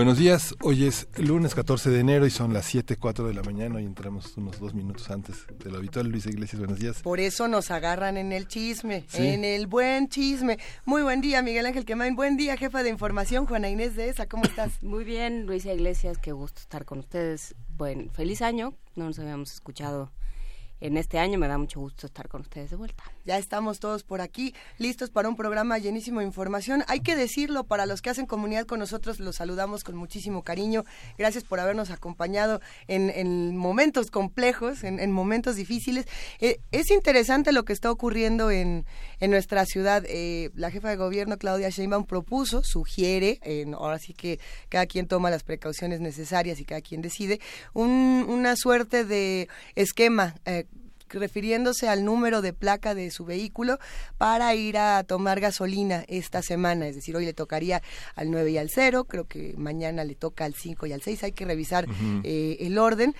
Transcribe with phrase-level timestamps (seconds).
[0.00, 3.82] Buenos días, hoy es lunes 14 de enero y son las 7.04 de la mañana
[3.82, 6.08] y entramos unos dos minutos antes de lo habitual.
[6.08, 7.02] Luis Iglesias, buenos días.
[7.02, 10.58] Por eso nos agarran en el chisme, en el buen chisme.
[10.86, 12.16] Muy buen día, Miguel Ángel Quemain.
[12.16, 14.24] Buen día, jefa de información, Juana Inés de ESA.
[14.24, 14.70] ¿Cómo estás?
[14.82, 17.54] Muy bien, Luisa Iglesias, qué gusto estar con ustedes.
[17.76, 20.10] Buen, feliz año, no nos habíamos escuchado
[20.80, 21.38] en este año.
[21.38, 23.04] Me da mucho gusto estar con ustedes de vuelta.
[23.30, 26.82] Ya estamos todos por aquí, listos para un programa llenísimo de información.
[26.88, 30.84] Hay que decirlo, para los que hacen comunidad con nosotros, los saludamos con muchísimo cariño.
[31.16, 36.06] Gracias por habernos acompañado en, momentos complejos, en, momentos difíciles.
[36.40, 38.84] Eh, es interesante lo que está ocurriendo en,
[39.20, 40.02] nuestra ciudad.
[40.08, 43.38] Eh, la jefa de gobierno, Claudia Sheinbaum, propuso, sugiere,
[43.76, 47.38] ahora sí que cada quien toma las precauciones necesarias y cada quien decide,
[47.74, 50.64] una suerte de esquema eh,
[51.12, 53.78] refiriéndose al número de placa de su vehículo
[54.18, 56.86] para ir a tomar gasolina esta semana.
[56.88, 57.82] Es decir, hoy le tocaría
[58.14, 61.24] al 9 y al 0, creo que mañana le toca al 5 y al 6.
[61.24, 61.86] Hay que revisar
[62.24, 63.14] eh, el orden.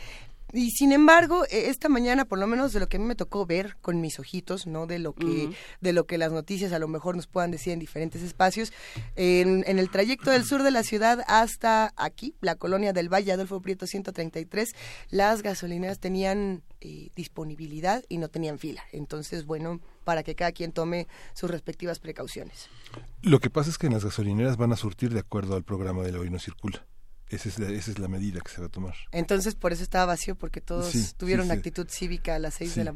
[0.53, 3.15] Y sin embargo, e, esta mañana, por lo menos de lo que a mí me
[3.15, 6.79] tocó ver con mis ojitos, no de lo que, de lo que las noticias a
[6.79, 8.73] lo mejor nos puedan decir en diferentes espacios,
[9.17, 13.61] en, el trayecto del sur de la ciudad hasta aquí, la colonia del Valle, Adolfo
[13.61, 14.75] Prieto 133,
[15.11, 18.83] las gasolineras tenían eh, disponibilidad y no tenían fila.
[18.93, 22.69] Entonces, bueno, para que cada quien tome sus respectivas precauciones.
[23.23, 26.03] Lo que pasa es que en las gasolineras van a surtir de acuerdo al programa
[26.03, 26.85] de la Hoy No Circula.
[27.31, 28.95] Esa es, la, esa es la medida que se va a tomar.
[29.13, 32.95] Entonces, por eso estaba vacío, porque todos tuvieron actitud cívica a las seis de la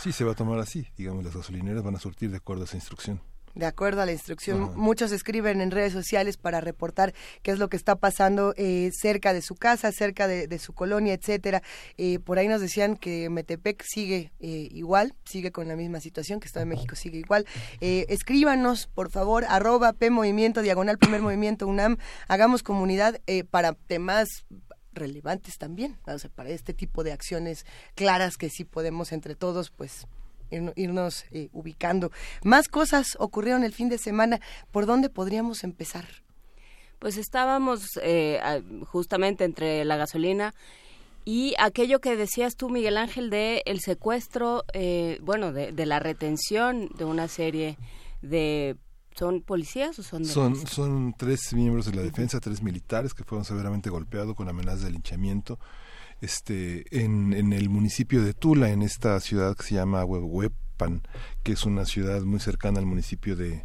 [0.00, 0.88] Sí, se va a tomar así.
[0.96, 3.20] Digamos, las gasolineras van a surtir de acuerdo a esa instrucción
[3.54, 4.72] de acuerdo a la instrucción.
[4.76, 9.32] Muchos escriben en redes sociales para reportar qué es lo que está pasando eh, cerca
[9.32, 11.62] de su casa, cerca de, su colonia, etcétera.
[11.96, 16.40] Eh, por ahí nos decían que Metepec sigue eh, igual, sigue con la misma situación,
[16.40, 17.46] que Estado de México sigue igual.
[17.80, 23.20] escríbanos, por favor, arroba P Movimiento, diagonal Primer Movimiento UNAM, hagamos comunidad
[23.50, 24.44] para temas
[24.92, 25.96] relevantes también,
[26.34, 30.06] para este tipo de acciones claras que sí podemos entre todos, pues
[30.50, 32.10] irnos eh, ubicando.
[32.42, 34.40] Más cosas ocurrieron el fin de semana.
[34.70, 36.06] ¿Por dónde podríamos empezar?
[36.98, 38.40] Pues estábamos eh,
[38.86, 40.54] justamente entre la gasolina
[41.24, 46.00] y aquello que decías tú, Miguel Ángel, de el secuestro, eh, bueno, de, de, la
[46.00, 47.76] retención de una serie
[48.22, 48.76] de
[49.18, 53.44] ¿Son policías o son Son, son tres miembros de la defensa, tres militares que fueron
[53.44, 55.58] severamente golpeados con amenazas de linchamiento
[56.20, 61.02] este, en, en el municipio de Tula, en esta ciudad que se llama Huehuepan,
[61.42, 63.64] que es una ciudad muy cercana al municipio de,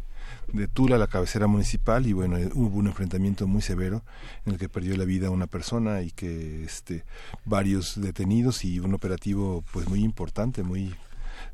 [0.52, 4.04] de Tula, la cabecera municipal, y bueno, hubo un enfrentamiento muy severo
[4.44, 7.04] en el que perdió la vida una persona y que este,
[7.44, 10.94] varios detenidos y un operativo pues muy importante, muy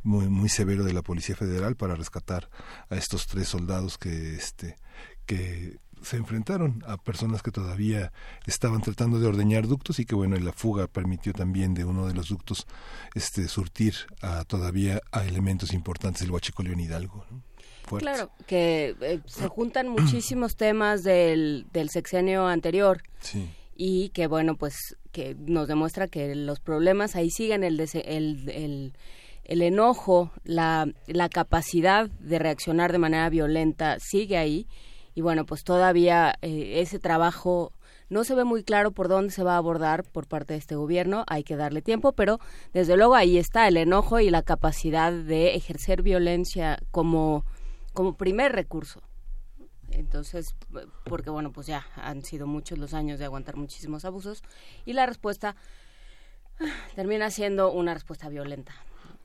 [0.02, 2.48] muy, muy severo de la Policía Federal para rescatar
[2.88, 4.76] a estos tres soldados que este
[5.26, 8.12] que se enfrentaron a personas que todavía
[8.46, 12.14] estaban tratando de ordeñar ductos y que bueno la fuga permitió también de uno de
[12.14, 12.66] los ductos
[13.14, 17.24] este surtir a todavía a elementos importantes del Huachicoleón Hidalgo
[17.98, 23.02] claro que eh, se juntan muchísimos temas del, del sexenio anterior
[23.76, 28.92] y que bueno pues que nos demuestra que los problemas ahí siguen el, el, el
[29.50, 34.68] el enojo, la, la capacidad de reaccionar de manera violenta sigue ahí
[35.14, 37.72] y bueno, pues todavía eh, ese trabajo
[38.08, 40.74] no se ve muy claro por dónde se va a abordar por parte de este
[40.74, 42.40] gobierno, hay que darle tiempo, pero
[42.72, 47.44] desde luego ahí está el enojo y la capacidad de ejercer violencia como,
[47.92, 49.00] como primer recurso.
[49.92, 50.54] Entonces,
[51.04, 54.42] porque bueno, pues ya han sido muchos los años de aguantar muchísimos abusos
[54.84, 55.56] y la respuesta
[56.60, 56.64] ah,
[56.94, 58.72] termina siendo una respuesta violenta.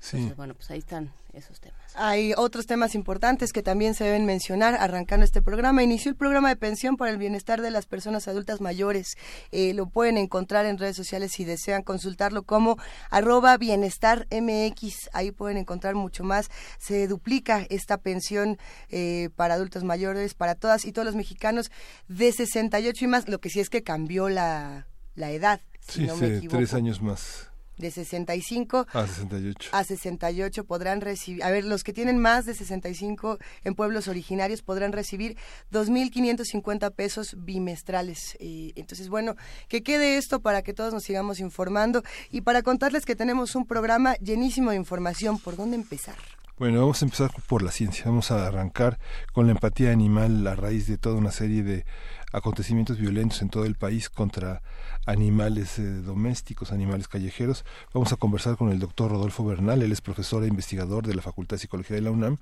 [0.06, 0.31] Sí.
[0.38, 1.80] bueno, pues ahí están esos temas.
[1.96, 5.81] Hay otros temas importantes que también se deben mencionar arrancando este programa.
[5.81, 9.18] Inició el programa de pensión para el bienestar de las personas adultas mayores.
[9.52, 12.78] Eh, lo pueden encontrar en redes sociales si desean consultarlo como
[13.10, 15.10] arroba bienestar MX.
[15.12, 16.51] Ahí pueden encontrar mucho más.
[16.78, 18.60] Se duplica esta pensión
[18.90, 21.72] eh, para adultos mayores, para todas y todos los mexicanos
[22.08, 23.28] de 68 y más.
[23.28, 24.86] Lo que sí es que cambió la,
[25.16, 25.62] la edad.
[25.81, 26.08] sí,
[26.48, 29.69] tres años más de 65 a 68.
[29.72, 34.62] A 68 podrán recibir, a ver, los que tienen más de 65 en pueblos originarios
[34.62, 35.38] podrán recibir
[35.72, 38.38] 2.550 pesos bimestrales.
[38.39, 39.36] entonces, bueno,
[39.68, 43.66] que quede esto para que todos nos sigamos informando y para contarles que tenemos un
[43.66, 45.39] programa llenísimo de información.
[45.39, 46.16] ¿Por dónde empezar?
[46.57, 48.06] Bueno, vamos a empezar por la ciencia.
[48.06, 48.98] Vamos a arrancar
[49.33, 51.86] con la empatía animal a raíz de toda una serie de
[52.31, 54.62] acontecimientos violentos en todo el país contra
[55.06, 57.66] animales eh, domésticos, animales callejeros.
[57.94, 61.22] Vamos a conversar con el doctor Rodolfo Bernal, él es profesor e investigador de la
[61.22, 62.38] Facultad de Psicología de la UNAM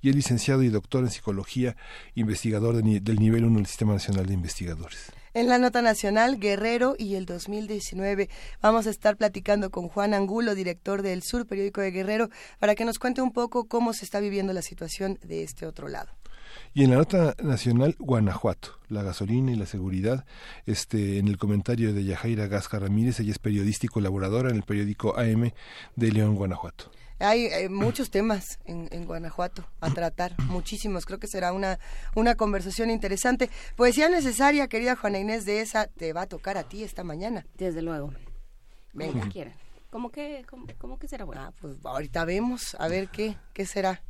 [0.00, 1.76] y es licenciado y doctor en psicología,
[2.14, 5.12] investigador del nivel 1 del Sistema Nacional de Investigadores.
[5.36, 8.30] En la nota nacional, Guerrero y el 2019.
[8.62, 12.84] Vamos a estar platicando con Juan Angulo, director del Sur, periódico de Guerrero, para que
[12.84, 16.12] nos cuente un poco cómo se está viviendo la situación de este otro lado.
[16.72, 20.24] Y en la nota nacional, Guanajuato, la gasolina y la seguridad.
[20.66, 24.62] Este, en el comentario de Yajaira Gasca Ramírez, ella es periodista y colaboradora en el
[24.62, 25.52] periódico AM
[25.96, 26.90] de León, Guanajuato.
[27.20, 31.06] Hay, eh, muchos temas en, en, Guanajuato a tratar, muchísimos.
[31.06, 31.78] Creo que será una,
[32.16, 33.50] una conversación interesante.
[33.76, 37.46] Poesía necesaria, querida Juana Inés de esa, te va a tocar a ti esta mañana.
[37.56, 38.12] Desde luego.
[38.92, 39.28] Venga.
[39.28, 39.54] quieran.
[39.90, 40.44] ¿Cómo que,
[40.78, 41.42] cómo, que será bueno?
[41.42, 44.02] Ah, pues ahorita vemos, a ver qué, qué será.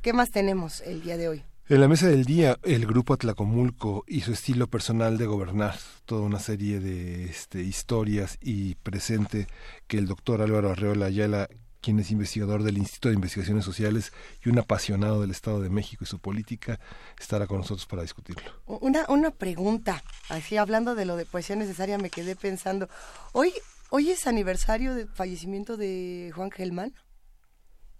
[0.00, 1.44] ¿Qué más tenemos el día de hoy?
[1.68, 6.22] En la mesa del día, el grupo Atlacomulco y su estilo personal de gobernar, toda
[6.22, 9.46] una serie de este, historias y presente
[9.86, 11.48] que el doctor Álvaro Arreola Ayala,
[11.80, 14.12] quien es investigador del Instituto de Investigaciones Sociales
[14.44, 16.80] y un apasionado del Estado de México y su política,
[17.18, 18.42] estará con nosotros para discutirlo.
[18.66, 22.88] Una, una pregunta, así hablando de lo de poesía necesaria, me quedé pensando,
[23.30, 23.52] ¿hoy,
[23.90, 26.92] hoy es aniversario del fallecimiento de Juan Gelman?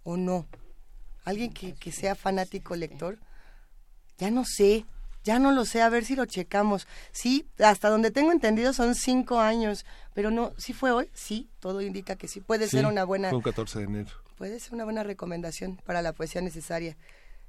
[0.03, 0.47] ¿O no?
[1.23, 3.19] ¿Alguien que, que sea fanático lector?
[4.17, 4.85] Ya no sé,
[5.23, 6.87] ya no lo sé, a ver si lo checamos.
[7.11, 11.09] Sí, hasta donde tengo entendido son cinco años, pero no, ¿sí fue hoy?
[11.13, 12.41] Sí, todo indica que sí.
[12.41, 13.29] Puede ser una buena...
[13.29, 14.11] Fue 14 de enero.
[14.37, 16.97] Puede ser una buena recomendación para la poesía necesaria.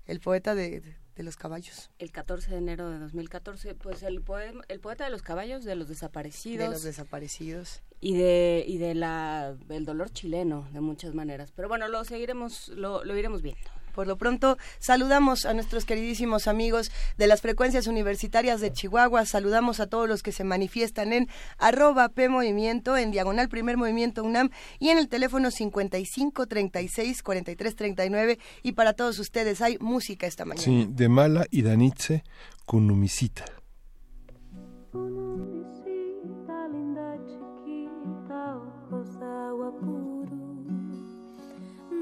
[0.06, 0.82] El poeta de,
[1.16, 1.90] de, los caballos.
[1.98, 5.74] El 14 de enero de 2014, pues el, poema, el poeta de los caballos, de
[5.74, 6.66] los desaparecidos.
[6.66, 7.82] De los desaparecidos.
[8.00, 11.52] Y de, y de la, el dolor chileno, de muchas maneras.
[11.56, 13.70] Pero bueno, lo seguiremos, lo, lo iremos viendo.
[13.94, 19.80] Por lo pronto, saludamos a nuestros queridísimos amigos de las frecuencias universitarias de Chihuahua, saludamos
[19.80, 24.50] a todos los que se manifiestan en arroba P Movimiento, en diagonal Primer Movimiento UNAM
[24.78, 30.44] y en el teléfono 55 36 43 39 y para todos ustedes hay música esta
[30.44, 30.64] mañana.
[30.64, 32.24] Sí, de Mala y Danitze,
[32.66, 33.44] Kunumisita.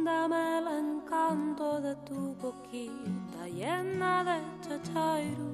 [0.05, 5.53] Dame el encanto de tu boquita llena de chachairu.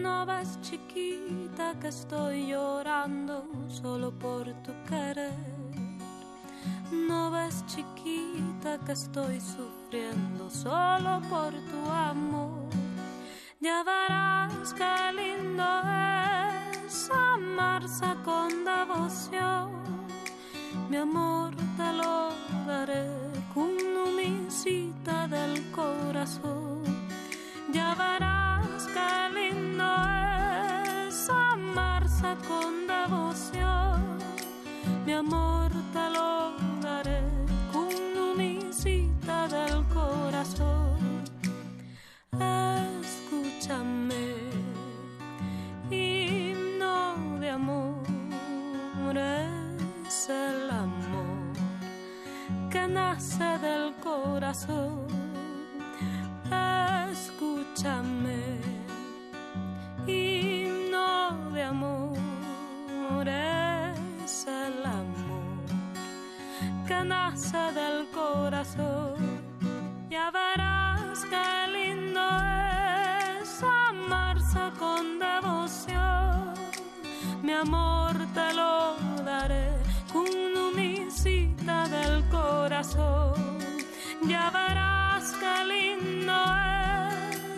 [0.00, 5.34] No ves chiquita que estoy llorando solo por tu querer.
[6.92, 12.68] No ves chiquita que estoy sufriendo solo por tu amor.
[13.60, 15.64] Ya verás qué lindo
[16.84, 19.76] es amarse con devoción
[20.88, 22.30] mi amor te lo
[22.66, 23.72] daré con
[24.18, 26.82] visita del corazón.
[27.72, 29.88] Ya verás qué lindo
[31.08, 34.18] es amarse con devoción.
[35.06, 37.22] Mi amor te lo daré
[37.72, 37.88] con
[38.36, 41.24] visita del corazón.
[43.00, 44.26] Escúchame,
[45.90, 48.06] himno de amor
[50.28, 50.95] el amor
[52.96, 55.06] nace del corazón.
[57.10, 58.42] Escúchame,
[60.06, 62.16] himno de amor
[63.28, 65.66] es el amor
[66.88, 69.16] que nace del corazón.
[70.08, 72.24] Ya verás qué lindo
[73.40, 73.50] es
[73.90, 76.54] amarse con devoción.
[77.42, 78.96] Mi amor te lo
[79.30, 79.66] daré
[81.66, 83.58] del corazón.
[84.28, 86.32] Ya verás qué lindo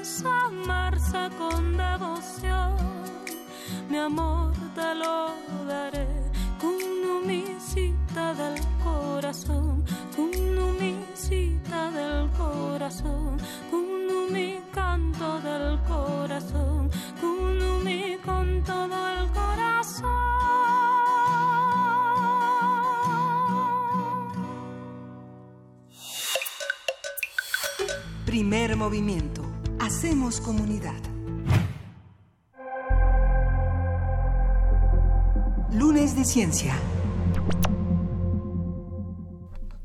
[0.01, 2.77] es amarse con devoción.
[3.91, 5.35] Mi amor te lo
[5.67, 6.09] daré
[6.59, 9.85] con visita del corazón,
[10.17, 10.31] con
[10.79, 13.37] visita del corazón,
[13.71, 20.88] con mi canto del corazón, con mi con todo el corazón.
[28.29, 29.41] Primer movimiento.
[29.81, 31.01] Hacemos comunidad.
[35.73, 36.75] Lunes de Ciencia.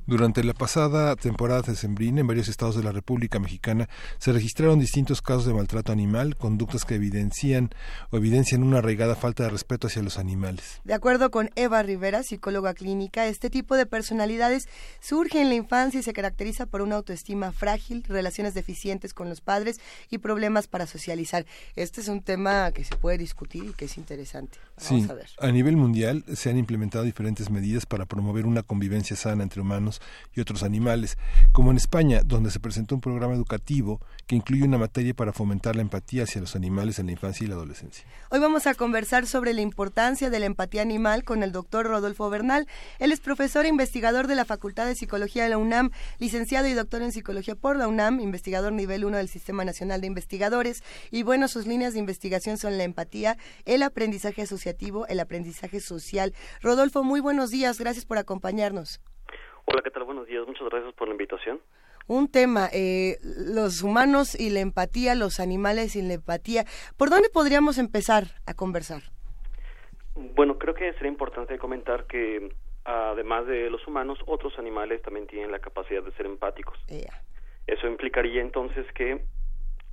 [0.06, 4.78] Durante la pasada temporada de Sembrina, en varios estados de la República Mexicana se registraron
[4.78, 7.70] distintos casos de maltrato animal, conductas que evidencian
[8.10, 10.82] o evidencian una arraigada falta de respeto hacia los animales.
[10.84, 14.68] De acuerdo con Eva Rivera, psicóloga clínica, este tipo de personalidades
[15.00, 19.40] surge en la infancia y se caracteriza por una autoestima frágil, relaciones deficientes con los
[19.40, 19.80] padres
[20.10, 21.46] y problemas para socializar.
[21.78, 24.58] Este es un tema que se puede discutir y que es interesante.
[24.76, 25.08] sí,
[25.40, 29.62] a, a nivel mundial se han implementado diferentes medidas para promover una convivencia sana entre
[29.62, 29.93] humanos
[30.34, 31.18] y otros animales,
[31.52, 35.76] como en España, donde se presentó un programa educativo que incluye una materia para fomentar
[35.76, 38.06] la empatía hacia los animales en la infancia y la adolescencia.
[38.30, 42.30] Hoy vamos a conversar sobre la importancia de la empatía animal con el doctor Rodolfo
[42.30, 42.68] Bernal.
[43.00, 46.74] Él es profesor e investigador de la Facultad de Psicología de la UNAM, licenciado y
[46.74, 50.84] doctor en Psicología por la UNAM, investigador nivel 1 del Sistema Nacional de Investigadores.
[51.12, 56.34] Y bueno, sus líneas de investigación son la empatía, el aprendizaje asociativo, el aprendizaje social.
[56.62, 57.80] Rodolfo, muy buenos días.
[57.80, 59.00] Gracias por acompañarnos.
[59.66, 60.04] Hola, ¿qué tal?
[60.04, 60.46] Buenos días.
[60.46, 61.60] Muchas gracias por la invitación.
[62.08, 66.66] Un tema, eh, los humanos y la empatía, los animales y la empatía.
[66.98, 69.04] ¿Por dónde podríamos empezar a conversar?
[70.16, 72.54] Bueno, creo que sería importante comentar que
[72.84, 76.78] además de los humanos, otros animales también tienen la capacidad de ser empáticos.
[77.66, 79.24] Eso implicaría entonces que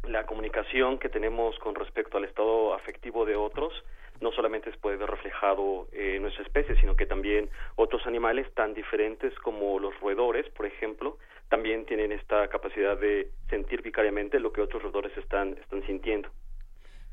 [0.04, 3.72] la comunicación que tenemos con respecto al estado afectivo de otros
[4.20, 8.74] no solamente se puede ver reflejado en nuestra especie, sino que también otros animales tan
[8.74, 14.60] diferentes como los roedores, por ejemplo, también tienen esta capacidad de sentir vicariamente lo que
[14.60, 16.28] otros roedores están, están sintiendo.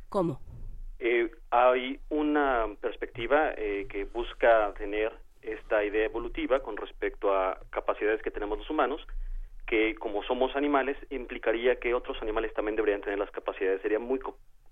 [0.09, 0.39] ¿Cómo?
[0.99, 8.21] Eh, hay una perspectiva eh, que busca tener esta idea evolutiva con respecto a capacidades
[8.21, 9.05] que tenemos los humanos,
[9.65, 13.81] que como somos animales implicaría que otros animales también deberían tener las capacidades.
[13.81, 14.19] Sería muy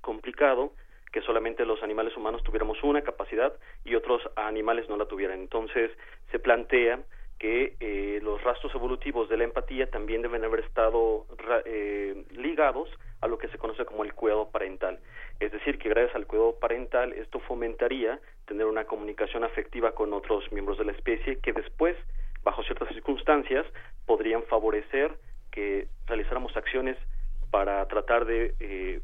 [0.01, 0.73] complicado
[1.15, 3.53] que solamente los animales humanos tuviéramos una capacidad
[3.85, 5.39] y otros animales no la tuvieran.
[5.39, 5.89] Entonces
[6.29, 6.99] se plantea
[7.39, 11.25] que eh, los rastros evolutivos de la empatía también deben haber estado
[11.63, 12.89] eh, ligados
[13.21, 14.99] a lo que se conoce como el cuidado parental.
[15.39, 20.51] Es decir, que gracias al cuidado parental esto fomentaría tener una comunicación afectiva con otros
[20.51, 21.95] miembros de la especie que después,
[22.43, 23.65] bajo ciertas circunstancias,
[24.05, 25.13] podrían favorecer
[25.49, 26.97] que realizáramos acciones
[27.51, 28.99] para tratar de eh,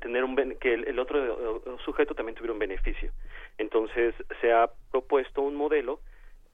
[0.00, 3.10] tener un que el, otro sujeto también tuviera un beneficio.
[3.58, 6.00] Entonces se ha propuesto un modelo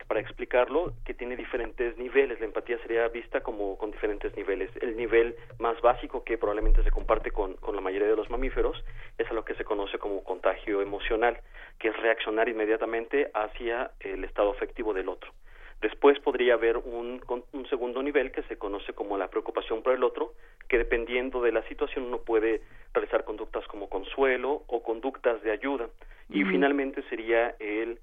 [0.08, 2.38] para explicarlo que tiene diferentes niveles.
[2.40, 4.70] La empatía sería vista como con diferentes niveles.
[4.80, 8.82] El nivel más básico que probablemente se comparte con, con la mayoría de los mamíferos
[9.18, 11.38] es a lo que se conoce como contagio emocional,
[11.78, 15.32] que es reaccionar inmediatamente hacia el estado afectivo del otro.
[15.80, 17.20] Después podría haber un,
[17.52, 20.34] un, segundo nivel que se conoce como la preocupación por el otro,
[20.68, 22.62] que dependiendo de la situación uno puede
[22.92, 25.88] realizar conductas como consuelo o conductas de ayuda.
[26.30, 27.98] Y finalmente sería el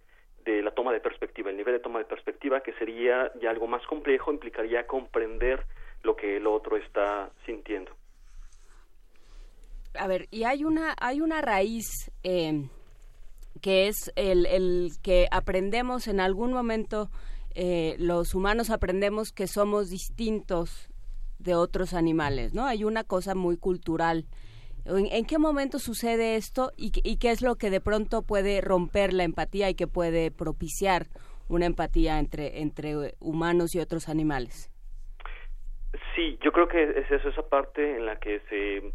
[0.46, 3.68] de la toma de perspectiva, el nivel de toma de perspectiva que sería ya algo
[3.68, 5.66] más complejo, implicaría comprender
[6.04, 7.92] lo que el otro está sintiendo.
[10.00, 12.64] A ver, y hay una, hay una raíz eh,
[13.62, 17.10] que es el, el que aprendemos en algún momento
[17.56, 20.90] eh, los humanos aprendemos que somos distintos
[21.40, 22.66] de otros animales, ¿no?
[22.66, 24.26] Hay una cosa muy cultural.
[24.86, 29.24] ¿En, qué momento sucede esto y, qué es lo que de pronto puede romper la
[29.24, 31.08] empatía y que puede propiciar
[31.50, 34.72] una empatía entre, entre humanos y otros animales?
[36.16, 38.92] Sí, yo creo que es eso, esa parte en la que se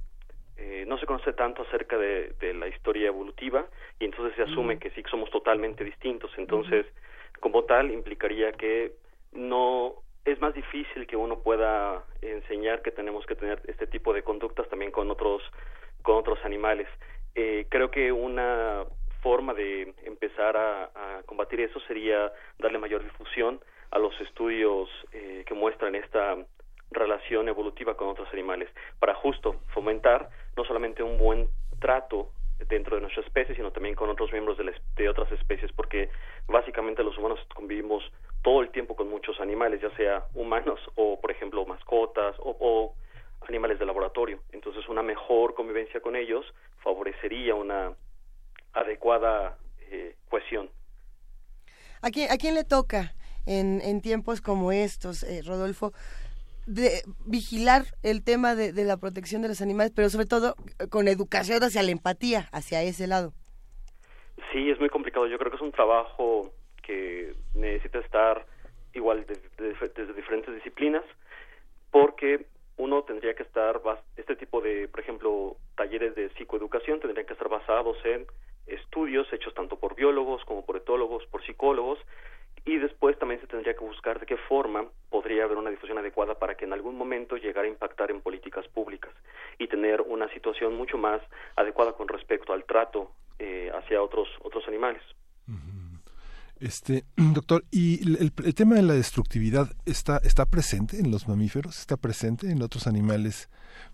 [0.59, 3.67] eh, no se conoce tanto acerca de, la historia evolutiva
[4.01, 6.31] y entonces se asume que sí somos totalmente distintos.
[6.39, 6.87] Entonces,
[7.41, 8.93] como tal implicaría que
[9.33, 14.23] no es más difícil que uno pueda enseñar que tenemos que tener este tipo de
[14.23, 15.43] conductas también con otros
[16.03, 16.89] con otros animales.
[17.35, 18.85] Eh, creo que una
[19.23, 25.55] forma de empezar a, combatir eso sería darle mayor difusión a los estudios eh, que
[25.55, 26.37] muestran esta
[26.93, 28.69] relación evolutiva con otros animales
[29.01, 31.49] para justo fomentar no solamente un buen
[31.81, 32.31] trato
[32.69, 36.11] dentro de nuestra especie, sino también con otros miembros de, de, otras especies, porque
[36.47, 38.03] básicamente los humanos convivimos
[38.43, 42.95] todo el tiempo con muchos animales, ya sea humanos o, por ejemplo, mascotas o,
[43.49, 44.41] animales de laboratorio.
[44.51, 46.45] Entonces, una mejor convivencia con ellos
[46.83, 47.93] favorecería una
[48.73, 49.57] adecuada
[49.89, 50.69] eh, cohesión.
[52.03, 53.15] ¿A quién, ¿A quién le toca
[53.47, 55.93] en, en tiempos como estos, eh, Rodolfo?
[56.67, 61.09] De vigilar el tema de, la protección de los animales, pero sobre todo eh, con
[61.09, 63.33] educación hacia la empatía, hacia ese lado.
[64.53, 65.27] Sí, es muy complicado.
[65.27, 68.47] Yo creo que es un trabajo que necesita estar
[68.95, 71.05] igual desde, diferentes disciplinas,
[71.91, 72.47] porque
[72.77, 73.81] uno tendría que estar,
[74.17, 78.27] este tipo de, por ejemplo, talleres de psicoeducación tendrían que estar basados en
[78.67, 81.99] estudios hechos tanto por biólogos como por etólogos, por psicólogos,
[82.67, 86.35] y después también se tendría que buscar de qué forma podría haber una difusión adecuada
[86.39, 89.13] para que en algún momento llegara a impactar en políticas públicas
[89.59, 91.23] y tener una situación mucho más
[91.55, 95.03] adecuada con respecto al trato eh, hacia otros otros animales.
[96.59, 101.79] Este, doctor, ¿y el, tema de la destructividad está, está presente en los mamíferos?
[101.79, 103.49] ¿Está presente en otros animales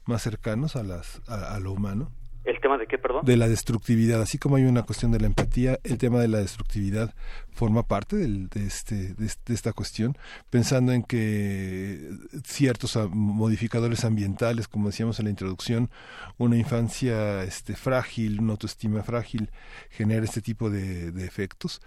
[0.07, 2.11] más cercanos a, las, a lo humano?
[2.45, 3.25] ¿El tema de qué, perdón?
[3.25, 4.21] De la destructividad.
[4.21, 7.15] Así como hay una cuestión de la empatía, el tema de la destructividad
[7.53, 10.17] forma parte del, de, este, de, esta cuestión,
[10.51, 12.11] pensando en que
[12.45, 15.91] ciertos modificadores ambientales, como decíamos en la introducción,
[16.39, 19.51] una infancia este, frágil, una autoestima frágil,
[19.91, 21.81] genera este tipo de, de efectos.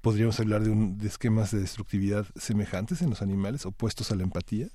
[0.00, 4.24] ¿Podríamos hablar de, un, de esquemas de destructividad semejantes en los animales, opuestos a la
[4.24, 4.68] empatía?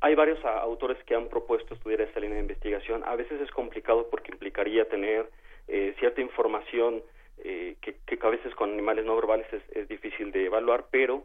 [0.00, 3.02] Hay varios autores que han propuesto estudiar esta línea de investigación.
[3.06, 5.30] A veces es complicado porque implicaría tener
[5.68, 7.02] eh, cierta información
[7.38, 11.24] eh, que, que, a veces con animales no verbales es, difícil de evaluar, pero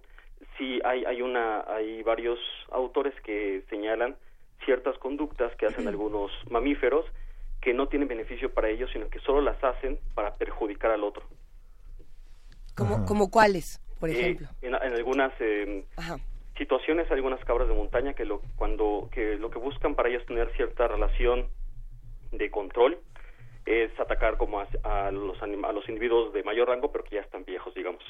[0.58, 2.40] sí hay, hay, una, hay varios
[2.72, 4.16] autores que señalan
[4.66, 7.06] ciertas conductas que hacen algunos mamíferos
[7.62, 11.24] que no tienen beneficio para ellos, sino que solo las hacen para perjudicar al otro.
[12.76, 14.48] ¿Como, como cuáles, por eh, ejemplo?
[14.62, 15.86] en, algunas eh,
[16.62, 20.48] situaciones algunas cabras de montaña que lo cuando que lo que buscan para ellas tener
[20.56, 21.48] cierta relación
[22.32, 23.00] de control
[23.66, 27.46] es atacar como a, los a los individuos de mayor rango pero que ya están
[27.46, 28.04] viejos digamos.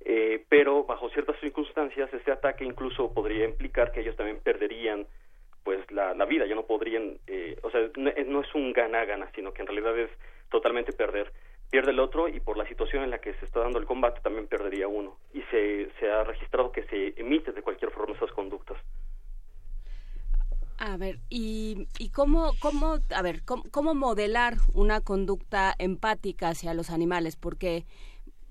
[0.00, 5.06] Eh, pero bajo ciertas circunstancias este ataque incluso podría implicar que ellos también perderían
[5.62, 6.46] pues la, la vida.
[6.46, 9.68] Ya no podrían eh, o sea no, no es un gana gana sino que en
[9.68, 10.10] realidad es
[10.50, 11.32] totalmente perder
[11.70, 14.20] pierde el otro y por la situación en la que se está dando el combate
[14.20, 15.16] también perdería uno.
[15.32, 18.78] Y se, se ha registrado que se emite de cualquier forma esas conductas.
[20.78, 26.90] A ver, ¿y, y cómo, cómo, a ver, cómo, modelar una conducta empática hacia los
[26.90, 27.34] animales?
[27.34, 27.84] Porque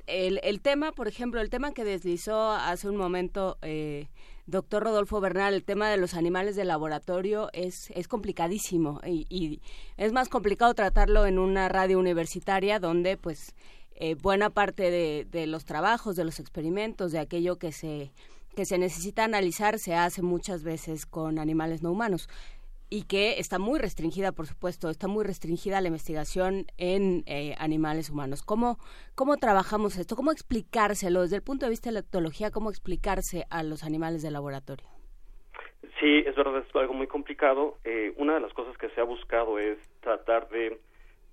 [0.08, 4.08] el, el tema, por ejemplo, el tema que deslizó hace un momento eh,
[4.48, 9.62] doctor Rodolfo Bernal, el tema de los animales de laboratorio es, es complicadísimo y,
[9.98, 13.54] es más complicado tratarlo en una radio universitaria donde pues
[13.96, 18.12] eh, buena parte de, de, los trabajos, de los experimentos, de aquello que se,
[18.56, 22.30] que se necesita analizar se hace muchas veces con animales no humanos
[22.90, 28.10] y que está muy restringida, por supuesto, está muy restringida la investigación en eh, animales
[28.10, 28.44] humanos.
[28.44, 28.78] ¿Cómo,
[29.16, 30.16] ¿Cómo trabajamos esto?
[30.16, 32.52] ¿Cómo explicárselo desde el punto de vista de la etología?
[32.52, 34.88] ¿Cómo explicarse a los animales de laboratorio?
[36.00, 37.78] Sí, es verdad, es algo muy complicado.
[37.84, 40.80] Eh, una de las cosas que se ha buscado es tratar de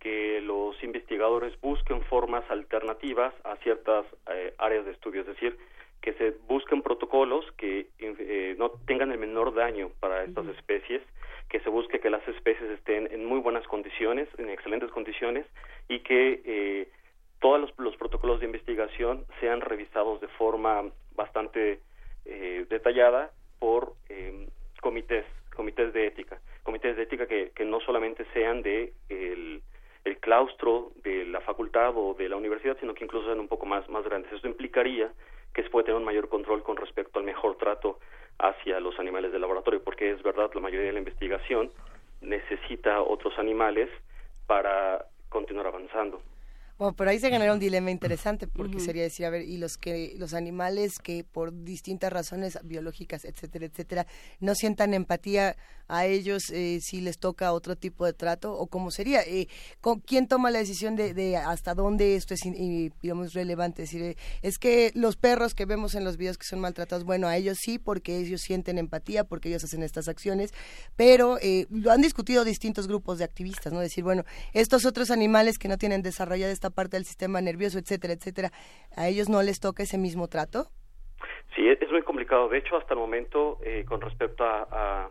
[0.01, 5.57] que los investigadores busquen formas alternativas a ciertas eh, áreas de estudio, es decir,
[6.05, 7.87] que se busquen protocolos que
[8.59, 11.01] no tengan el menor daño para estas especies
[11.49, 15.47] que se busque que las especies estén en muy buenas condiciones, en excelentes condiciones,
[15.89, 16.89] y que eh,
[17.41, 21.81] todos los, protocolos de investigación sean revisados de forma bastante
[22.25, 24.49] eh, detallada por eh,
[24.81, 29.63] comités, comités de ética, comités de ética que, que no solamente sean de el,
[30.05, 33.67] el claustro de la facultad o de la universidad, sino que incluso sean un poco
[33.67, 34.33] más, más grandes.
[34.33, 35.11] Eso implicaría
[35.55, 37.99] que se puede tener un mayor control con respecto al mejor trato
[38.39, 41.71] hacia los animales de laboratorio, porque es verdad, la mayoría de la investigación
[42.21, 43.89] necesita otros animales
[44.47, 46.21] para continuar avanzando.
[46.77, 49.77] Bueno, pero ahí se genera un dilema interesante porque sería decir, a ver, y los
[49.77, 54.07] que los animales que por distintas razones biológicas, etcétera, etcétera,
[54.41, 55.57] no sientan empatía
[55.87, 59.49] a ellos eh, si les toca otro tipo de trato o cómo sería, eh,
[60.07, 62.41] ¿quién toma la decisión de, hasta dónde esto es
[63.03, 63.85] digamos relevante?
[63.85, 67.05] Es decir, eh, es que los perros que vemos en los videos que son maltratados,
[67.05, 70.51] bueno, a ellos sí porque ellos sienten empatía, porque ellos hacen estas acciones,
[70.97, 73.81] pero eh, lo han discutido distintos grupos de activistas, ¿no?
[73.81, 78.15] Decir, bueno, estos otros animales que no tienen desarrollada esta parte del sistema nervioso, etcétera,
[78.15, 78.51] etcétera,
[78.97, 80.67] ¿a ellos no les toca ese mismo trato?
[81.55, 82.49] Sí, es muy complicado.
[82.49, 85.09] De hecho, hasta el momento, eh, con respecto a,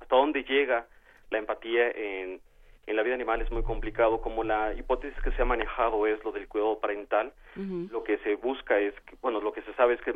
[0.00, 0.86] hasta dónde llega
[1.30, 2.40] la empatía en,
[2.86, 4.20] en la vida animal es muy complicado.
[4.20, 8.34] Como la hipótesis que se ha manejado es lo del cuidado parental, lo que se
[8.36, 10.12] busca es, que, bueno, lo que se sabe es que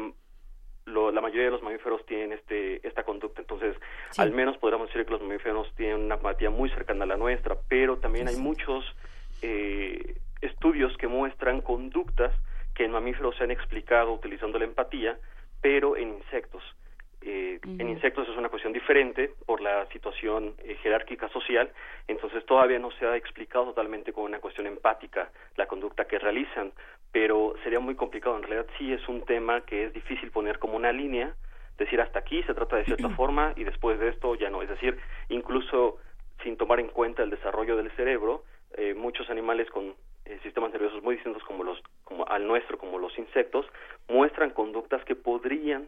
[0.87, 3.77] la mayoría de los mamíferos tienen este esta conducta entonces
[4.17, 7.59] al menos podríamos decir que los mamíferos tienen una empatía muy cercana a la nuestra
[7.69, 8.87] pero también hay muchos
[9.43, 12.33] eh, estudios que muestran conductas
[12.75, 15.19] que en mamíferos se han explicado utilizando la empatía,
[15.61, 16.63] pero en insectos.
[17.21, 21.69] Eh, En insectos es una cuestión diferente por la situación eh, jerárquica social,
[22.07, 26.73] entonces todavía no se ha explicado totalmente como una cuestión empática la conducta que realizan,
[27.11, 28.37] pero sería muy complicado.
[28.37, 31.35] En realidad sí es un tema que es difícil poner como una línea,
[31.77, 34.63] decir hasta aquí se trata de cierta forma y después de esto ya no.
[34.63, 34.97] Es decir,
[35.29, 35.99] incluso
[36.45, 38.45] sin tomar en cuenta el desarrollo del cerebro,
[38.77, 39.97] eh, muchos animales con
[40.29, 43.65] eh, sistemas nerviosos muy distintos como los como al nuestro como los insectos
[44.09, 45.87] muestran conductas que podrían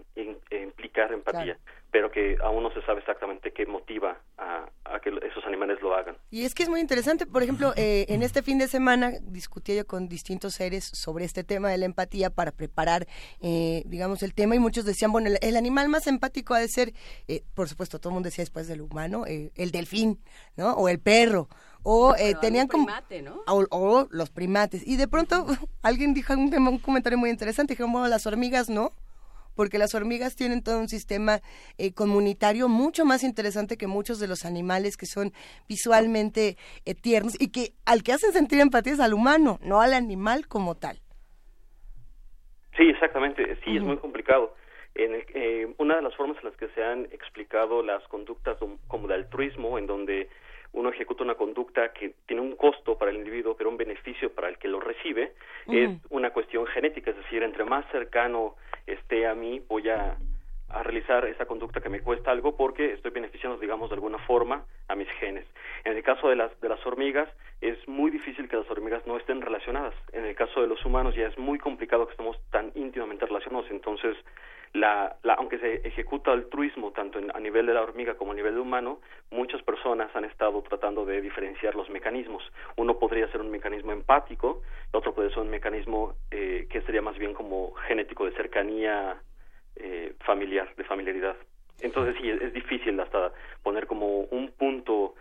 [0.50, 1.58] implicar empatía
[1.90, 4.68] pero que aún no se sabe exactamente qué motiva a,
[5.02, 6.16] que esos animales lo hagan.
[6.30, 9.76] Y es que es muy interesante por ejemplo eh, en este fin de semana discutí
[9.76, 13.06] yo con distintos seres sobre este tema de la empatía para preparar
[13.42, 16.92] eh, digamos el tema y muchos decían bueno el, animal más empático ha de ser
[17.54, 20.18] por supuesto todo el mundo decía después del humano el delfín
[20.56, 21.48] no o el perro
[21.82, 22.86] o eh, tenían como
[23.46, 25.46] o, los primates y de pronto
[25.82, 28.92] alguien dijo un, un comentario muy interesante dijeron bueno las hormigas no
[29.56, 31.40] porque las hormigas tienen todo un sistema
[31.76, 35.32] eh, comunitario mucho más interesante que muchos de los animales que son
[35.68, 39.92] visualmente eh, tiernos y que al que hacen sentir empatía es al humano, no al
[39.92, 40.96] animal como tal.
[42.76, 44.54] Sí, exactamente, sí, es muy complicado.
[44.94, 48.56] En una de las formas en las que se han explicado las conductas
[48.88, 50.30] como de altruismo, en donde
[50.72, 54.48] uno ejecuta una conducta que tiene un costo para el individuo, pero un beneficio para
[54.48, 55.32] el que lo recibe,
[55.66, 58.56] es una cuestión genética, es decir, entre más cercano
[58.86, 60.16] esté a mí, voy a,
[60.72, 64.64] a realizar esa conducta que me cuesta algo porque estoy beneficiando, digamos, de alguna forma
[64.88, 65.44] a mis genes.
[65.84, 67.28] En el caso de las, de las hormigas,
[67.60, 69.94] es muy difícil que las hormigas no estén relacionadas.
[70.12, 73.70] En el caso de los humanos ya es muy complicado que estemos tan íntimamente relacionados.
[73.70, 74.16] Entonces,
[74.72, 78.54] la, la, aunque se ejecuta altruismo tanto a nivel de la hormiga como a nivel
[78.54, 82.42] de humano, muchas personas han estado tratando de diferenciar los mecanismos.
[82.76, 87.02] Uno podría ser un mecanismo empático, el otro puede ser un mecanismo eh, que sería
[87.02, 89.20] más bien como genético de cercanía
[89.76, 91.36] eh, familiar, de familiaridad.
[91.80, 95.14] Entonces sí, es, difícil hasta poner como un punto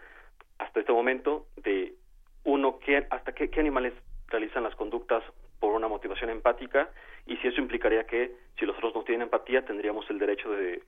[0.57, 1.95] hasta este momento de
[2.43, 3.93] uno, que, hasta qué, qué animales
[4.27, 5.23] realizan las conductas
[5.59, 6.89] por una motivación empática
[7.25, 10.83] y si eso implicaría que si los otros no tienen empatía tendríamos el derecho de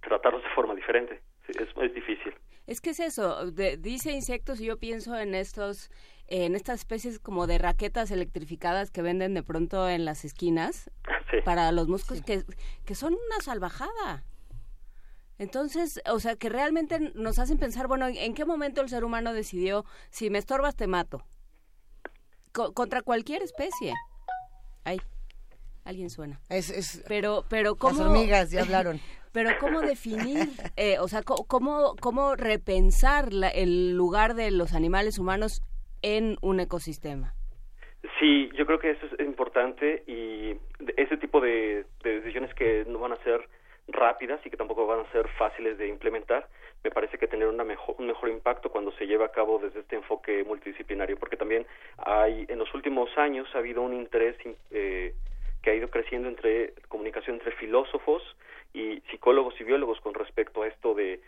[0.00, 1.20] tratarlos de forma diferente.
[1.48, 2.34] Es, es difícil.
[2.66, 5.90] Es que es eso, dice insectos y yo pienso en estos
[6.28, 10.90] en estas especies como de raquetas electrificadas que venden de pronto en las esquinas
[11.44, 12.44] para los músculos que,
[12.84, 14.24] que son una salvajada.
[15.38, 19.32] Entonces, o sea, que realmente nos hacen pensar, bueno, ¿en qué momento el ser humano
[19.32, 21.24] decidió, si me estorbas te mato?
[22.52, 23.94] contra cualquier especie.
[24.84, 25.00] Ay,
[25.84, 26.40] alguien suena.
[26.48, 29.00] Es, es, pero, pero ¿cómo, Las hormigas ya hablaron.
[29.32, 35.62] Pero ¿cómo definir, eh, o sea, cómo, cómo repensar el lugar de los animales humanos
[36.02, 37.34] en un ecosistema?
[38.18, 40.56] Sí, yo creo que eso es importante y
[40.96, 43.48] ese tipo de, de decisiones que no van a ser
[43.88, 46.48] rápidas y que tampoco van a ser fáciles de implementar,
[46.84, 49.80] me parece que tener una mejor, un mejor impacto cuando se lleva a cabo desde
[49.80, 51.66] este enfoque multidisciplinario, porque también
[51.98, 54.36] hay en los últimos años ha habido un interés
[54.70, 55.14] eh,
[55.62, 58.22] que ha ido creciendo entre comunicación entre filósofos
[58.74, 61.20] y psicólogos y biólogos con respecto a esto de,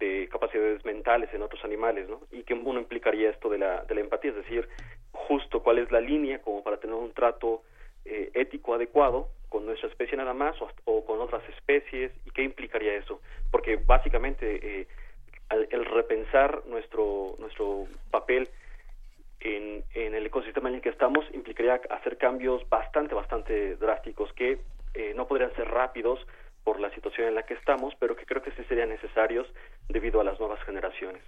[0.00, 2.20] de capacidades mentales en otros animales, ¿no?
[2.32, 4.68] Y que uno implicaría esto de la, de la empatía, es decir,
[5.12, 7.62] justo cuál es la línea como para tener un trato
[8.04, 12.94] eh, ético adecuado con nuestra especie nada más o, con otras especies y qué implicaría
[12.94, 14.86] eso porque básicamente eh,
[15.70, 18.48] el repensar nuestro nuestro papel
[19.40, 24.60] en, en, el ecosistema en el que estamos implicaría hacer cambios bastante bastante drásticos que
[24.94, 26.26] eh, no podrían ser rápidos
[26.64, 29.46] por la situación en la que estamos pero que creo que sí serían necesarios
[29.88, 31.22] debido a las nuevas generaciones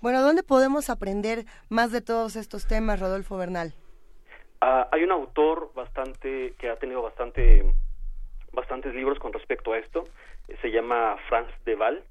[0.00, 3.74] bueno dónde podemos aprender más de todos estos temas Rodolfo Bernal
[4.60, 7.64] Ah, hay un autor bastante que ha tenido bastante
[8.52, 10.04] bastantes libros con respecto a esto.
[10.60, 12.04] Se llama Franz de Waal.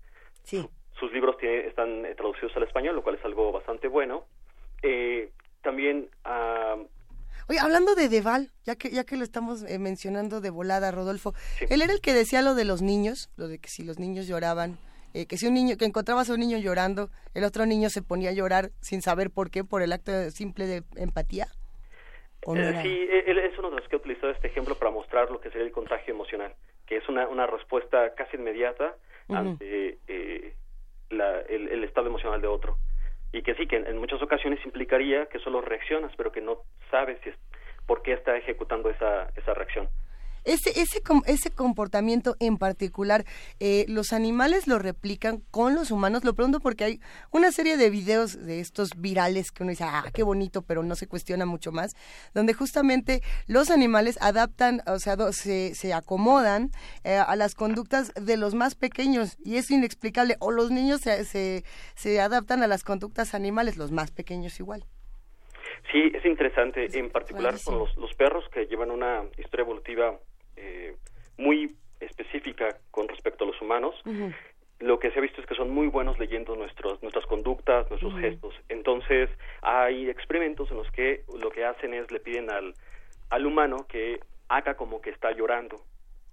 [0.43, 0.67] Sí.
[0.99, 4.25] Sus libros están eh, traducidos al español, lo cual es algo bastante bueno.
[4.81, 5.29] Eh,
[5.61, 6.09] también.
[6.25, 6.87] Uh,
[7.49, 11.33] Oye, hablando de Deval, ya que ya que lo estamos eh, mencionando de volada, Rodolfo,
[11.69, 14.27] él era el que decía lo de los niños, lo de que si los niños
[14.27, 14.77] lloraban,
[15.13, 18.29] que si un niño que encontrabas a un niño llorando, el otro niño se ponía
[18.29, 21.47] a llorar sin saber por qué, por el acto simple de empatía.
[22.47, 25.41] Eh, sí, él es uno de los que ha utilizado este ejemplo para mostrar lo
[25.41, 26.53] que sería el contagio emocional,
[26.85, 28.95] que es una, una respuesta casi inmediata
[29.27, 30.53] ante eh,
[31.09, 32.77] la, el, estado emocional de otro.
[33.31, 37.19] Y que sí, que en, muchas ocasiones implicaría que solo reaccionas, pero que no sabes
[37.23, 37.35] si es,
[37.85, 39.87] por qué está ejecutando esa, esa reacción.
[40.43, 43.25] Ese, ese, ese comportamiento en particular,
[43.59, 46.23] eh, ¿los animales lo replican con los humanos?
[46.23, 50.05] Lo pregunto porque hay una serie de videos de estos virales que uno dice, ah,
[50.13, 51.95] qué bonito, pero no se cuestiona mucho más,
[52.33, 56.71] donde justamente los animales adaptan, o sea, se, se acomodan
[57.03, 60.35] eh, a las conductas de los más pequeños y es inexplicable.
[60.39, 61.63] O los niños se, se,
[61.95, 64.85] se adaptan a las conductas animales, los más pequeños igual.
[65.91, 70.19] Sí, es interesante, en particular con los, los, perros que llevan una historia evolutiva
[70.59, 70.95] eh,
[71.37, 73.95] muy específica con respecto a los humanos.
[74.79, 78.17] lo que se ha visto es que son muy buenos leyendo nuestros, nuestras conductas, nuestros
[78.19, 78.55] gestos.
[78.69, 79.29] Entonces,
[79.61, 82.73] hay experimentos en los que lo que hacen es le piden al,
[83.29, 85.81] al humano que haga como que está llorando.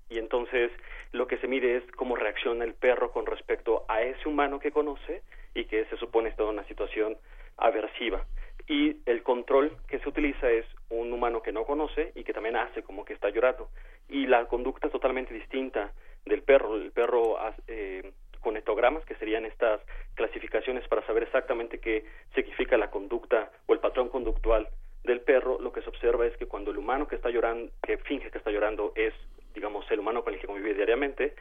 [0.08, 0.70] Y entonces
[1.12, 4.70] lo que se mide es cómo reacciona el perro con respecto a ese humano que
[4.70, 5.22] conoce
[5.54, 7.16] y que se supone está en una situación
[7.56, 8.24] aversiva.
[8.68, 12.57] Y el control que se utiliza es un humano que no conoce y que también
[12.57, 13.68] hace como que está llorando.
[14.09, 15.92] Y la conducta es totalmente distinta
[16.25, 16.77] del perro.
[16.77, 19.81] El perro eh, con etogramas, que serían estas
[20.14, 24.68] clasificaciones para saber exactamente qué significa la conducta o el patrón conductual
[25.03, 27.96] del perro, lo que se observa es que cuando el humano que está llorando, que
[27.99, 29.14] finge que está llorando, es,
[29.55, 31.35] digamos, el humano con el que convive diariamente,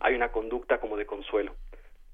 [0.00, 1.54] hay una conducta como de consuelo.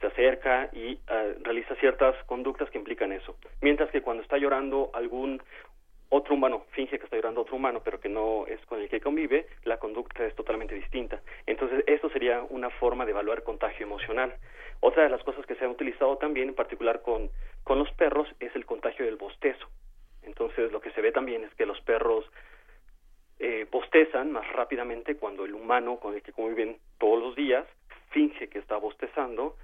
[0.01, 3.37] Se acerca y ah, realiza ciertas conductas que implican eso.
[3.63, 5.43] Mientras que cuando está llorando algún
[6.09, 9.01] otro humano finge que está llorando otro humano, pero que no es con el que
[9.01, 11.21] convive, la conducta es totalmente distinta.
[11.47, 14.35] Entonces, esto sería una forma de evaluar contagio emocional.
[14.81, 17.31] Otra de las cosas que se ha utilizado también, en particular con,
[17.65, 19.67] con los perros, es el contagio del bostezo.
[20.23, 22.25] Entonces, lo que se ve también es que los perros
[23.39, 27.67] eh, bostezan más rápidamente cuando el humano con el que conviven todos los días
[28.11, 29.57] finge que está bostezando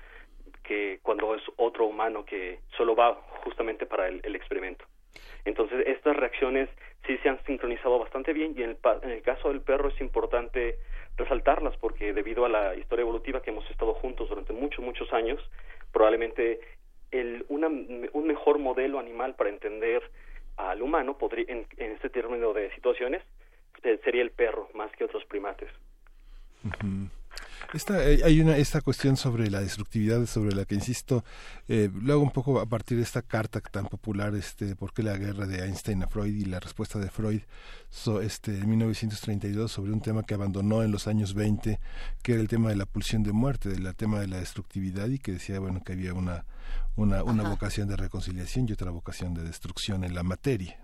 [0.64, 4.85] que cuando es otro humano que solo va justamente para el experimento.
[5.44, 6.68] Entonces, estas reacciones
[7.07, 10.00] sí se han sincronizado bastante bien y en el, en el caso del perro es
[10.00, 10.78] importante
[11.16, 15.40] resaltarlas porque debido a la historia evolutiva que hemos estado juntos durante muchos, muchos años,
[15.92, 16.61] probablemente
[17.11, 20.02] el, una, un mejor modelo animal para entender
[20.57, 23.22] al humano podría, en, este término de situaciones
[23.83, 25.68] eh, sería el perro más que otros primates.
[27.73, 31.25] Esta, eh, hay una esta cuestión sobre la destructividad sobre la que insisto
[31.69, 35.03] eh, lo hago un poco a partir de esta carta tan popular este por qué
[35.03, 37.41] la guerra de Einstein a Freud y la respuesta de Freud
[38.23, 41.81] este en 1932 sobre un tema que abandonó en los años 20
[42.23, 45.19] que era el tema de la pulsión de muerte del tema de la destructividad y
[45.19, 46.45] que decía bueno que había una
[46.97, 50.79] una, una vocación de reconciliación y otra vocación de destrucción en la materia.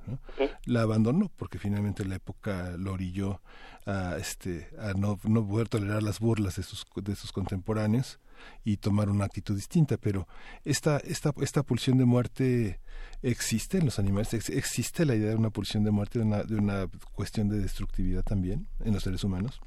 [0.64, 3.40] La abandonó porque finalmente la época lo orilló
[3.86, 8.20] a, este, a no, no poder tolerar las burlas de sus, de sus contemporáneos
[8.64, 10.26] y tomar una actitud distinta, pero
[10.64, 12.80] esta, esta, esta pulsión de muerte
[13.22, 16.56] existe en los animales, existe la idea de una pulsión de muerte, de una, de
[16.56, 19.60] una cuestión de destructividad también en los seres humanos.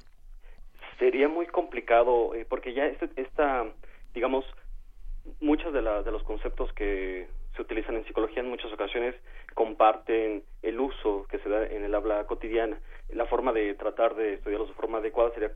[0.99, 3.65] Sería muy complicado, eh, porque ya este, esta,
[4.13, 4.45] digamos,
[5.39, 9.15] muchos de, de los conceptos que se utilizan en psicología en muchas ocasiones
[9.53, 12.79] comparten el uso que se da en el habla cotidiana.
[13.09, 15.51] La forma de tratar de estudiarlos de forma adecuada sería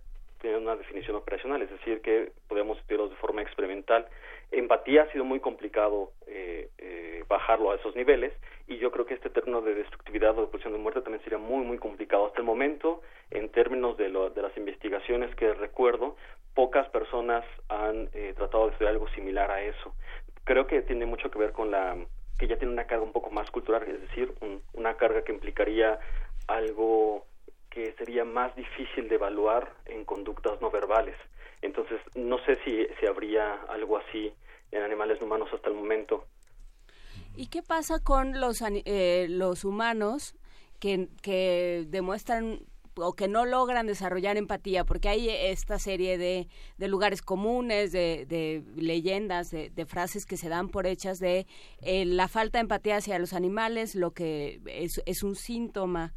[0.46, 4.06] tener una definición operacional, es decir, que podemos estudiarlos de forma experimental.
[4.52, 8.32] Empatía ha sido muy complicado eh, eh, bajarlo a esos niveles
[8.68, 11.40] y yo creo que este término de destructividad o de pulsión de muerte también sería
[11.40, 12.28] muy, muy complicado.
[12.28, 16.16] Hasta el momento, en términos de, lo, de las investigaciones que recuerdo,
[16.54, 19.96] pocas personas han eh, tratado de hacer algo similar a eso.
[20.44, 21.98] Creo que tiene mucho que ver con la
[22.38, 24.32] que ya tiene una carga un poco más cultural, es decir,
[24.74, 25.98] una carga que implicaría
[26.48, 27.26] algo
[27.76, 31.18] que sería más difícil de evaluar en conductas no verbales.
[31.62, 34.34] Entonces, no sé si, si habría algo así
[34.72, 36.26] en animales humanos hasta el momento.
[37.36, 40.36] ¿Y qué pasa con los, eh, los humanos
[40.80, 42.62] que, demuestran
[42.96, 48.64] o que no logran desarrollar empatía, porque hay esta serie de, de lugares comunes, de,
[48.78, 51.46] leyendas, de, frases que se dan por hechas de
[51.82, 56.14] eh, la falta de empatía hacia los animales, lo que es un síntoma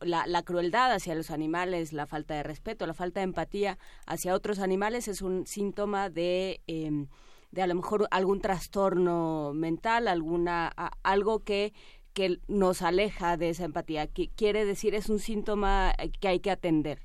[0.00, 4.34] la, la, crueldad hacia los animales, la falta de respeto, la falta de empatía hacia
[4.34, 7.06] otros animales es un síntoma de, eh,
[7.50, 10.68] de a lo mejor algún trastorno mental, alguna
[11.02, 11.72] algo que
[12.16, 14.08] que nos aleja de esa empatía.
[14.38, 17.00] quiere decir, es un síntoma que hay que atender.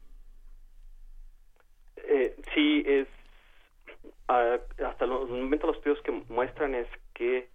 [1.98, 3.10] Eh, sí, es
[4.30, 7.50] hasta el momento los estudios que muestran es que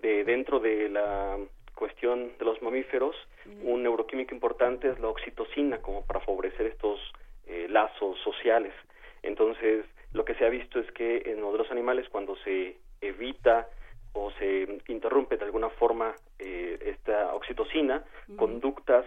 [0.00, 1.38] de, dentro de la
[1.78, 3.14] cuestión de los mamíferos,
[3.62, 6.98] un neuroquímico importante es la oxitocina, como para favorecer estos
[7.46, 8.74] eh, lazos sociales.
[9.22, 13.68] Entonces, lo que se ha visto es que en los animales, cuando se evita
[14.12, 18.04] o se interrumpe de alguna forma eh, esta oxitocina,
[18.36, 19.04] conductas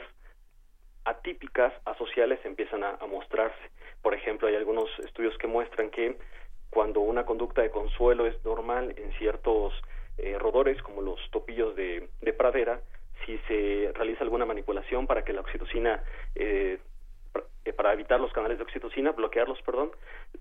[1.03, 3.69] atípicas asociales empiezan a, mostrarse.
[4.01, 6.17] Por ejemplo, hay algunos estudios que muestran que
[6.69, 9.73] cuando una conducta de consuelo es normal en ciertos
[10.17, 12.81] eh, rodores, como los topillos de, pradera,
[13.25, 16.03] si se realiza alguna manipulación para que la oxitocina
[16.35, 16.79] eh,
[17.75, 19.91] para evitar los canales de oxitocina, bloquearlos, perdón,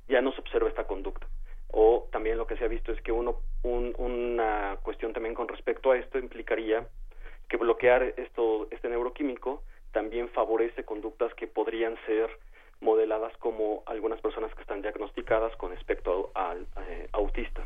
[0.08, 1.26] ya no se observa esta conducta
[1.72, 5.92] o también lo que se ha visto es que uno una cuestión también con respecto
[5.92, 6.86] a esto implicaría
[7.48, 12.30] que bloquear esto este neuroquímico también favorece conductas que podrían ser
[12.80, 17.64] modeladas como algunas personas que están diagnosticadas con espectro al, eh, autista.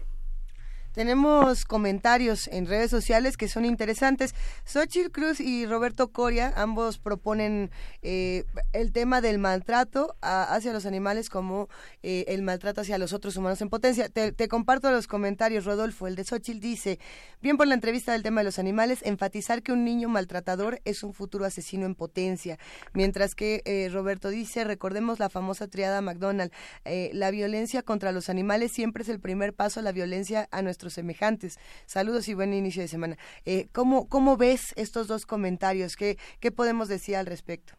[0.95, 4.33] Tenemos comentarios en redes sociales que son interesantes.
[4.65, 11.31] Xochitl Cruz y Roberto Coria, ambos proponen eh, el tema del maltrato hacia los animales
[11.31, 11.69] como
[12.05, 14.09] eh, el maltrato hacia los otros humanos en potencia.
[14.09, 16.07] Te, comparto los comentarios, Rodolfo.
[16.07, 17.01] El de Xochitl dice,
[17.43, 21.03] bien por la entrevista del tema de los animales, enfatizar que un niño maltratador es
[21.03, 22.57] un futuro asesino en potencia.
[22.93, 26.53] Mientras que eh, Roberto dice, recordemos la famosa triada McDonald,
[26.85, 31.59] la violencia contra los animales siempre es el primer paso a la violencia a semejantes.
[31.87, 33.17] Saludos y buen inicio de semana.
[33.47, 35.97] Eh, ¿cómo, ¿Cómo ves estos dos comentarios?
[35.97, 37.75] ¿Qué, ¿Qué podemos decir al respecto?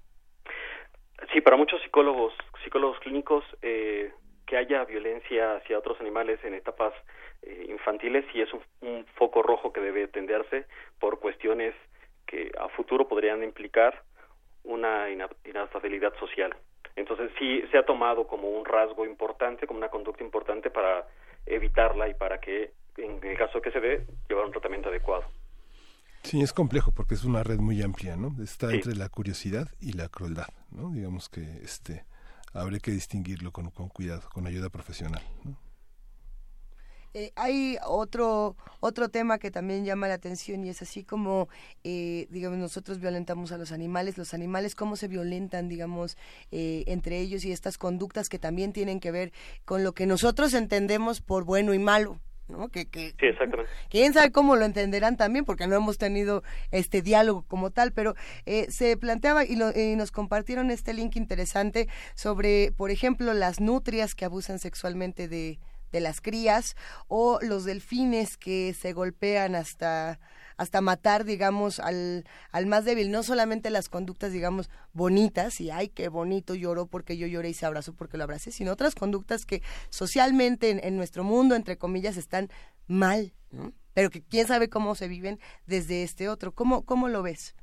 [1.32, 4.12] Sí, para muchos psicólogos, psicólogos clínicos, eh,
[4.46, 6.94] que haya violencia hacia otros animales en etapas
[7.41, 10.65] eh, infantiles sí es un, foco rojo que debe atenderse
[11.00, 11.74] por cuestiones
[12.26, 14.04] que a futuro podrían implicar
[14.63, 16.56] una inestabilidad social.
[16.96, 21.08] Entonces sí se ha tomado como un rasgo importante, como una conducta importante para
[21.46, 25.23] evitarla y para que en el caso que se dé, llevar un tratamiento adecuado.
[26.23, 28.36] Sí, es complejo porque es una red muy amplia, ¿no?
[28.43, 30.91] Está entre la curiosidad y la crueldad, ¿no?
[30.91, 32.03] Digamos que este
[32.53, 35.21] habría que distinguirlo con, con cuidado, con ayuda profesional,
[37.17, 41.47] eh, hay otro otro tema que también llama la atención y es así como
[41.86, 46.17] eh, digamos nosotros violentamos a los animales los animales cómo se violentan digamos
[46.51, 49.31] eh, entre ellos y estas conductas que también tienen que ver
[49.63, 52.69] con lo que nosotros entendemos por bueno y malo ¿no?
[52.69, 53.71] Que, que, sí, exactamente.
[53.89, 58.15] Quién sabe cómo lo entenderán también, porque no hemos tenido este diálogo como tal, pero
[58.45, 59.55] eh, se planteaba y,
[59.95, 65.60] nos compartieron este link interesante sobre, por ejemplo, las nutrias que abusan sexualmente de,
[65.91, 66.75] de las crías
[67.08, 70.19] o los delfines que se golpean hasta
[70.58, 73.12] hasta matar, digamos, al, al más débil.
[73.12, 77.54] No solamente las conductas, digamos, bonitas, y ay, qué bonito lloró porque yo lloré y
[77.54, 82.18] se abrazó porque lo abracé, sino otras conductas que socialmente en, nuestro mundo, entre comillas,
[82.18, 82.50] están
[82.88, 83.72] mal, ¿no?
[83.94, 86.52] Pero que quién sabe cómo se viven desde este otro.
[86.52, 87.56] ¿Cómo, cómo lo ves?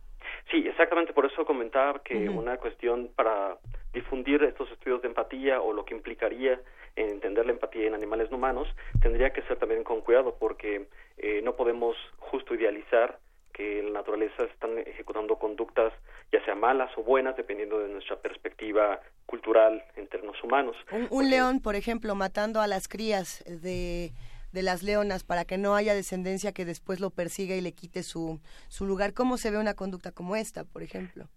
[0.51, 3.59] Sí, exactamente por eso comentaba que una cuestión para
[3.93, 6.61] difundir estos estudios de empatía o lo que implicaría
[6.97, 8.69] entender la empatía en animales no humanos,
[9.01, 13.19] tendría que ser también con cuidado porque eh, no podemos justo idealizar
[13.53, 15.93] que en la naturaleza están ejecutando conductas
[16.33, 20.77] ya sea malas o buenas dependiendo de nuestra perspectiva cultural entre los humanos.
[21.11, 24.13] Un, león, por ejemplo, matando a las crías de,
[24.53, 28.03] de las leonas para que no haya descendencia que después lo persiga y le quite
[28.03, 29.13] su, su lugar.
[29.13, 31.29] ¿Cómo se ve una conducta como esta, por ejemplo?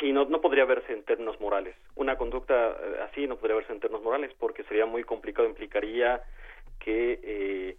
[0.00, 1.76] Sí, no, no podría verse en términos morales.
[1.94, 6.22] Una conducta eh, así no podría verse en términos morales porque sería muy complicado, implicaría
[6.78, 7.76] que eh,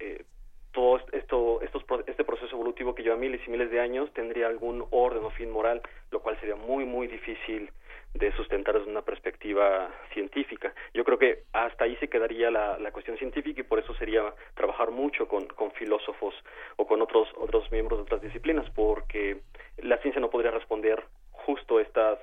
[0.00, 0.24] eh,
[0.72, 4.86] todo esto, estos, este proceso evolutivo que lleva miles y miles de años tendría algún
[4.90, 7.70] orden o fin moral, lo cual sería muy, muy difícil
[8.14, 10.74] de sustentar desde una perspectiva científica.
[10.94, 14.34] Yo creo que hasta ahí se quedaría la, la cuestión científica y por eso sería
[14.54, 16.34] trabajar mucho con, con filósofos
[16.76, 19.40] o con otros, otros miembros de otras disciplinas, porque
[19.78, 22.18] la ciencia no podría responder justo estas,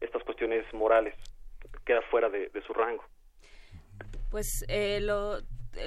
[0.00, 1.14] estas cuestiones morales,
[1.84, 3.04] queda fuera de, su rango.
[4.30, 5.38] Pues eh, lo,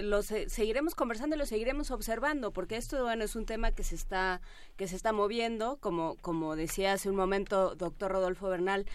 [0.01, 3.95] lo seguiremos conversando y lo seguiremos observando porque esto bueno es un tema que se
[3.95, 4.41] está
[4.77, 8.85] que se está moviendo como como decía hace un momento doctor Rodolfo Bernal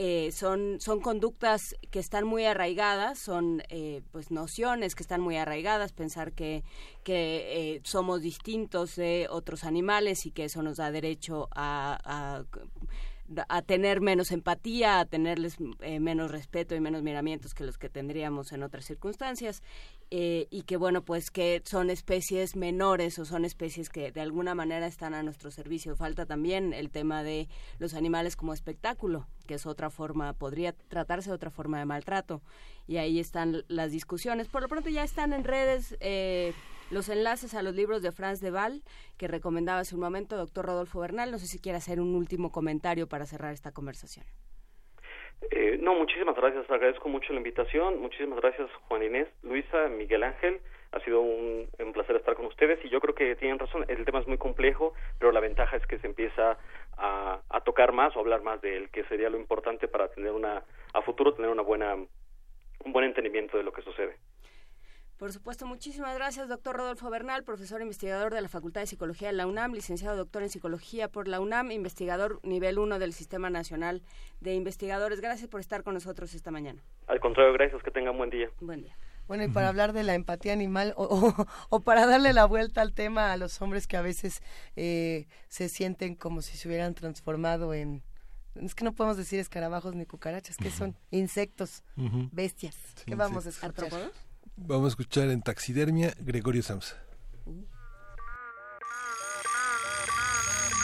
[0.00, 5.36] eh, son, son conductas que están muy arraigadas, son eh, pues nociones que están muy
[5.36, 6.62] arraigadas, pensar que,
[7.02, 12.44] que eh, somos distintos de otros animales y que eso nos da derecho a a
[13.66, 18.52] tener menos empatía, a tenerles eh, menos respeto y menos miramientos que los que tendríamos
[18.52, 19.62] en otras circunstancias
[20.10, 24.54] eh, y que bueno pues que son especies menores o son especies que de alguna
[24.54, 25.96] manera están a nuestro servicio.
[25.96, 31.30] Falta también el tema de los animales como espectáculo, que es otra forma, podría tratarse
[31.30, 32.42] de otra forma de maltrato
[32.86, 34.48] y ahí están las discusiones.
[34.48, 35.96] Por lo pronto ya están en redes.
[36.00, 36.54] Eh,
[36.90, 38.82] los enlaces a los libros de Franz de Val
[39.18, 41.30] que recomendaba hace un momento doctor Rodolfo Bernal.
[41.30, 44.24] No sé si quiere hacer un último comentario para cerrar esta conversación.
[45.50, 46.68] Eh, no, muchísimas gracias.
[46.70, 48.00] Agradezco mucho la invitación.
[48.00, 50.60] Muchísimas gracias, Juan Inés, Luisa, Miguel Ángel.
[50.92, 53.84] Ha sido un, placer estar con ustedes y yo creo que tienen razón.
[53.88, 56.58] El tema es muy complejo, pero la ventaja es que se empieza
[56.96, 60.32] a, a tocar más o hablar más de él, que sería lo importante para tener
[60.32, 60.62] una,
[60.94, 64.16] a futuro tener una buena, un buen entendimiento de lo que sucede.
[65.18, 69.34] Por supuesto, muchísimas gracias, doctor Rodolfo Bernal, profesor investigador de la Facultad de Psicología de
[69.34, 74.02] la UNAM, licenciado doctor en Psicología por la UNAM, investigador nivel 1 del Sistema Nacional
[74.40, 75.20] de Investigadores.
[75.20, 76.84] Gracias por estar con nosotros esta mañana.
[77.08, 78.48] Al contrario, gracias, que tengan buen día.
[78.60, 78.96] Buen día.
[79.26, 81.34] Bueno, y para hablar de la empatía animal o,
[81.68, 84.40] o, para darle la vuelta al tema a los hombres que a veces
[84.76, 88.04] eh, se sienten como si se hubieran transformado en
[88.54, 91.82] Es que no podemos decir escarabajos ni cucarachas, que son insectos,
[92.30, 92.76] bestias.
[93.04, 94.12] ¿Qué vamos a escuchar?
[94.66, 96.96] Vamos a escuchar en taxidermia Gregorio Samsa.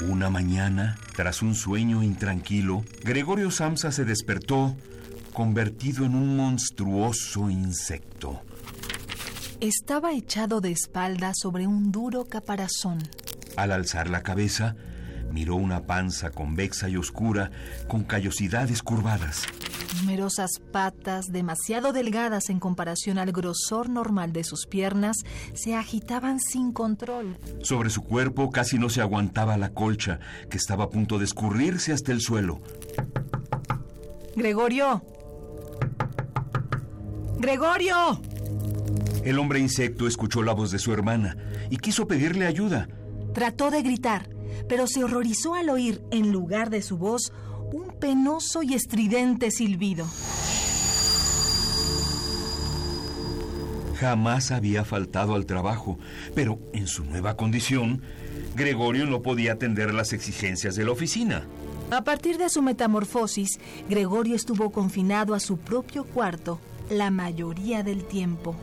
[0.09, 4.77] Una mañana, tras un sueño intranquilo, Gregorio Samsa se despertó
[5.33, 8.43] convertido en un monstruoso insecto.
[9.61, 12.99] Estaba echado de espalda sobre un duro caparazón.
[13.57, 14.77] Al alzar la cabeza,
[15.35, 17.51] miró una panza convexa y oscura
[17.89, 19.43] con callosidades curvadas.
[20.01, 25.17] Numerosas patas, demasiado delgadas en comparación al grosor normal de sus piernas,
[25.53, 27.37] se agitaban sin control.
[27.63, 31.93] Sobre su cuerpo casi no se aguantaba la colcha, que estaba a punto de escurrirse
[31.93, 32.61] hasta el suelo.
[34.37, 35.03] Gregorio.
[37.39, 38.21] Gregorio.
[39.25, 41.37] El hombre insecto escuchó la voz de su hermana
[41.71, 42.89] y quiso pedirle ayuda.
[43.33, 44.29] Trató de gritar,
[44.69, 47.33] pero se horrorizó al oír, en lugar de su voz,
[47.73, 50.07] un penoso y estridente silbido.
[53.99, 55.99] Jamás había faltado al trabajo,
[56.35, 58.03] pero en su nueva condición,
[58.55, 61.47] Gregorio no podía atender las exigencias de la oficina.
[61.91, 66.59] A partir de su metamorfosis, Gregorio estuvo confinado a su propio cuarto
[66.91, 68.55] la mayoría del tiempo.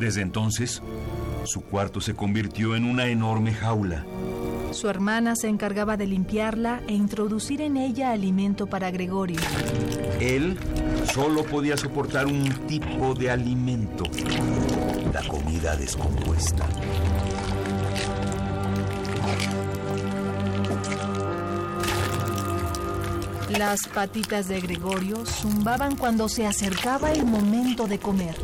[0.00, 0.82] Desde entonces,
[1.44, 4.04] su cuarto se convirtió en una enorme jaula.
[4.72, 9.38] Su hermana se encargaba de limpiarla e introducir en ella alimento para Gregorio.
[10.18, 10.58] Él
[11.12, 14.04] solo podía soportar un tipo de alimento,
[15.12, 16.66] la comida descompuesta.
[23.58, 28.34] Las patitas de Gregorio zumbaban cuando se acercaba el momento de comer.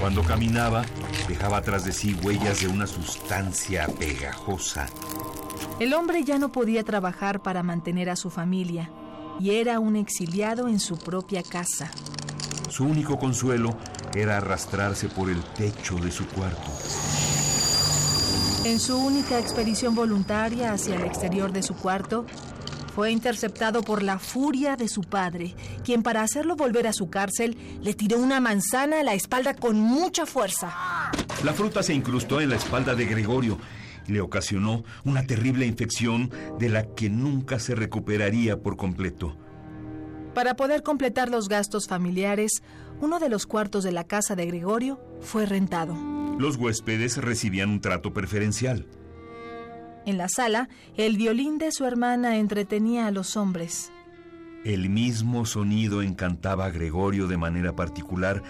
[0.00, 0.84] Cuando caminaba,
[1.28, 4.86] dejaba tras de sí huellas de una sustancia pegajosa.
[5.80, 8.90] El hombre ya no podía trabajar para mantener a su familia
[9.40, 11.90] y era un exiliado en su propia casa.
[12.68, 13.76] Su único consuelo
[14.14, 16.70] era arrastrarse por el techo de su cuarto.
[18.64, 22.24] En su única expedición voluntaria hacia el exterior de su cuarto,
[22.94, 27.56] fue interceptado por la furia de su padre, quien para hacerlo volver a su cárcel
[27.82, 30.72] le tiró una manzana a la espalda con mucha fuerza.
[31.42, 33.58] La fruta se incrustó en la espalda de Gregorio
[34.06, 36.30] y le ocasionó una terrible infección
[36.60, 39.36] de la que nunca se recuperaría por completo.
[40.32, 42.62] Para poder completar los gastos familiares,
[43.00, 45.96] uno de los cuartos de la casa de Gregorio fue rentado.
[46.38, 48.86] Los huéspedes recibían un trato preferencial.
[50.06, 53.90] En la sala, el violín de su hermana entretenía a los hombres.
[54.64, 58.42] El mismo sonido encantaba a Gregorio de manera particular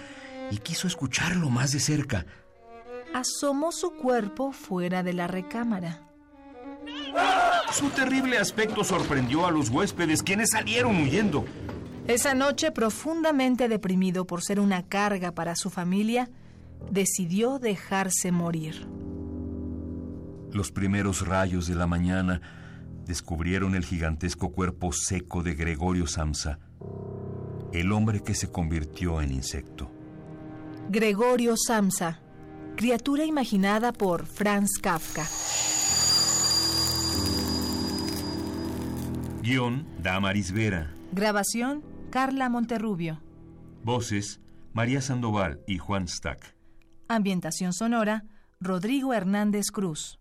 [0.51, 2.27] y quiso escucharlo más de cerca.
[3.13, 6.01] Asomó su cuerpo fuera de la recámara.
[7.73, 11.45] Su terrible aspecto sorprendió a los huéspedes, quienes salieron huyendo.
[12.07, 16.31] Esa noche, profundamente deprimido por ser una carga para su familia,
[16.91, 18.87] decidió dejarse morir.
[20.55, 22.41] Los primeros rayos de la mañana
[23.07, 26.61] descubrieron el gigantesco cuerpo seco de Gregorio Samsa,
[27.73, 29.91] el hombre que se convirtió en insecto.
[30.89, 32.21] Gregorio Samsa,
[32.77, 35.27] criatura imaginada por Franz Kafka.
[39.43, 40.95] Guión, Damaris Vera.
[41.11, 43.21] Grabación, Carla Monterrubio.
[43.83, 44.41] Voces,
[44.73, 46.55] María Sandoval y Juan Stack.
[47.09, 48.23] Ambientación sonora,
[48.61, 50.21] Rodrigo Hernández Cruz.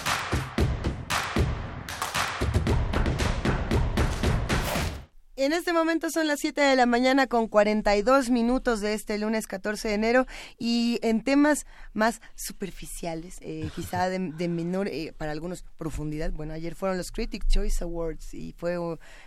[5.43, 9.47] En este momento son las 7 de la mañana con 42 minutos de este lunes
[9.47, 10.27] 14 de enero
[10.59, 16.31] y en temas más superficiales, eh, quizá de, menor, eh, para algunos, profundidad.
[16.31, 18.77] Bueno, ayer fueron los Critic Choice Awards y fue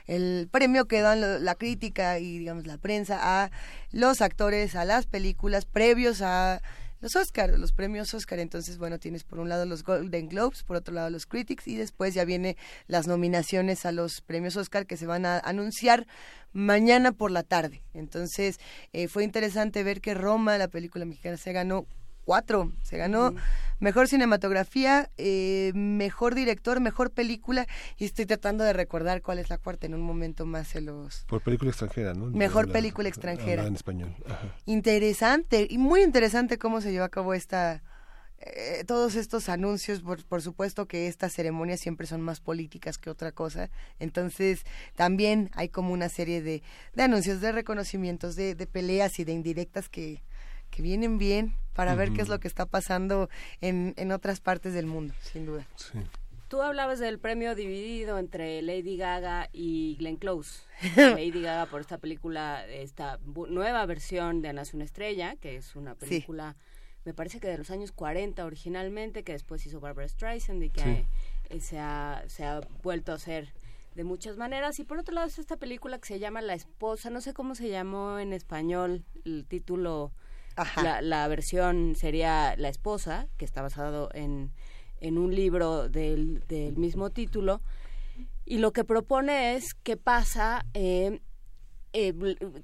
[0.06, 3.50] el premio que dan la crítica y, digamos, la prensa a
[3.90, 6.62] los actores, a las películas previos a
[7.04, 8.38] los Oscar, los premios Oscar.
[8.38, 11.76] Entonces, bueno, tienes por un lado los Golden Globes, por otro lado los Critics y
[11.76, 16.06] después ya viene las nominaciones a los premios Oscar que se van a anunciar
[16.54, 17.82] mañana por la tarde.
[17.92, 18.58] Entonces,
[18.94, 21.84] eh, fue interesante ver que Roma, la película mexicana, se ganó
[22.24, 22.72] cuatro.
[22.82, 23.34] Se ganó
[23.80, 27.66] mejor cinematografía, eh, mejor director, mejor película.
[27.96, 31.24] Y estoy tratando de recordar cuál es la cuarta en un momento más se los.
[31.28, 32.26] Por película extranjera, ¿no?
[32.26, 33.66] Mejor película extranjera.
[33.66, 34.14] En español.
[34.66, 37.82] Interesante y muy interesante cómo se llevó a cabo esta
[38.46, 43.32] eh, todos estos anuncios, por, supuesto que estas ceremonias siempre son más políticas que otra
[43.32, 44.64] cosa, entonces
[44.96, 46.62] también hay como una serie de,
[46.94, 50.22] de anuncios, de reconocimientos, de, de, peleas y de indirectas que,
[50.74, 53.28] que vienen bien para ver qué es lo que está pasando
[53.60, 55.66] en, en otras partes del mundo, sin duda.
[56.48, 60.62] Tú hablabas del premio dividido entre Lady Gaga y Glenn Close.
[60.96, 65.94] Lady Gaga por esta película, esta nueva versión de Nace una estrella, que es una
[65.94, 66.56] película
[67.04, 71.06] me parece que de los años 40 originalmente, que después hizo Barbara Streisand y que
[71.50, 73.52] eh, se, ha, se ha vuelto a hacer
[73.94, 74.78] de muchas maneras.
[74.78, 77.54] Y por otro lado está esta película que se llama La Esposa, no sé cómo
[77.54, 80.12] se llamó en español el título,
[80.82, 84.52] la, la, versión sería La Esposa, que está basado en,
[85.00, 87.60] en un libro del, del mismo título.
[88.44, 91.20] Y lo que propone es qué pasa eh,
[91.96, 92.12] eh,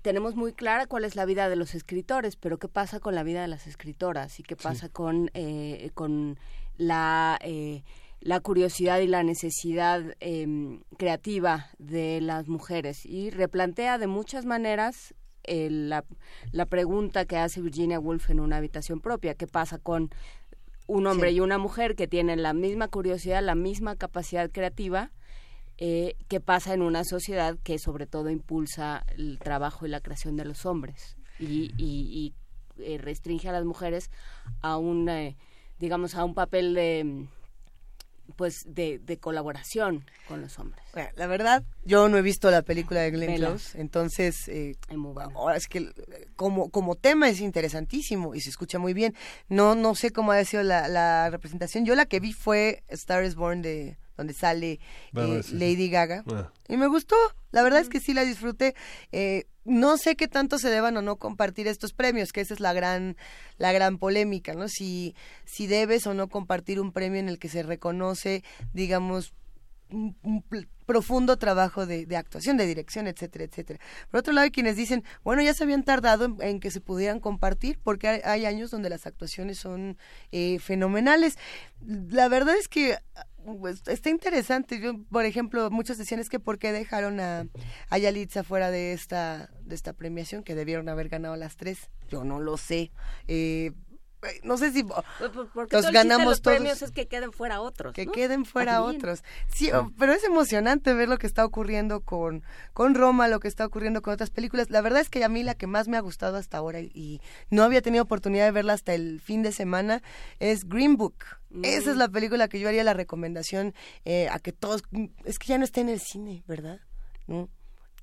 [0.02, 3.22] tenemos muy clara cuál es la vida de los escritores, pero qué pasa con la
[3.22, 6.36] vida de las escritoras y qué pasa con, eh, con
[6.76, 7.84] la, eh,
[8.18, 13.06] la curiosidad y la necesidad em, creativa de las mujeres.
[13.06, 15.14] Y replantea de muchas maneras
[15.46, 16.04] la,
[16.52, 20.10] la pregunta que hace Virginia Woolf en una habitación propia, qué pasa con
[20.90, 25.12] un hombre y una mujer que tienen la misma curiosidad, la misma capacidad creativa,
[25.78, 30.36] eh, qué pasa en una sociedad que sobre todo impulsa el trabajo y la creación
[30.36, 32.34] de los hombres y, y,
[32.78, 34.10] eh, restringe a las mujeres
[34.60, 35.36] a un, eh,
[35.78, 37.26] digamos, a un papel de
[38.30, 40.82] pues de, colaboración con los hombres.
[41.16, 44.76] la verdad, yo no he visto la película de Glenn Close, entonces eh,
[45.34, 45.90] ahora es que
[46.36, 49.14] como, como tema es interesantísimo y se escucha muy bien.
[49.48, 51.84] No no sé cómo ha sido la, la representación.
[51.84, 54.80] Yo la que vi fue Star is Born de donde sale
[55.16, 56.24] eh, Lady Gaga.
[56.30, 56.52] Ah.
[56.68, 57.16] Y me gustó,
[57.52, 58.74] la verdad es que sí la disfruté.
[59.12, 62.60] Eh, no sé qué tanto se deban o no compartir estos premios, que esa es
[62.60, 63.16] la gran,
[63.56, 64.68] la gran polémica, ¿no?
[64.68, 65.14] Si,
[65.46, 68.44] si debes o no compartir un premio en el que se reconoce,
[68.74, 69.32] digamos,
[69.90, 70.44] un,
[70.86, 73.78] profundo trabajo de, actuación, de dirección, etcétera, etcétera.
[74.10, 77.20] Por otro lado, hay quienes dicen, bueno, ya se habían tardado en, que se pudieran
[77.20, 79.96] compartir, porque hay, años donde las actuaciones son
[80.32, 81.38] eh, fenomenales.
[81.80, 82.98] La verdad es que
[83.44, 84.80] pues, está interesante.
[84.80, 87.46] Yo, por ejemplo, muchos decían es que por qué dejaron a,
[87.88, 91.90] a Yalitza fuera de esta, de esta premiación, que debieron haber ganado las tres.
[92.08, 92.90] Yo no lo sé.
[93.28, 93.72] Eh,
[94.42, 95.02] no sé si pues,
[95.54, 96.56] pues, los ganamos los todos.
[96.56, 97.94] premios es que queden fuera otros.
[97.94, 99.22] Que queden fuera otros.
[99.48, 102.42] Sí, pero es emocionante ver lo que está ocurriendo con,
[102.72, 104.70] con Roma, lo que está ocurriendo con otras películas.
[104.70, 107.20] La verdad es que a mí la que más me ha gustado hasta ahora y,
[107.50, 110.02] no había tenido oportunidad de verla hasta el fin de semana
[110.38, 111.24] es Green Book.
[111.62, 114.82] Esa es la película que yo haría la recomendación eh, a que todos...
[115.24, 116.80] Es que ya no está en el cine, ¿verdad?
[117.26, 117.48] ¿No,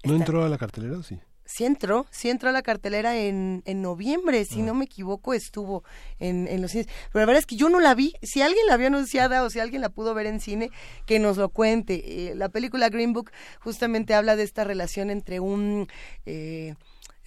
[0.04, 1.02] ¿No entró a la cartelera?
[1.04, 4.66] Sí sí entró, sí entró a la cartelera en, en noviembre, si ah.
[4.66, 5.84] no me equivoco, estuvo
[6.20, 6.88] en, en los cines.
[7.12, 8.14] Pero la verdad es que yo no la vi.
[8.22, 10.70] Si alguien la vio anunciada o si alguien la pudo ver en cine,
[11.06, 12.30] que nos lo cuente.
[12.30, 15.88] Eh, la película Green Book justamente habla de esta relación entre un...
[16.26, 16.76] Eh,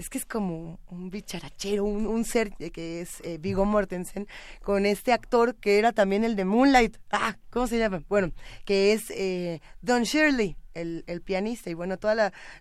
[0.00, 4.26] es que es como un bicharachero, un, ser que es eh, Vigo Mortensen,
[4.62, 6.96] con este actor que era también el de Moonlight.
[7.10, 8.02] Ah, ¿cómo se llama?
[8.08, 8.32] Bueno,
[8.64, 11.70] que es eh, Don Shirley, el, el, pianista.
[11.70, 12.14] Y bueno, todo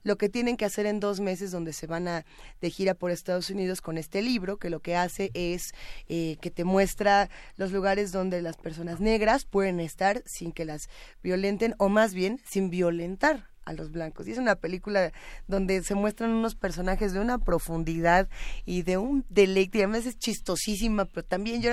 [0.03, 2.26] lo que tienen que hacer en dos meses donde se van a
[2.62, 5.74] de gira por Estados Unidos con este libro, que lo que hace es
[6.07, 10.89] eh, que te muestra los lugares donde las personas negras pueden estar sin que las
[11.24, 14.28] violenten o más bien sin violentar a los blancos.
[14.28, 15.12] Y es una película
[15.48, 18.28] donde se muestran unos personajes de una profundidad
[18.66, 19.78] y de un deleite.
[19.78, 21.70] Y además es chistosísima, pero también yo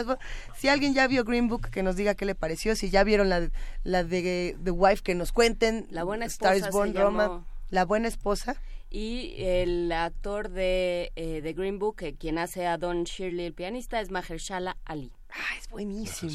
[0.56, 2.76] si alguien ya vio Green Book, que nos diga qué le pareció.
[2.76, 3.50] Si ya vieron la,
[3.82, 5.86] la de The Wife, que nos cuenten.
[5.90, 6.70] La buena esposa.
[6.70, 7.44] Born Roma.
[7.70, 8.56] La buena esposa
[8.90, 14.00] y el actor de, eh, de Green Book, quien hace a Don Shirley, el pianista,
[14.00, 15.12] es Mahershala Ali.
[15.36, 16.32] Ah, es buenísimo.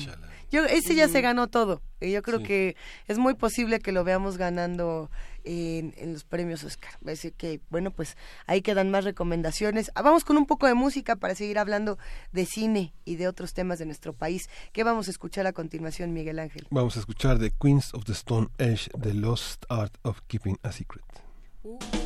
[0.51, 1.81] Yo, ese ya se ganó todo.
[1.99, 2.75] Y yo creo que
[3.07, 5.09] es muy posible que lo veamos ganando
[5.43, 6.91] en, los premios Oscar.
[7.07, 9.91] Así que, bueno, pues ahí quedan más recomendaciones.
[9.95, 11.97] Ah, vamos con un poco de música para seguir hablando
[12.31, 14.49] de cine y de otros temas de nuestro país.
[14.73, 16.67] ¿Qué vamos a escuchar a continuación, Miguel Ángel?
[16.69, 20.71] Vamos a escuchar The Queens of the Stone Age, The Lost Art of Keeping a
[20.71, 21.05] Secret.
[21.63, 22.00] Uh.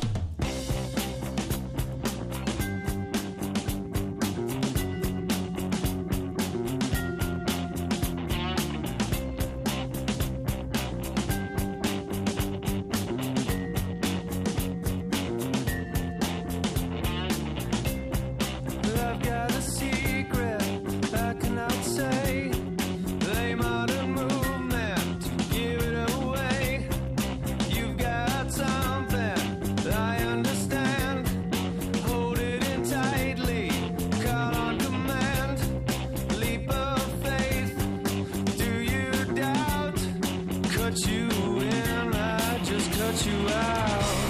[40.88, 41.28] but you
[41.62, 44.25] in, I just cut you out.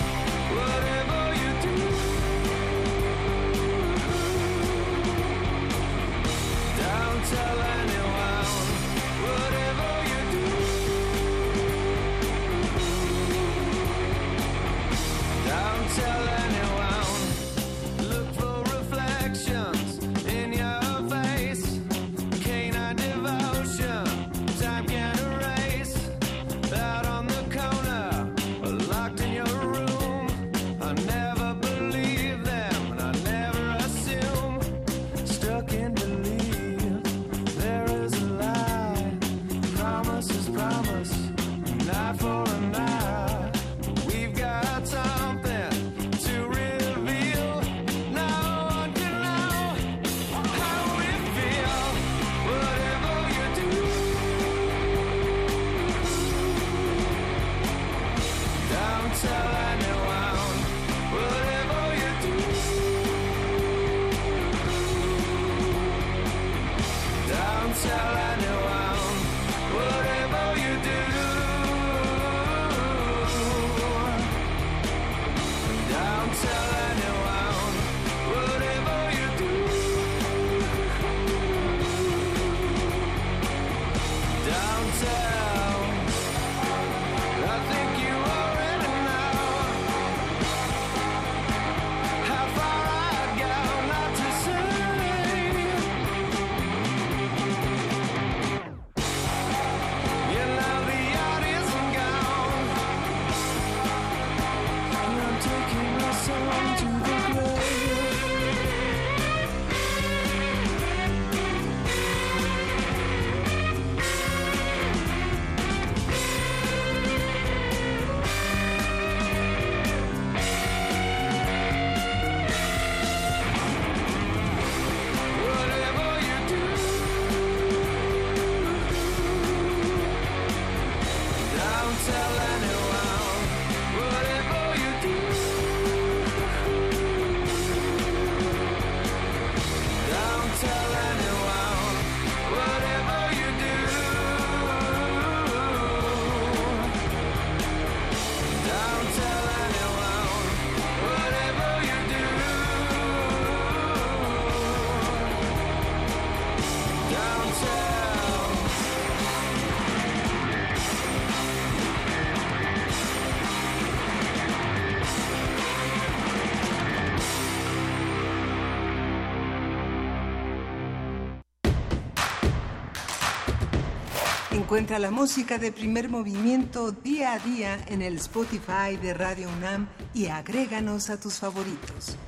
[174.77, 179.89] Encuentra la música de primer movimiento día a día en el Spotify de Radio UNAM
[180.13, 182.19] y agréganos a tus favoritos.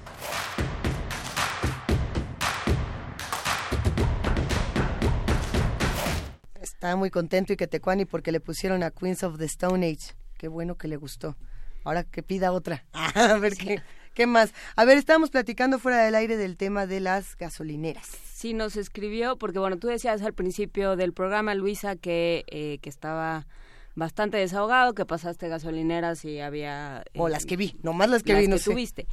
[6.58, 9.86] Está muy contento y que te cuani porque le pusieron a Queens of the Stone
[9.86, 10.14] Age.
[10.38, 11.36] Qué bueno que le gustó.
[11.84, 12.86] Ahora que pida otra.
[12.94, 13.82] a ver qué,
[14.14, 14.54] qué más.
[14.74, 19.36] A ver, estábamos platicando fuera del aire del tema de las gasolineras sí nos escribió,
[19.36, 23.48] porque bueno, tú decías al principio del programa, Luisa, que, eh, que estaba
[23.96, 27.02] bastante desahogado, que pasaste gasolineras y había...
[27.16, 29.08] o las que vi, nomás las que vi, no que tuviste.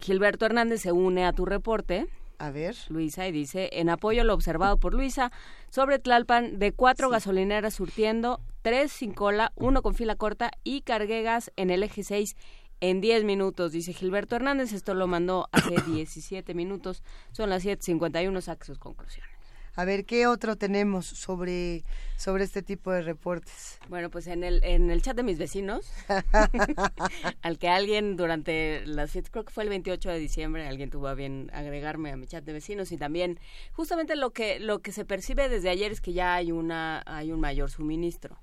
[0.00, 2.06] Gilberto Hernández se une a tu reporte.
[2.38, 2.74] A ver.
[2.88, 5.32] Luisa, y dice, en apoyo a lo observado por Luisa,
[5.68, 11.52] sobre Tlalpan, de cuatro gasolineras surtiendo, tres sin cola, uno con fila corta y carguegas
[11.56, 12.36] en el eje 6
[12.80, 14.72] en 10 minutos, dice Gilberto Hernández.
[14.72, 17.02] Esto lo mandó hace 17 minutos.
[17.32, 19.36] Son las 7.51, saque sus conclusiones.
[19.78, 21.84] A ver, ¿qué otro tenemos sobre,
[22.16, 23.78] sobre este tipo de reportes?
[23.90, 25.92] Bueno, pues en el, en el chat de mis vecinos,
[27.42, 31.08] al que alguien durante las siete, creo que fue el 28 de diciembre, alguien tuvo
[31.08, 33.38] a bien agregarme a mi chat de vecinos y también
[33.72, 37.30] justamente lo que, lo que se percibe desde ayer es que ya hay, una, hay
[37.30, 38.38] un mayor suministro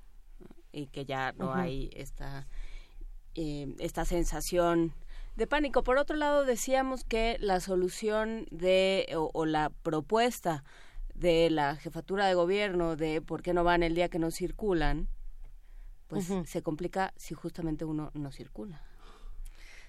[0.70, 2.46] y que ya no hay esta
[3.34, 4.94] eh, esta sensación
[5.36, 5.82] de pánico.
[5.82, 10.64] Por otro lado, decíamos que la solución de o, la propuesta
[11.14, 15.08] de la jefatura de gobierno de por qué no van el día que no circulan,
[16.08, 18.82] pues se complica si justamente uno no circula.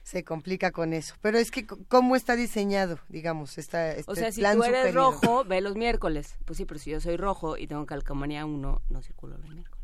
[0.04, 1.16] Se complica con eso.
[1.22, 5.43] Pero es que, ¿cómo está diseñado, digamos, esta, este O sea, si tú eres rojo,
[5.46, 6.38] ve los miércoles.
[6.46, 9.74] Pues sí, pero si yo soy rojo y tengo calcomanía 1, no circulo los miércoles.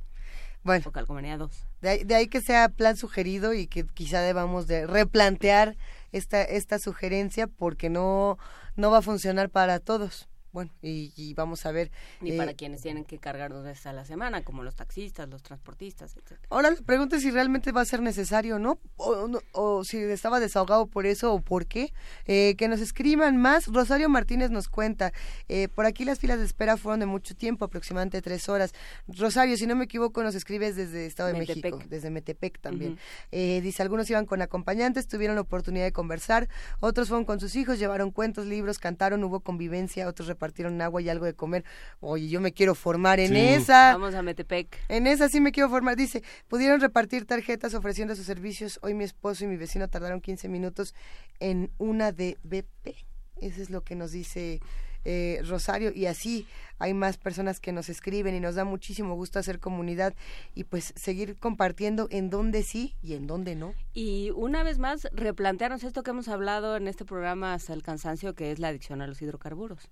[0.63, 1.67] Bueno, o calcomanía 2.
[1.81, 5.75] De ahí, que sea plan sugerido y que quizá debamos de replantear
[6.11, 8.37] esta, esta sugerencia porque no,
[8.75, 10.29] no va a funcionar para todos.
[10.53, 11.91] Bueno, y, vamos a ver.
[12.19, 15.29] Ni para eh, quienes tienen que cargar dos veces a la semana, como los taxistas,
[15.29, 16.39] los transportistas, etc.
[16.49, 18.77] Ahora la pregunta es si realmente va a ser necesario ¿no?
[18.97, 21.93] o, o si estaba desahogado por eso o por qué.
[22.25, 23.67] Eh, que nos escriban más.
[23.67, 25.13] Rosario Martínez nos cuenta,
[25.47, 28.73] eh, por aquí las filas de espera fueron de mucho tiempo, aproximadamente tres horas.
[29.07, 32.99] Rosario, si no me equivoco, nos escribes desde Estado de México, desde Metepec también.
[33.31, 36.49] dice, algunos iban con acompañantes, tuvieron la oportunidad de conversar,
[36.81, 41.09] otros fueron con sus hijos, llevaron cuentos, libros, cantaron, hubo convivencia, otros repartieron agua y
[41.09, 41.63] algo de comer.
[41.99, 43.93] Oye, yo me quiero formar en esa.
[43.93, 44.75] Vamos a Metepec.
[44.89, 45.95] En esa sí me quiero formar.
[45.95, 48.79] Dice, pudieron repartir tarjetas ofreciendo sus servicios.
[48.81, 50.95] Hoy mi esposo y mi vecino tardaron 15 minutos
[51.39, 52.95] en una de BP.
[53.39, 54.61] Eso es lo que nos dice
[55.05, 55.91] eh, Rosario.
[55.93, 56.47] Y así
[56.79, 60.15] hay más personas que nos escriben y nos da muchísimo gusto hacer comunidad
[60.55, 63.75] y pues seguir compartiendo en dónde sí y en dónde no.
[63.93, 68.33] Y una vez más, replantearnos esto que hemos hablado en este programa hasta el cansancio,
[68.33, 69.89] que es la adicción a los hidrocarburos.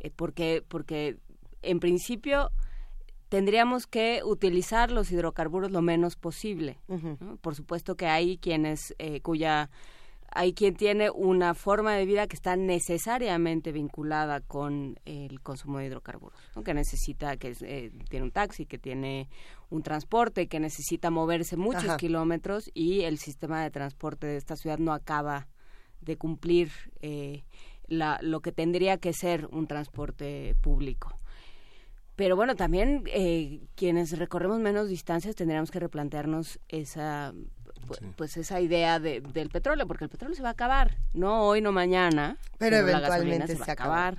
[0.00, 1.18] Eh, porque, porque
[1.62, 2.50] en principio
[3.28, 6.78] tendríamos que utilizar los hidrocarburos lo menos posible.
[7.40, 9.70] Por supuesto que hay quienes eh, cuya
[10.30, 15.86] hay quien tiene una forma de vida que está necesariamente vinculada con el consumo de
[15.86, 19.28] hidrocarburos, que necesita, que eh, tiene un taxi, que tiene
[19.70, 24.78] un transporte, que necesita moverse muchos kilómetros y el sistema de transporte de esta ciudad
[24.78, 25.48] no acaba
[26.02, 26.70] de cumplir
[27.00, 27.44] eh,
[27.88, 31.18] la, lo que tendría que ser un transporte público.
[32.16, 37.32] Pero bueno, también eh, quienes recorremos menos distancias tendríamos que replantearnos esa
[38.16, 41.60] pues esa idea de, del petróleo, porque el petróleo se va a acabar, no hoy,
[41.62, 44.18] no mañana, pero eventualmente se, va a acabar.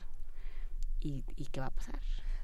[1.02, 2.00] ¿Y, ¿Y qué va a pasar?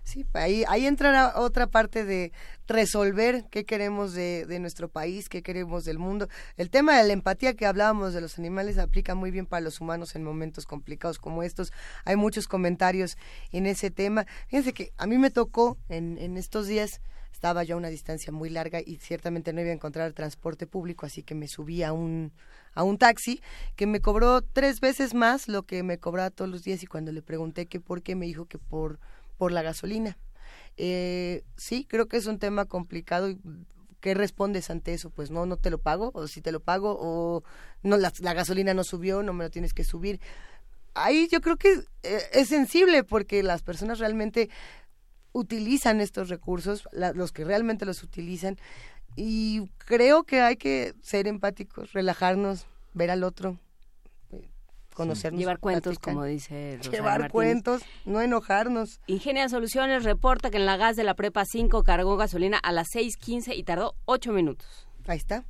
[0.05, 2.31] Sí, ahí, ahí entrará otra parte de
[2.67, 6.29] resolver qué queremos de, de, nuestro país, qué queremos del mundo.
[6.57, 9.81] El tema de la empatía que hablábamos de los animales aplica muy bien para los
[9.81, 11.73] humanos en momentos complicados como estos.
[12.05, 13.17] Hay muchos comentarios
[13.51, 14.27] en ese tema.
[14.47, 17.01] Fíjense que a mí me tocó en, en estos días,
[17.31, 21.07] estaba yo a una distancia muy larga y ciertamente no iba a encontrar transporte público,
[21.07, 22.31] así que me subí a un,
[22.75, 23.41] a un taxi
[23.75, 27.11] que me cobró tres veces más lo que me cobraba todos los días y cuando
[27.11, 28.99] le pregunté que por qué me dijo que por
[29.38, 30.17] por la gasolina.
[30.77, 33.33] Eh, sí, creo que es un tema complicado.
[33.99, 35.09] ¿Qué respondes ante eso?
[35.09, 37.43] Pues no, no te lo pago, o si te lo pago, o
[37.81, 40.19] no, la, gasolina no subió, no me lo tienes que subir.
[40.93, 44.49] Ahí yo creo que eh, es sensible porque las personas realmente
[45.33, 48.57] utilizan estos recursos, los que realmente los utilizan,
[49.17, 53.59] y creo que hay que ser empáticos, relajarnos, ver al otro,
[54.95, 55.39] conocernos.
[55.39, 58.99] Llevar cuentos, como dice Rosario Llevar cuentos, no enojarnos.
[59.05, 62.87] Ingenia Soluciones reporta que en la gas de la Prepa 5 cargó gasolina a las
[62.95, 64.87] 6.15 y tardó 8 minutos.
[65.05, 65.45] Ahí está.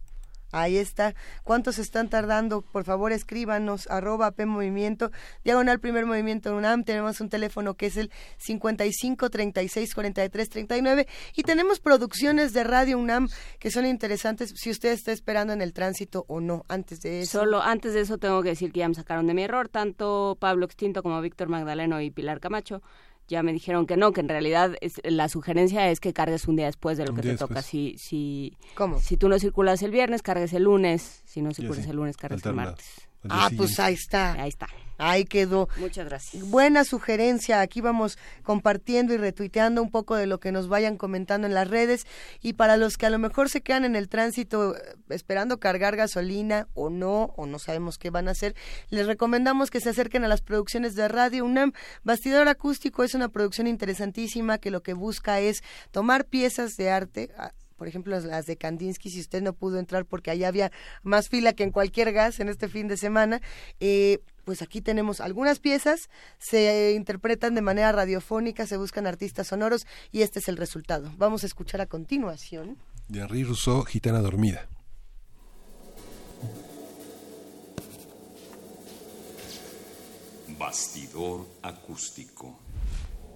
[0.55, 1.15] Ahí está.
[1.43, 2.61] ¿Cuántos están tardando?
[2.61, 5.11] Por favor, escríbanos, arroba P Movimiento,
[5.43, 6.85] diagonal primer movimiento UNAM.
[6.85, 12.97] Tenemos un teléfono que es el 55 36 43 39 y tenemos producciones de Radio
[12.97, 13.27] UNAM
[13.59, 16.63] que son interesantes si usted está esperando en el tránsito o no.
[16.69, 17.39] Antes de eso.
[17.39, 20.37] Solo antes de eso tengo que decir que ya me sacaron de mi error, tanto
[20.39, 22.81] Pablo Extinto como Víctor Magdaleno y Pilar Camacho
[23.27, 26.55] ya me dijeron que no, que en realidad es, la sugerencia es que cargues un
[26.55, 27.61] día después de lo que te toca.
[27.61, 28.99] Si, si, ¿Cómo?
[28.99, 31.21] si tú no circulas el viernes, cargues el lunes.
[31.25, 33.07] Si no circulas el lunes, cargues el martes.
[33.29, 34.33] Ah, pues ahí está.
[34.33, 34.67] Ahí está.
[34.97, 35.67] Ahí quedó.
[35.77, 36.49] Muchas gracias.
[36.49, 37.61] Buena sugerencia.
[37.61, 41.67] Aquí vamos compartiendo y retuiteando un poco de lo que nos vayan comentando en las
[41.67, 42.07] redes.
[42.41, 45.95] Y para los que a lo mejor se quedan en el tránsito eh, esperando cargar
[45.97, 48.55] gasolina o no, o no sabemos qué van a hacer,
[48.89, 51.73] les recomendamos que se acerquen a las producciones de Radio UNAM.
[52.03, 55.61] Bastidor Acústico es una producción interesantísima que lo que busca es
[55.91, 57.31] tomar piezas de arte
[57.75, 60.71] por ejemplo, las de Kandinsky, si usted no pudo entrar porque allá había
[61.03, 63.41] más fila que en cualquier gas en este fin de semana,
[63.79, 69.87] eh, pues aquí tenemos algunas piezas, se interpretan de manera radiofónica, se buscan artistas sonoros
[70.11, 71.11] y este es el resultado.
[71.17, 72.77] Vamos a escuchar a continuación.
[73.07, 74.67] De Henri Rousseau, Gitana Dormida.
[80.57, 82.57] Bastidor acústico.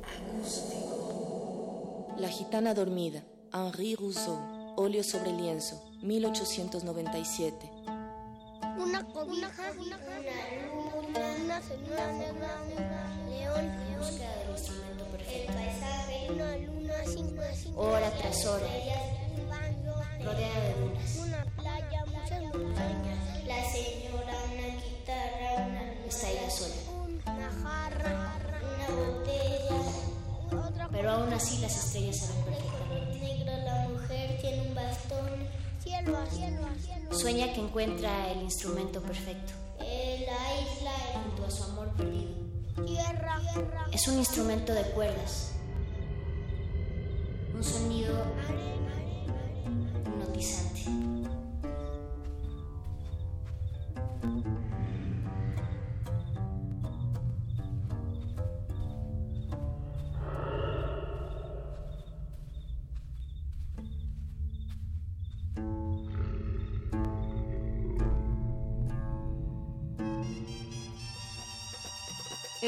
[0.04, 2.16] Acústico.
[2.18, 3.24] La gitana dormida.
[3.54, 4.38] Henri Rousseau.
[4.76, 5.82] Óleo sobre lienzo.
[6.02, 7.70] 1897.
[8.78, 10.00] Una cobija, una,
[11.44, 12.14] una señora
[13.28, 15.52] león, búsqueda del instrumento perfecto.
[15.52, 18.68] El paisaje, una luna, cinco, cinco, hora tras hora,
[20.24, 21.16] rodeada de lunas.
[21.18, 23.44] Una playa, muchas montañas.
[23.46, 26.76] La señora, una guitarra, una está ella sola.
[27.26, 28.12] Una jarra,
[28.62, 30.68] una botella.
[30.68, 33.09] Otra Pero aún así las estrellas se ven perfectamente.
[33.22, 35.30] Negra, la mujer tiene un bastón.
[35.84, 37.14] Cielo, cielo, cielo.
[37.14, 39.54] Sueña que encuentra el instrumento perfecto.
[39.80, 40.92] La isla,
[41.24, 42.36] junto a su amor perdido.
[42.86, 43.40] Tierra.
[43.92, 45.54] Es un instrumento de cuerdas.
[47.56, 48.14] Un sonido
[50.06, 50.84] hipnotizante.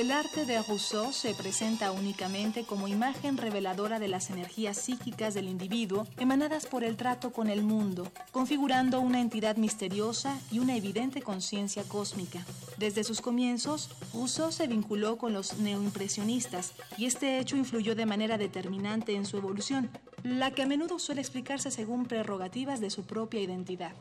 [0.01, 5.47] El arte de Rousseau se presenta únicamente como imagen reveladora de las energías psíquicas del
[5.47, 11.21] individuo emanadas por el trato con el mundo, configurando una entidad misteriosa y una evidente
[11.21, 12.43] conciencia cósmica.
[12.79, 18.39] Desde sus comienzos, Rousseau se vinculó con los neoimpresionistas y este hecho influyó de manera
[18.39, 19.91] determinante en su evolución,
[20.23, 23.93] la que a menudo suele explicarse según prerrogativas de su propia identidad.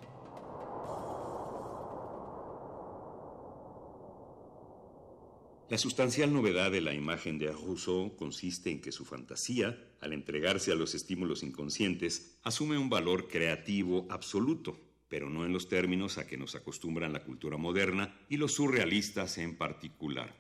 [5.71, 10.73] La sustancial novedad de la imagen de Rousseau consiste en que su fantasía, al entregarse
[10.73, 16.27] a los estímulos inconscientes, asume un valor creativo absoluto, pero no en los términos a
[16.27, 20.35] que nos acostumbran la cultura moderna y los surrealistas en particular.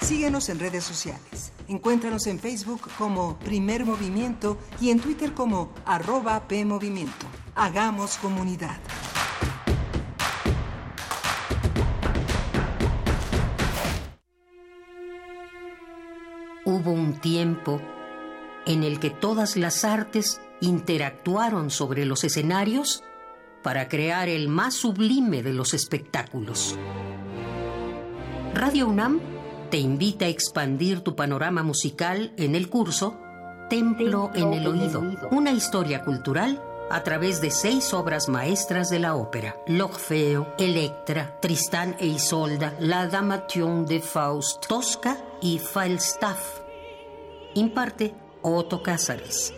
[0.02, 1.52] Síguenos en redes sociales.
[1.68, 7.26] Encuéntranos en Facebook como Primer Movimiento y en Twitter como arroba PMovimiento.
[7.54, 8.78] Hagamos comunidad.
[16.64, 17.80] Hubo un tiempo
[18.66, 23.04] en el que todas las artes interactuaron sobre los escenarios
[23.62, 26.76] para crear el más sublime de los espectáculos.
[28.54, 29.31] Radio UNAM
[29.72, 33.18] te invita a expandir tu panorama musical en el curso
[33.70, 39.14] Templo en el Oído, una historia cultural a través de seis obras maestras de la
[39.14, 46.60] ópera: L'Orfeo, Electra, Tristán e Isolda, La Damation de Faust, Tosca y Falstaff.
[47.54, 49.54] Imparte Otto Cázares.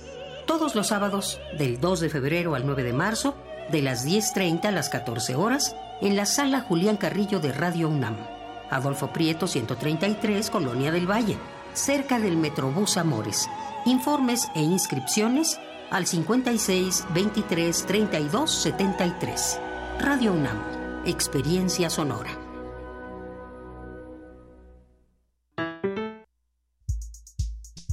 [0.47, 3.35] Todos los sábados, del 2 de febrero al 9 de marzo,
[3.73, 8.34] de las 10.30 a las 14 horas, en la sala Julián Carrillo de Radio UNAM.
[8.71, 11.39] Adolfo Prieto 133, Colonia del Valle,
[11.73, 13.49] cerca del Metrobús Amores.
[13.87, 15.59] Informes e inscripciones
[15.91, 19.61] al 56 23 32 73.
[20.01, 22.45] Radio UNAM, Experiencia Sonora.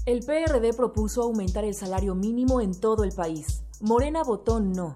[0.06, 3.64] El PRD propuso aumentar el salario mínimo en todo el país.
[3.82, 4.96] Morena votó no.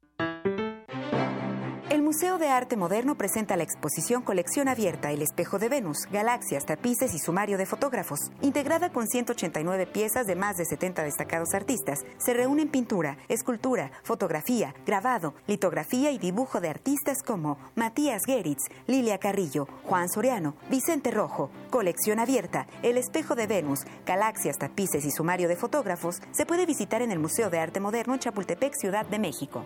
[2.11, 7.13] Museo de Arte Moderno presenta la exposición Colección Abierta El Espejo de Venus, Galaxias, Tapices
[7.13, 8.19] y Sumario de Fotógrafos.
[8.41, 14.75] Integrada con 189 piezas de más de 70 destacados artistas, se reúnen pintura, escultura, fotografía,
[14.85, 21.49] grabado, litografía y dibujo de artistas como Matías Geritz, Lilia Carrillo, Juan Soriano, Vicente Rojo.
[21.69, 27.01] Colección Abierta El Espejo de Venus, Galaxias, Tapices y Sumario de Fotógrafos se puede visitar
[27.01, 29.65] en el Museo de Arte Moderno en Chapultepec, Ciudad de México.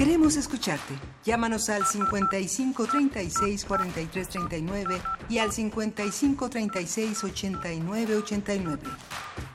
[0.00, 0.94] Queremos escucharte.
[1.26, 4.98] Llámanos al 55 36 43 39
[5.28, 8.82] y al 55 36 89 89.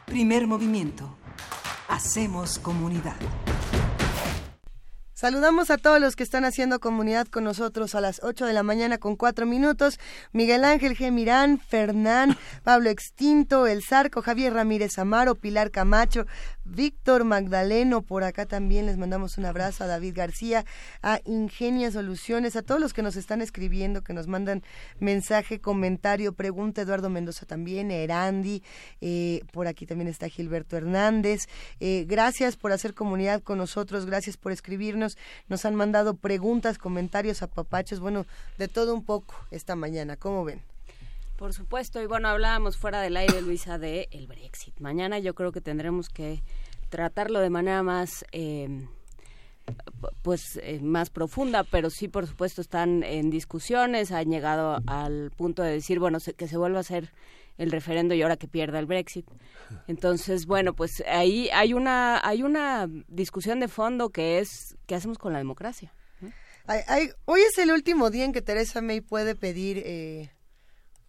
[0.06, 1.18] Primer movimiento.
[1.90, 3.16] Hacemos comunidad.
[5.18, 8.64] Saludamos a todos los que están haciendo comunidad con nosotros a las 8 de la
[8.64, 9.98] mañana con 4 minutos.
[10.34, 11.10] Miguel Ángel G.
[11.10, 16.26] Mirán, Fernán, Pablo Extinto, El Zarco, Javier Ramírez Amaro, Pilar Camacho,
[16.66, 20.66] Víctor Magdaleno, por acá también les mandamos un abrazo a David García,
[21.02, 24.64] a Ingenia Soluciones, a todos los que nos están escribiendo, que nos mandan
[25.00, 28.64] mensaje, comentario, pregunta, Eduardo Mendoza también, Erandi,
[29.00, 31.42] eh, por aquí también está Gilberto Hernández.
[31.80, 37.44] Eh, gracias por hacer comunidad con nosotros, gracias por escribirnos, nos han mandado preguntas, comentarios,
[37.44, 38.26] a papachos, bueno,
[38.58, 40.75] de todo un poco esta mañana, ¿cómo ven?
[41.38, 44.80] Por supuesto, y bueno, hablábamos fuera del aire, Luisa, de el Brexit.
[44.80, 46.42] Mañana yo creo que tendremos que
[46.90, 48.26] tratarlo de manera más...
[48.32, 48.88] Eh,
[50.22, 55.64] pues eh, más profunda, pero sí, por supuesto, están en discusiones, han llegado al punto
[55.64, 57.12] de decir, bueno, que se vuelva a hacer
[57.58, 59.26] el referendo y ahora que pierda el Brexit.
[59.88, 65.18] Entonces, bueno, pues ahí hay una hay una discusión de fondo que es qué hacemos
[65.18, 65.94] con la democracia.
[67.26, 70.32] hoy es el último día en que Teresa May puede pedir eh,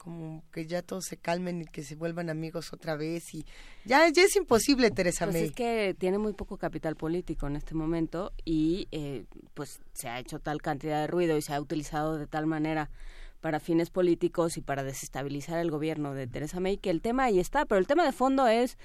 [0.07, 3.45] como que ya todos se calmen y que se vuelvan amigos otra vez y
[3.85, 5.45] ya, ya es imposible Teresa pues May.
[5.47, 10.21] Es que tiene muy poco capital político en este momento y eh, pues se ha
[10.21, 12.89] hecho tal cantidad de ruido y se ha utilizado de tal manera
[13.41, 17.41] para fines políticos y para desestabilizar el gobierno de Teresa May que el tema ahí
[17.41, 18.79] está, pero el tema de fondo es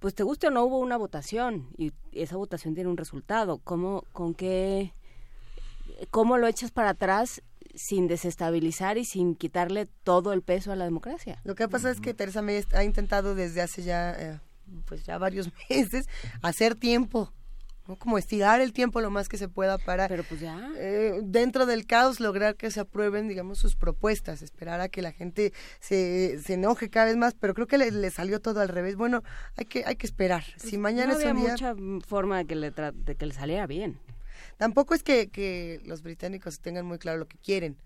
[0.00, 4.02] pues te guste o no hubo una votación y esa votación tiene un resultado, ¿cómo
[4.12, 4.94] con qué
[6.10, 7.40] cómo lo echas para atrás
[7.74, 11.40] sin desestabilizar y sin quitarle todo el peso a la democracia.
[11.44, 14.40] Lo que pasa es que Teresa May ha intentado desde hace ya, eh,
[14.86, 16.06] pues ya varios meses
[16.42, 17.32] hacer tiempo.
[17.88, 17.96] ¿no?
[17.96, 20.70] como estirar el tiempo lo más que se pueda para Pero pues ya.
[20.76, 25.12] Eh, dentro del caos lograr que se aprueben digamos sus propuestas esperar a que la
[25.12, 28.96] gente se, se enoje cada vez más pero creo que le, salió todo al revés
[28.96, 29.22] bueno
[29.56, 32.38] hay que hay que esperar pues si mañana no es había un día mucha forma
[32.38, 33.98] de que le de que le saliera bien
[34.60, 37.78] Tampoco es que, que los británicos tengan muy claro lo que quieren.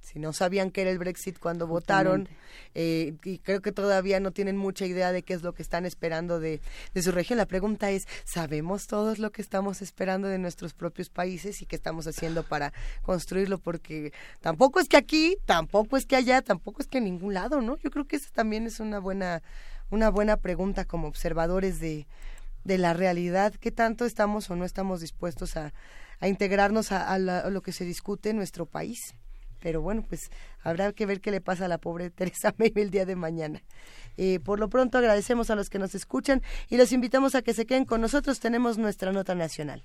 [0.00, 2.28] Si no sabían que era el Brexit cuando votaron,
[2.74, 5.86] eh, y creo que todavía no tienen mucha idea de qué es lo que están
[5.86, 6.60] esperando de,
[6.94, 7.36] de su región.
[7.36, 11.76] La pregunta es, ¿sabemos todos lo que estamos esperando de nuestros propios países y qué
[11.76, 12.72] estamos haciendo para
[13.02, 13.58] construirlo?
[13.58, 17.60] Porque tampoco es que aquí, tampoco es que allá, tampoco es que en ningún lado,
[17.60, 17.76] ¿no?
[17.76, 19.44] Yo creo que esa también es una buena,
[19.90, 22.08] una buena pregunta como observadores de,
[22.64, 25.72] de la realidad, qué tanto estamos o no estamos dispuestos a,
[26.20, 29.14] a integrarnos a, lo que se discute en nuestro país.
[29.60, 30.30] Pero bueno, pues
[30.62, 33.62] habrá que ver qué le pasa a la pobre Teresa May el día de mañana.
[34.16, 37.54] Eh, por lo pronto agradecemos a los que nos escuchan y los invitamos a que
[37.54, 38.40] se queden con nosotros.
[38.40, 39.84] Tenemos nuestra nota nacional.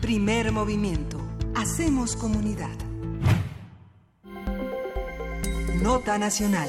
[0.00, 1.20] Primer movimiento.
[1.54, 2.76] Hacemos comunidad.
[5.82, 6.68] Nota nacional.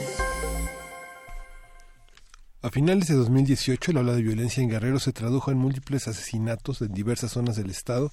[2.64, 6.82] A finales de 2018, la ola de violencia en Guerrero se tradujo en múltiples asesinatos
[6.82, 8.10] en diversas zonas del estado,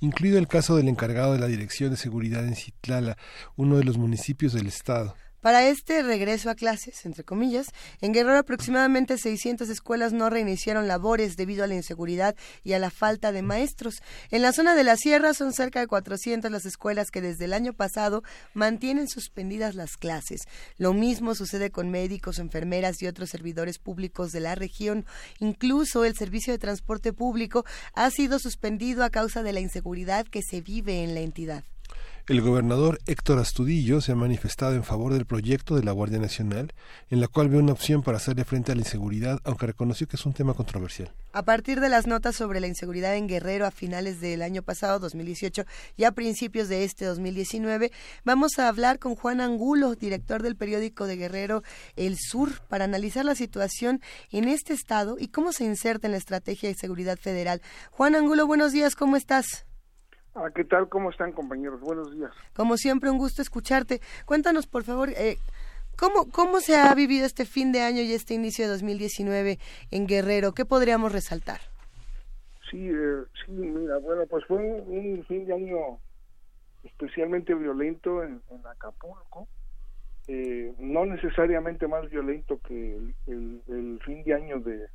[0.00, 3.16] incluido el caso del encargado de la Dirección de Seguridad en Citlala,
[3.56, 5.14] uno de los municipios del estado.
[5.46, 7.68] Para este regreso a clases, entre comillas,
[8.00, 12.34] en Guerrero aproximadamente 600 escuelas no reiniciaron labores debido a la inseguridad
[12.64, 14.02] y a la falta de maestros.
[14.32, 17.52] En la zona de la sierra son cerca de 400 las escuelas que desde el
[17.52, 18.24] año pasado
[18.54, 20.48] mantienen suspendidas las clases.
[20.78, 25.06] Lo mismo sucede con médicos, enfermeras y otros servidores públicos de la región.
[25.38, 30.42] Incluso el servicio de transporte público ha sido suspendido a causa de la inseguridad que
[30.42, 31.62] se vive en la entidad.
[32.28, 36.72] El gobernador Héctor Astudillo se ha manifestado en favor del proyecto de la Guardia Nacional,
[37.08, 40.16] en la cual ve una opción para hacerle frente a la inseguridad, aunque reconoció que
[40.16, 41.12] es un tema controversial.
[41.32, 44.98] A partir de las notas sobre la inseguridad en Guerrero a finales del año pasado,
[44.98, 45.66] 2018,
[45.96, 47.92] y a principios de este 2019,
[48.24, 51.62] vamos a hablar con Juan Angulo, director del periódico de Guerrero
[51.94, 54.00] El Sur, para analizar la situación
[54.32, 57.62] en este estado y cómo se inserta en la estrategia de seguridad federal.
[57.92, 59.64] Juan Angulo, buenos días, ¿cómo estás?
[60.38, 60.90] Ah, ¿Qué tal?
[60.90, 61.80] ¿Cómo están, compañeros?
[61.80, 62.30] Buenos días.
[62.54, 64.02] Como siempre, un gusto escucharte.
[64.26, 65.38] Cuéntanos, por favor, eh,
[65.96, 69.58] ¿cómo, ¿cómo se ha vivido este fin de año y este inicio de 2019
[69.90, 70.52] en Guerrero?
[70.52, 71.60] ¿Qué podríamos resaltar?
[72.70, 75.98] Sí, eh, sí, mira, bueno, pues fue un, fin de año
[76.84, 79.48] especialmente violento en, Acapulco.
[80.28, 83.62] Eh, no necesariamente más violento que el,
[84.04, 84.86] fin de año de,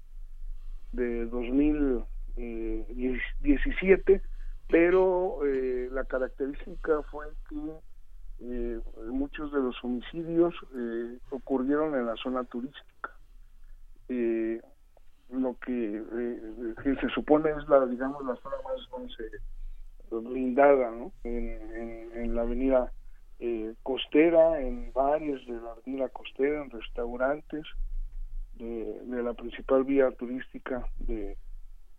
[0.92, 4.22] de 2017,
[4.72, 7.56] pero eh, la característica fue que
[8.40, 8.80] eh,
[9.12, 13.12] muchos de los homicidios eh, ocurrieron en la zona turística
[15.30, 16.04] lo que,
[16.84, 21.14] se supone es la digamos la zona más blindada ¿no?
[21.24, 22.92] en, la avenida
[23.84, 27.64] costera en bares de la avenida costera en restaurantes
[28.56, 31.38] de la principal vía turística de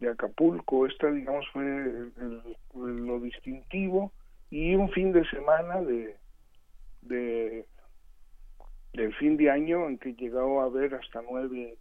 [0.02, 0.86] de Acapulco.
[0.86, 1.64] Esta, digamos, fue
[2.74, 4.12] lo distintivo
[4.50, 6.16] y un fin de semana de,
[7.02, 7.64] de
[8.92, 11.78] del fin de año en que llegó a haber hasta nueve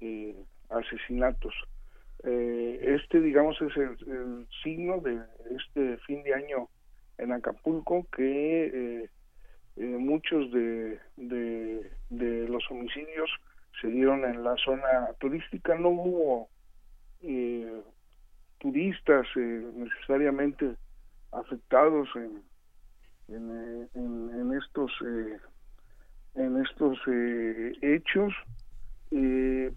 [0.00, 0.36] eh,
[0.68, 1.54] asesinatos.
[2.24, 5.18] Eh, este, digamos, es el, signo de
[5.56, 6.68] este fin de año
[7.16, 9.08] en Acapulco que eh,
[9.76, 13.30] muchos de, de, de los homicidios
[13.80, 15.74] se dieron en la zona turística.
[15.76, 16.50] No hubo
[17.22, 17.82] eh,
[18.58, 20.76] turistas eh, necesariamente
[21.32, 22.42] afectados en,
[23.28, 25.38] en, en, estos eh,
[26.34, 28.32] en estos eh, hechos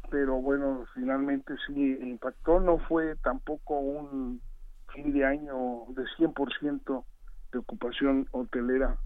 [0.10, 4.41] pero bueno finalmente sí impactó no fue tampoco un
[4.94, 7.04] fin de año de 100%
[7.52, 8.98] de ocupación hotelera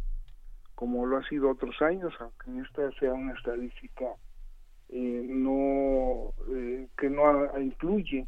[0.76, 4.06] como lo ha sido otros años aunque esta sea una estadística
[4.90, 8.28] eh, no eh, que no incluye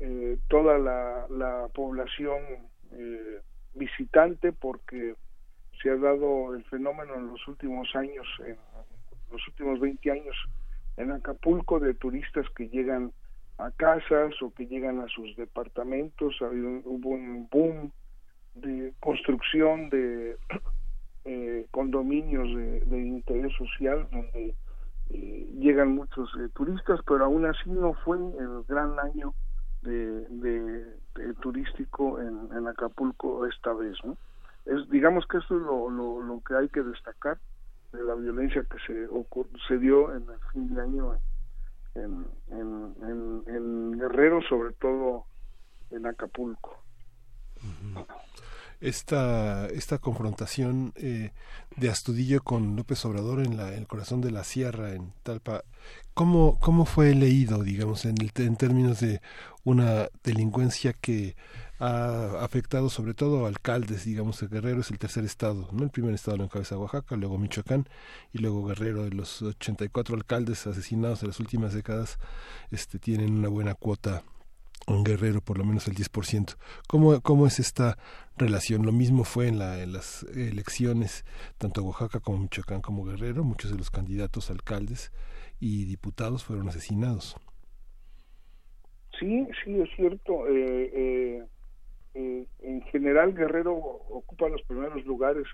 [0.00, 2.38] eh, toda la, la población
[3.74, 5.14] visitante porque
[5.80, 8.56] se ha dado el fenómeno en los últimos años, en
[9.30, 10.36] los últimos 20 años
[10.96, 13.12] en Acapulco de turistas que llegan
[13.58, 17.92] a casas o que llegan a sus departamentos, ha habido, hubo un boom
[18.54, 20.36] de construcción de
[21.70, 24.54] condominios de, de, interés social donde
[25.10, 29.34] eh, llegan muchos eh, turistas, pero aún así no fue el gran año
[29.82, 34.16] de, de, turístico en, Acapulco esta vez, ¿no?
[34.66, 37.38] Es, digamos que eso es lo, lo, lo que hay que destacar
[37.92, 39.08] de la violencia que se,
[39.66, 41.14] se dio en el fin de año
[41.94, 42.24] en,
[43.46, 45.24] en Guerrero, sobre todo
[45.90, 46.80] en Acapulco
[48.80, 51.32] esta, esta confrontación eh,
[51.76, 55.64] de Astudillo con López Obrador en, la, el corazón de la sierra, en Talpa,
[56.14, 59.20] ¿cómo, cómo fue leído, digamos, en, en términos de
[59.64, 61.36] una delincuencia que
[61.78, 65.82] ha afectado sobre todo a alcaldes, digamos, el Guerrero es el tercer estado, ¿no?
[65.82, 67.88] El primer estado lo encabeza Oaxaca, luego Michoacán
[68.34, 72.18] y luego Guerrero, de los 84 alcaldes asesinados en las últimas décadas,
[72.70, 74.22] este tienen una buena cuota
[74.86, 76.56] un guerrero por lo menos el 10%.
[76.88, 77.98] ¿Cómo, ¿Cómo es esta
[78.36, 78.84] relación?
[78.84, 81.24] Lo mismo fue en, la, en las elecciones,
[81.58, 85.12] tanto Oaxaca como Michoacán como Guerrero, muchos de los candidatos alcaldes
[85.60, 87.36] y diputados fueron asesinados.
[89.18, 90.48] Sí, sí, es cierto.
[90.48, 91.44] Eh, eh,
[92.14, 95.46] eh, en general, Guerrero ocupa los primeros lugares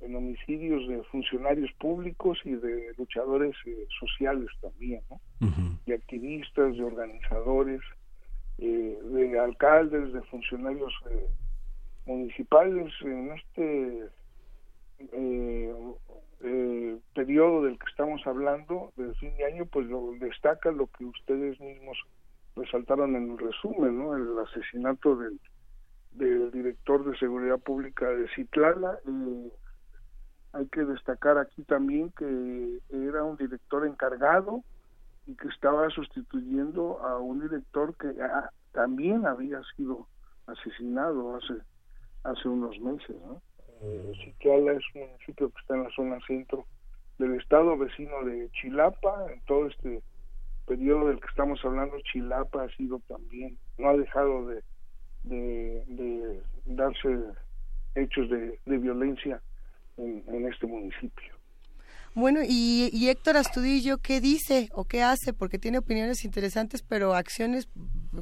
[0.00, 3.54] en, homicidios de funcionarios públicos y de luchadores
[3.98, 5.20] sociales también, ¿no?
[5.86, 7.80] De activistas, de organizadores
[8.58, 11.28] eh, de alcaldes, de funcionarios eh,
[12.06, 14.08] municipales en este
[14.98, 15.74] eh,
[16.40, 21.04] eh, periodo del que estamos hablando, del fin de año, pues lo destaca lo que
[21.04, 21.98] ustedes mismos
[22.54, 24.00] resaltaron en el resumen.
[24.00, 25.38] El asesinato del,
[26.12, 28.98] del director de seguridad pública de Citlala,
[30.52, 34.62] Hay que destacar aquí también que era un director encargado
[35.26, 38.14] y que estaba sustituyendo a un director que
[38.72, 40.06] también había sido
[40.46, 41.54] asesinado hace
[42.26, 43.16] hace unos meses.
[43.24, 43.40] ¿no?
[43.82, 46.66] Eh, es un municipio que está en la zona centro
[47.18, 49.32] del estado vecino de Chilapa.
[49.32, 50.02] En todo este
[50.66, 54.62] periodo del que estamos hablando, Chilapa ha sido también, no ha dejado de,
[55.24, 57.08] de, darse
[57.94, 59.40] hechos de, violencia
[59.96, 61.35] en, este municipio.
[62.16, 65.34] Bueno, y, y, Héctor Astudillo, ¿qué dice o qué hace?
[65.34, 67.68] Porque tiene opiniones interesantes, pero acciones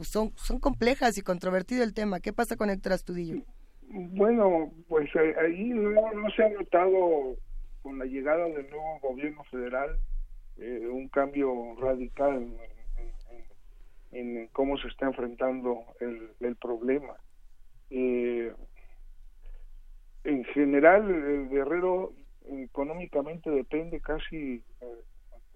[0.02, 2.18] son, son complejas y controvertido el tema.
[2.18, 3.44] ¿Qué pasa con Héctor Astudillo?
[3.88, 5.94] Bueno, pues eh, ahí no,
[6.34, 7.36] se ha notado
[7.82, 9.96] con la llegada del nuevo gobierno federal
[10.56, 12.48] eh, un cambio radical
[14.10, 17.14] en, cómo se está enfrentando el, problema.
[17.90, 18.52] Eh,
[20.24, 22.12] en general, el guerrero
[22.44, 24.62] económicamente depende casi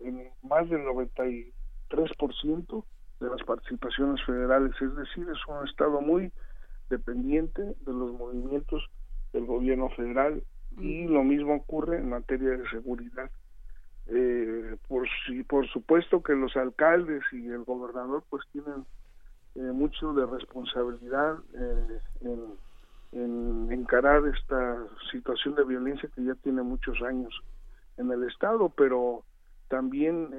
[0.00, 2.84] en más del 93%
[3.20, 6.32] de las participaciones federales, es decir, es un estado muy
[6.88, 8.88] dependiente de los movimientos
[9.32, 10.42] del gobierno federal
[10.78, 13.30] y lo mismo ocurre en materia de seguridad.
[14.06, 18.86] Eh, por, si, por supuesto que los alcaldes y el gobernador pues tienen
[19.54, 22.00] eh, mucho de responsabilidad eh,
[23.12, 27.32] en, encarar esta situación de violencia que ya tiene muchos años
[27.96, 29.24] en el estado, pero
[29.68, 30.30] también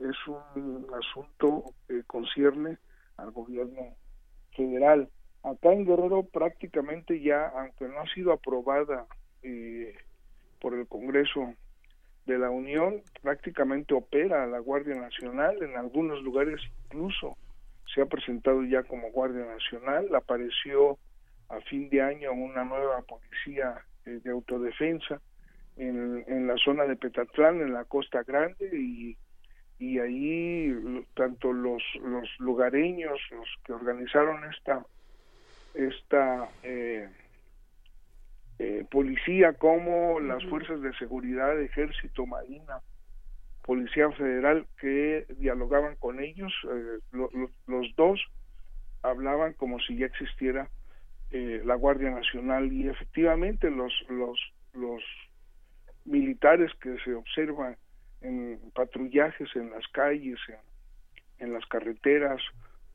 [0.00, 2.78] es un asunto que concierne
[3.16, 3.94] al gobierno
[4.54, 5.08] federal.
[5.42, 9.06] Acá en Guerrero prácticamente ya, aunque no ha sido aprobada
[9.42, 9.94] eh,
[10.60, 11.54] por el Congreso
[12.26, 17.36] de la Unión, prácticamente opera la Guardia Nacional, en algunos lugares incluso
[17.94, 20.98] se ha presentado ya como Guardia Nacional, apareció
[21.48, 25.20] a fin de año una nueva policía eh, de autodefensa
[25.76, 29.16] en, en, la zona de Petatlán, en la Costa Grande, y,
[29.78, 34.84] y ahí tanto los, los lugareños, los que organizaron esta
[35.76, 37.08] esta eh,
[38.58, 42.80] eh, policía como las fuerzas de seguridad, ejército, marina,
[43.62, 46.98] policía federal que dialogaban con ellos, eh,
[47.66, 48.20] los dos
[49.02, 50.70] hablaban como si ya existiera
[51.30, 54.38] la Guardia Nacional y efectivamente los los
[54.72, 55.02] los
[56.04, 57.76] militares que se observan
[58.20, 62.40] en patrullajes en las calles, en, en las carreteras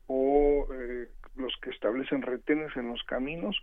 [0.06, 3.56] o eh, los que establecen retenes en los caminos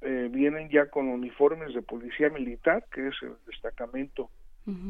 [0.00, 4.30] eh, vienen ya con uniformes de policía militar, que es el destacamento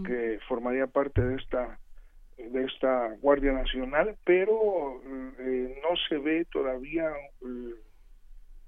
[0.07, 1.79] que formaría parte de esta
[2.37, 5.01] de esta Guardia Nacional, pero
[5.39, 7.75] eh, no se ve todavía eh,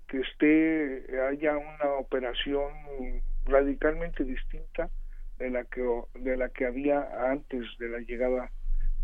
[0.09, 2.73] que esté haya una operación
[3.45, 4.91] radicalmente distinta
[5.39, 5.83] de la que
[6.15, 8.51] de la que había antes de la llegada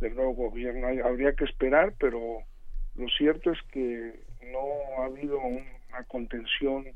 [0.00, 0.88] del nuevo gobierno.
[1.04, 2.38] Habría que esperar, pero
[2.96, 6.86] lo cierto es que no ha habido una contención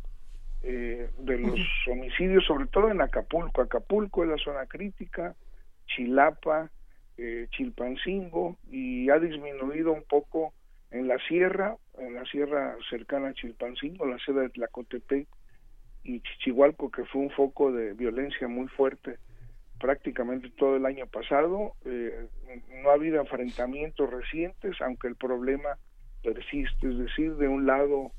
[0.63, 1.61] eh, de los
[1.91, 3.61] homicidios, sobre todo en Acapulco.
[3.61, 5.35] Acapulco es la zona crítica,
[5.87, 6.71] Chilapa,
[7.19, 10.55] eh, Chilpancingo, y ha disminuido un poco
[10.91, 11.77] en la sierra,
[12.25, 15.27] sierra cercana a Chilpancingo, la sede de Tlacotepec
[16.03, 19.19] y Chichihualco, que fue un foco de violencia muy fuerte
[19.81, 21.75] prácticamente todo el año pasado.
[21.85, 22.29] Eh,
[22.83, 25.79] no ha habido enfrentamientos recientes, aunque el problema
[26.23, 28.13] persiste, es decir, de un lado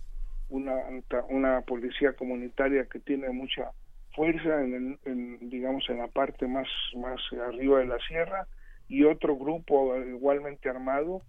[0.50, 0.74] una,
[1.30, 3.72] una policía comunitaria que tiene mucha
[4.16, 4.98] fuerza en,
[5.50, 8.48] digamos en la parte más más arriba de la sierra
[8.88, 11.22] y otro grupo igualmente armado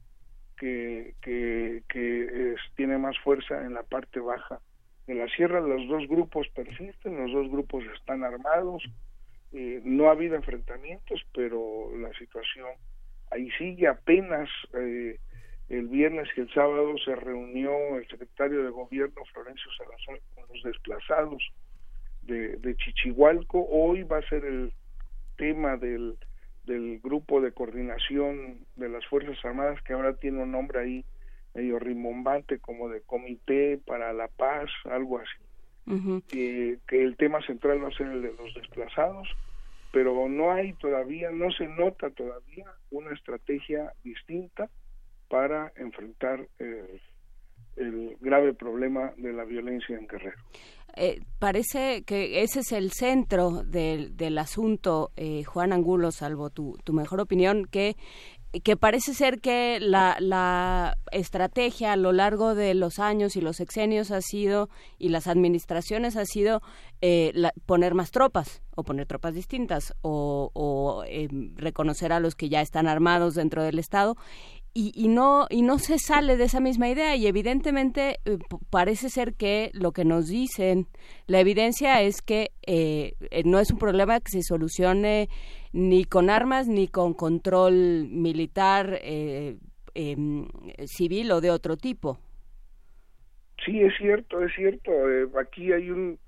[0.56, 4.60] que que, que tiene más fuerza en la parte baja
[5.06, 5.60] de la sierra.
[5.60, 8.82] Los dos grupos persisten los dos grupos están armados.
[9.52, 12.68] Eh, no ha habido enfrentamientos pero la situación
[13.30, 13.86] ahí sigue.
[13.86, 15.18] Apenas eh,
[15.68, 20.62] el viernes y el sábado se reunió el secretario de gobierno Florencio Salazar con los
[20.62, 21.42] desplazados
[22.22, 23.66] de, de Chichihualco.
[23.68, 24.72] Hoy va a ser el
[25.36, 26.16] tema del,
[26.66, 31.04] del grupo de coordinación de las Fuerzas Armadas que ahora tiene un nombre ahí
[31.54, 36.22] medio rimbombante como de Comité para la Paz, algo así.
[36.28, 39.28] que, que el tema central va a ser el de los desplazados,
[39.92, 44.68] pero no hay todavía, no se nota todavía una estrategia distinta
[45.28, 46.46] para enfrentar
[47.76, 50.38] el grave problema de la violencia en Guerrero.
[50.96, 56.78] Eh, parece que ese es el centro del, del asunto, eh, Juan Angulo, salvo tu,
[56.84, 57.96] tu mejor opinión, que
[58.62, 63.56] que parece ser que la, la estrategia a lo largo de los años y los
[63.56, 64.68] sexenios ha sido,
[64.98, 66.62] y las administraciones ha sido
[67.00, 67.32] eh,
[67.66, 72.60] poner más tropas o poner tropas distintas o, o em, reconocer a los que ya
[72.60, 74.16] están armados dentro del Estado
[74.76, 77.16] y, y, no y no se sale de esa misma idea.
[77.16, 78.38] Y evidentemente eh,
[78.68, 80.86] parece ser que lo que nos dicen
[81.26, 85.28] la evidencia es que eh, eh, no es un problema que se solucione
[85.72, 90.46] ni con armas ni con control militar em,
[90.84, 92.18] civil o de otro tipo.
[93.64, 94.92] Sí es cierto es cierto.
[95.40, 96.18] Aquí hay un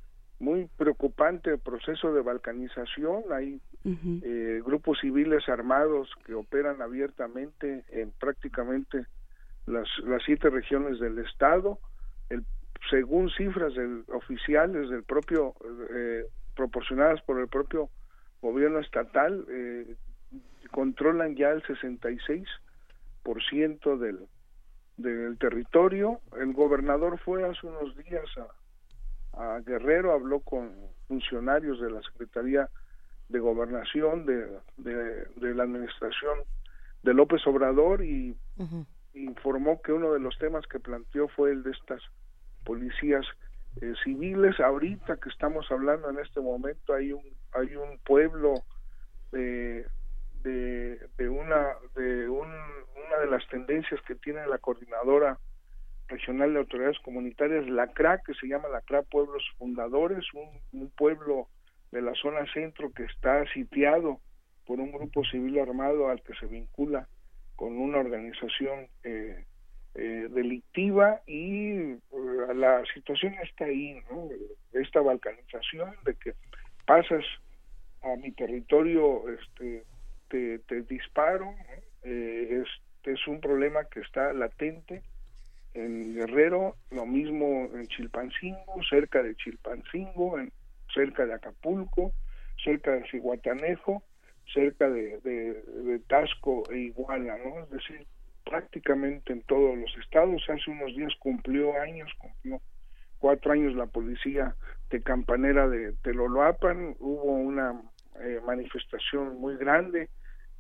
[0.40, 3.24] muy preocupante proceso de balcanización.
[3.32, 9.06] Hay eh, grupos civiles armados que operan abiertamente en prácticamente
[9.66, 11.78] las, las siete regiones del estado.
[12.28, 12.44] El,
[12.90, 15.55] según cifras del, oficiales del propio
[15.90, 16.24] eh,
[16.55, 17.89] proporcionadas por el propio
[18.40, 19.97] gobierno estatal eh,
[20.70, 22.47] controlan ya el 66
[23.23, 24.20] por ciento del
[24.98, 26.20] del territorio.
[26.39, 28.48] El gobernador fue hace unos días a,
[29.39, 30.73] a Guerrero habló con
[31.06, 32.69] funcionarios de la Secretaría
[33.28, 36.39] de gobernación de, de, la administración
[37.02, 38.36] de López Obrador y
[39.15, 42.02] informó que uno de los temas que planteó fue el de estas
[42.65, 43.24] policías
[43.81, 44.59] eh, civiles.
[44.60, 48.55] Ahorita que estamos hablando en este momento hay un hay un pueblo
[49.32, 49.86] de,
[50.43, 55.39] de una de un, una de las tendencias que tiene la coordinadora
[56.09, 61.48] regional de autoridades comunitarias la CRA que se llama la CRA Pueblos Fundadores un, pueblo
[61.93, 64.20] de la zona centro que está sitiado
[64.66, 67.09] por un grupo civil armado al que se vincula
[67.56, 69.44] con una organización eh,
[69.94, 71.98] eh, delictiva y eh,
[72.55, 74.28] la situación está ahí, ¿no?
[74.72, 76.35] Esta balcanización de que
[76.86, 77.24] pasas
[78.02, 79.85] a mi territorio, este,
[80.28, 81.55] te, disparo,
[82.02, 85.02] este es un problema que está latente
[85.74, 90.52] en Guerrero, lo mismo en Chilpancingo, cerca de Chilpancingo, en
[90.92, 92.12] cerca de Acapulco,
[92.62, 94.02] cerca de Cihuatanejo,
[94.52, 97.62] cerca de, de, Tasco e Iguala, ¿no?
[97.64, 98.06] Es decir,
[98.44, 100.42] prácticamente en todos los estados.
[100.48, 102.60] Hace unos días cumplió años, cumplió
[103.18, 104.54] cuatro años la policía
[104.90, 107.80] de Campanera de Teloloapan, hubo una
[108.20, 110.08] eh, manifestación muy grande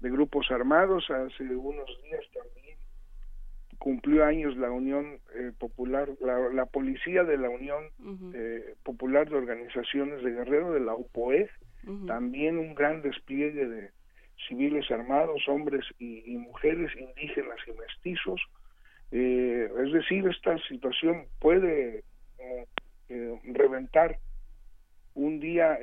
[0.00, 2.57] de grupos armados, hace unos días también
[3.88, 7.84] cumplió años la Unión eh, Popular, la, policía de la Unión
[8.34, 11.48] eh, Popular de Organizaciones de Guerrero, de la UPOE,
[12.06, 13.90] también un gran despliegue de
[14.46, 18.42] civiles armados, hombres y, mujeres, indígenas y mestizos.
[19.10, 22.04] Eh, es decir, esta situación puede
[23.54, 24.18] reventar
[25.14, 25.78] un día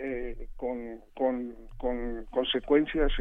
[0.57, 3.11] con, con, con, consecuencias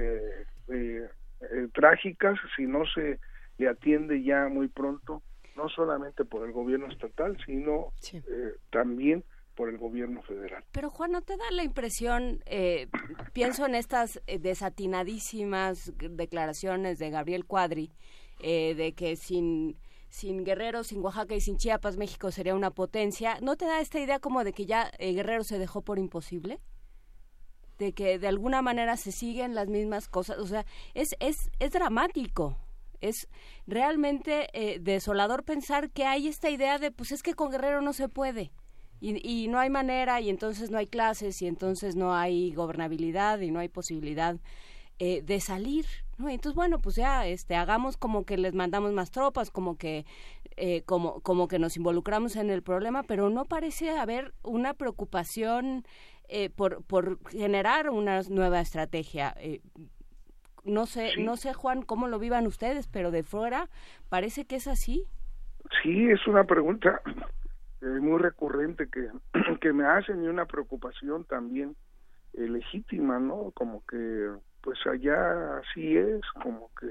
[1.72, 3.18] trágicas si no se
[3.58, 5.22] le atiende ya muy pronto,
[5.56, 8.20] no solamente por el gobierno estatal, sino eh,
[8.70, 9.24] también
[9.54, 10.64] por el gobierno federal.
[10.72, 12.88] Pero Juan, ¿no te da la impresión, eh,
[13.32, 17.92] pienso en estas eh, desatinadísimas declaraciones de Gabriel Cuadri,
[18.40, 19.78] de que sin,
[20.08, 24.00] sin Guerrero, sin Oaxaca y sin Chiapas México sería una potencia, ¿no te da esta
[24.00, 26.58] idea como de que ya Guerrero se dejó por imposible?
[27.78, 31.70] De que de alguna manera se siguen las mismas cosas, o sea, es, es, es
[31.70, 32.58] dramático
[33.08, 33.28] es
[33.66, 37.92] realmente eh, desolador pensar que hay esta idea de, pues es que con Guerrero no
[37.92, 38.52] se puede.
[39.00, 43.50] Y, no hay manera, y entonces no hay clases, y entonces no hay gobernabilidad, y
[43.50, 44.36] no hay posibilidad
[44.98, 45.84] eh, de salir,
[46.16, 46.30] ¿no?
[46.30, 50.06] Entonces, bueno, pues ya, este, hagamos como que les mandamos más tropas, como que,
[50.56, 55.84] eh, como, como que nos involucramos en el problema, pero no parece haber una preocupación
[56.56, 59.36] por, por generar una nueva estrategia.
[60.64, 63.68] No sé, no sé Juan cómo lo vivan ustedes, pero de fuera
[64.08, 65.06] parece que es así.
[65.82, 67.00] Sí, es una pregunta
[67.82, 69.08] eh, muy recurrente que,
[69.60, 71.76] que me hacen y una preocupación también
[72.32, 73.52] eh, legítima, ¿no?
[73.54, 74.30] Como que
[74.62, 76.90] pues allá así es, como que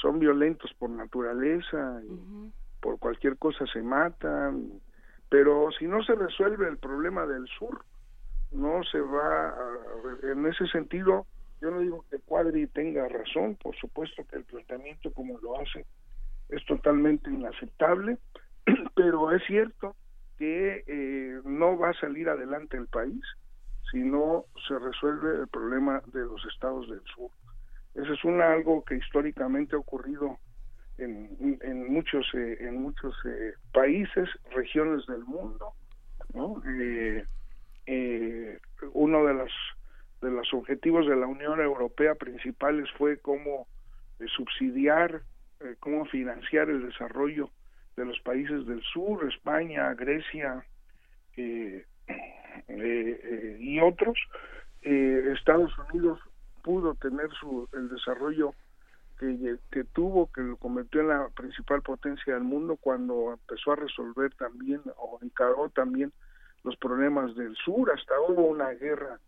[0.00, 4.80] son violentos por naturaleza y por cualquier cosa se matan,
[5.28, 7.84] pero si no se resuelve el problema del sur,
[8.52, 9.54] no se va, a,
[10.30, 11.26] en ese sentido,
[11.60, 15.86] yo no digo que Cuadri tenga razón, por supuesto que el planteamiento como lo hace
[16.48, 18.18] es totalmente inaceptable,
[18.94, 19.96] pero es cierto
[20.38, 23.22] que eh, no va a salir adelante el país
[23.90, 27.30] si no se resuelve el problema de los estados del sur.
[27.94, 30.38] Eso es una, algo que históricamente ha ocurrido
[30.98, 35.72] en, en muchos eh, en muchos eh, países, regiones del mundo.
[36.32, 36.60] ¿no?
[38.92, 39.52] uno de los
[40.24, 43.68] de los objetivos de la Unión Europea principales fue cómo
[44.36, 45.20] subsidiar,
[45.80, 47.50] cómo financiar el desarrollo
[47.96, 50.64] de los países del sur, España, Grecia
[51.36, 51.82] y
[53.80, 54.18] otros.
[54.80, 56.18] Estados Unidos
[56.62, 58.54] pudo tener su el desarrollo
[59.18, 63.76] que, que tuvo, que lo convirtió en la principal potencia del mundo cuando empezó a
[63.76, 66.12] resolver también o encaró también
[66.62, 69.20] los problemas del sur, hasta hubo una guerra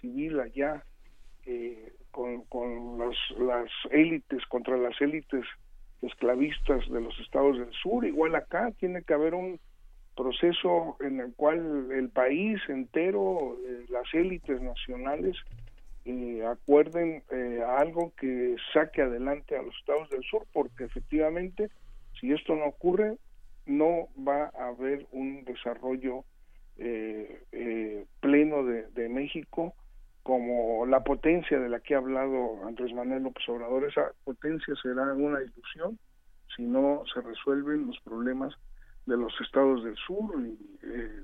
[0.00, 0.82] civil allá
[1.48, 5.44] eh, con, con las élites, contra las élites
[6.02, 9.60] esclavistas de los estados del sur, igual acá tiene que haber un
[10.16, 15.36] proceso en el cual el país entero, eh, las élites nacionales,
[16.04, 17.22] eh, acuerden
[17.68, 21.68] algo que saque adelante a los estados del sur, porque efectivamente,
[22.20, 23.18] si esto no ocurre,
[23.66, 26.24] no va a haber un desarrollo
[28.20, 29.74] pleno de, México
[30.26, 33.84] como la potencia de la que ha hablado Andrés Manuel López Obrador.
[33.84, 36.00] Esa potencia será una ilusión
[36.56, 38.52] si no se resuelven los problemas
[39.06, 40.58] de los estados del sur y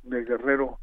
[0.05, 0.79] de Guerrero,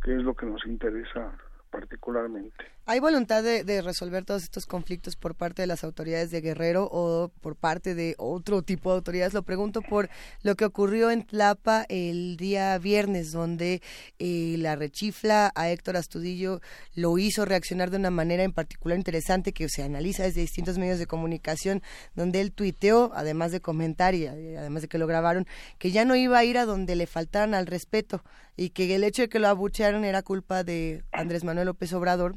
[0.00, 1.36] que es lo que nos interesa
[1.68, 2.75] particularmente.
[2.88, 7.32] ¿Hay voluntad de, resolver todos estos conflictos por parte de las autoridades de Guerrero o
[7.40, 9.34] por parte de otro tipo de autoridades?
[9.34, 10.08] Lo pregunto por
[10.44, 13.82] lo que ocurrió en Tlapa el día viernes, donde
[14.20, 16.60] eh, la rechifla a Héctor Astudillo
[16.94, 21.00] lo hizo reaccionar de una manera en particular interesante que se analiza desde distintos medios
[21.00, 21.82] de comunicación,
[22.14, 25.48] donde él tuiteó, además de comentar y además de que lo grabaron,
[25.80, 28.22] que ya no iba a ir a donde le faltaran al respeto
[28.56, 32.36] y que el hecho de que lo abuchearan era culpa de Andrés Manuel López Obrador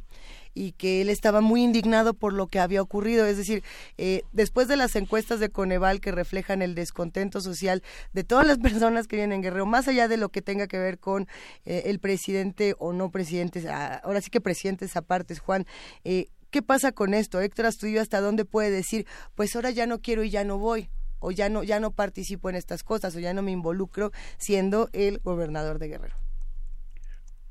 [0.53, 3.25] y que él estaba muy indignado por lo que había ocurrido.
[3.25, 3.63] Es decir,
[3.97, 8.57] eh, después de las encuestas de Coneval que reflejan el descontento social de todas las
[8.59, 11.27] personas que vienen en Guerrero, más allá de lo que tenga que ver con
[11.65, 15.65] eh, el presidente o no presidente, ahora sí que presidentes aparte, Juan,
[16.03, 17.41] eh, ¿qué pasa con esto?
[17.41, 19.05] Héctor Astudillo, ¿hasta dónde puede decir,
[19.35, 20.89] pues ahora ya no quiero y ya no voy?
[21.21, 24.89] o ya no ya no participo en estas cosas o ya no me involucro siendo
[24.93, 26.28] el gobernador de Guerrero.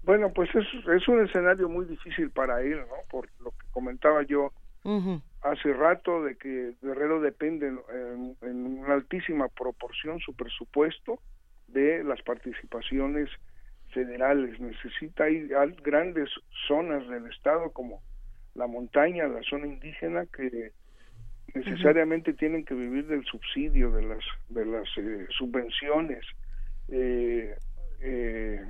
[0.09, 2.95] Bueno, pues es, es un escenario muy difícil para él, ¿no?
[3.11, 4.55] Por lo que comentaba yo
[5.43, 11.21] hace rato de que Guerrero depende en, una altísima proporción su presupuesto
[11.67, 13.29] de las participaciones
[13.93, 14.59] federales.
[14.59, 16.31] Necesita ir a grandes
[16.67, 18.01] zonas del estado como
[18.55, 20.73] la montaña, la zona indígena que
[21.53, 26.25] necesariamente tienen que vivir del subsidio de las de las eh, subvenciones
[26.89, 27.55] eh,
[28.01, 28.61] eh,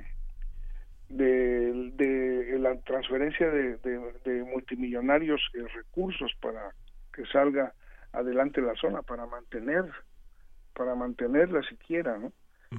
[1.09, 6.71] de, de la transferencia de, de, multimillonarios eh, recursos para
[7.13, 7.73] que salga
[8.13, 9.85] adelante la zona para mantener
[10.73, 12.31] para mantenerla siquiera no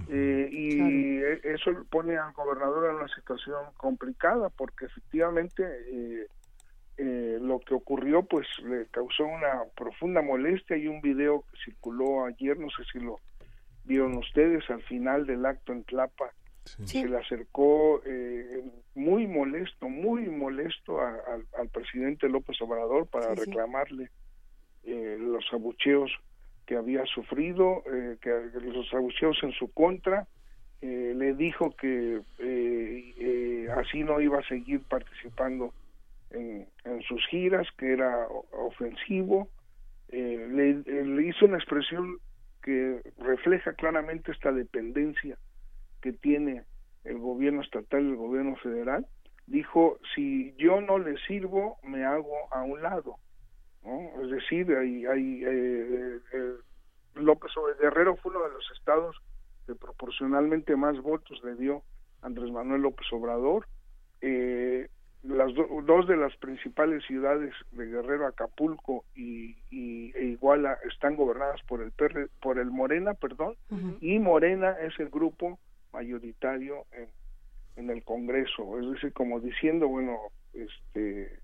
[0.08, 6.26] eh, y eso pone al gobernador en una situación complicada porque efectivamente eh,
[6.96, 12.24] eh, lo que ocurrió pues le causó una profunda molestia y un video que circuló
[12.24, 13.18] ayer no sé si lo
[13.84, 16.30] vieron ustedes al final del acto en Tlapa
[16.84, 18.62] se le acercó eh,
[18.94, 24.10] muy molesto, muy molesto al presidente López Obrador para reclamarle
[24.84, 26.10] eh, los abucheos
[26.66, 28.30] que había sufrido, eh, que
[28.60, 30.26] los abucheos en su contra,
[30.82, 32.22] le dijo que
[33.76, 35.74] así no iba a seguir participando
[36.30, 39.48] en, en sus giras, que era ofensivo,
[40.08, 42.18] le, le hizo una expresión
[42.62, 45.36] que refleja claramente esta dependencia
[46.00, 46.64] que tiene
[47.04, 49.06] el gobierno estatal y el gobierno federal,
[49.46, 53.16] dijo, si yo no le sirvo, me hago a un lado.
[53.84, 54.22] ¿no?
[54.22, 56.54] Es decir, hay, hay, eh, eh,
[57.14, 57.50] López
[57.80, 59.16] Guerrero fue uno de los estados
[59.66, 61.82] que proporcionalmente más votos le dio
[62.22, 63.66] Andrés Manuel López Obrador.
[64.20, 64.88] Eh,
[65.22, 71.60] las dos de las principales ciudades de Guerrero, Acapulco y, y e Iguala, están gobernadas
[71.68, 71.92] por el
[72.40, 73.54] por el Morena, perdón,
[74.00, 75.58] y Morena es el grupo
[75.92, 77.08] mayoritario en,
[77.76, 80.18] en el Congreso, es decir, como diciendo, bueno,
[80.52, 81.38] este,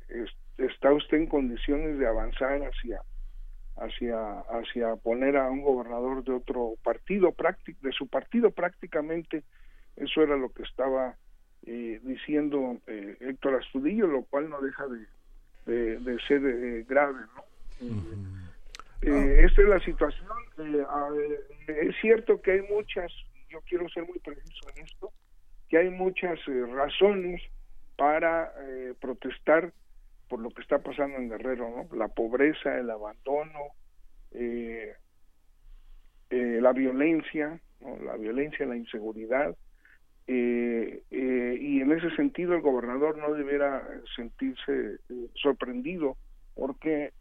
[0.58, 3.00] está usted en condiciones de avanzar hacia
[3.76, 9.44] hacia hacia poner a un gobernador de otro partido práctico de su partido prácticamente.
[9.96, 11.14] Eso era lo que estaba
[11.66, 17.44] eh, diciendo eh, Héctor Astudillo lo cual no deja de, de, ser eh, grave no
[19.02, 20.26] esta es la situación.
[21.68, 23.12] Es cierto que hay muchas
[23.56, 25.12] yo quiero ser muy preciso en esto,
[25.68, 27.40] que hay muchas eh, razones
[27.96, 29.72] para eh, protestar
[30.28, 31.88] por lo que está pasando en Guerrero.
[31.92, 33.60] La pobreza, el abandono,
[34.32, 34.94] eh,
[36.28, 37.60] la violencia,
[38.02, 39.56] la violencia, la inseguridad,
[40.26, 44.98] y en ese sentido el gobernador no debiera sentirse
[45.34, 46.16] sorprendido
[46.56, 47.12] porque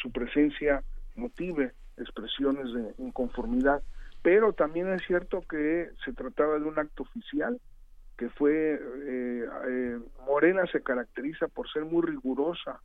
[0.00, 0.82] su presencia
[1.16, 3.82] motive expresiones de inconformidad.
[4.26, 7.60] Pero también es cierto que se trataba de un acto oficial,
[8.18, 12.80] que fue, eh, eh, Morena se caracteriza por ser muy rigurosa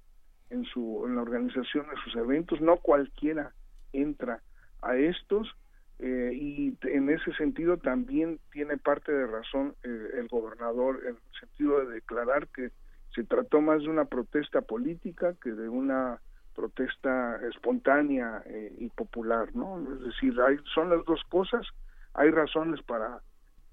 [0.51, 3.53] en, su, en la organización de sus eventos, no cualquiera
[3.91, 4.43] entra
[4.84, 5.51] a estos,
[5.97, 11.80] eh, y en ese sentido también tiene parte de razón el gobernador en el sentido
[11.80, 12.69] de declarar que
[13.15, 16.22] se trató más de una protesta política que de una
[16.61, 19.81] protesta espontánea eh, y popular, ¿no?
[19.95, 21.65] Es decir, hay, son las dos cosas,
[22.13, 23.19] hay razones para,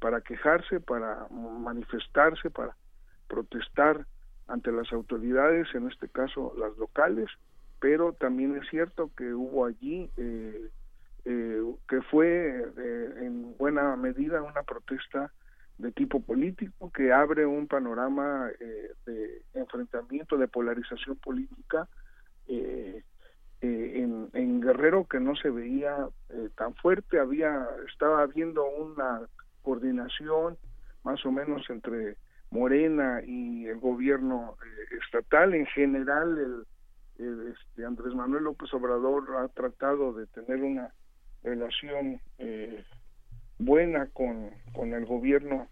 [0.01, 2.75] para quejarse, para manifestarse, para
[3.27, 4.07] protestar
[4.47, 7.29] ante las autoridades, en este caso las locales,
[7.79, 10.71] pero también es cierto que hubo allí, eh,
[11.27, 12.73] eh, que fue
[13.21, 15.31] en buena medida una protesta
[15.77, 18.51] de tipo político que abre un panorama
[19.05, 21.87] de enfrentamiento, de polarización política
[22.49, 23.03] eh,
[23.61, 29.23] eh, en, en, Guerrero que no se veía eh, tan fuerte, había estaba habiendo una
[29.63, 30.57] coordinación
[31.03, 32.17] más o menos entre
[32.51, 34.57] Morena y el gobierno
[35.03, 35.55] estatal.
[35.55, 36.67] En general
[37.19, 40.93] el, este, Andrés Manuel López Obrador ha tratado de tener una
[41.43, 42.21] relación
[43.59, 45.67] buena con, con el gobierno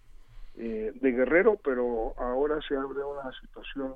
[0.55, 3.95] de Guerrero, pero ahora se abre una situación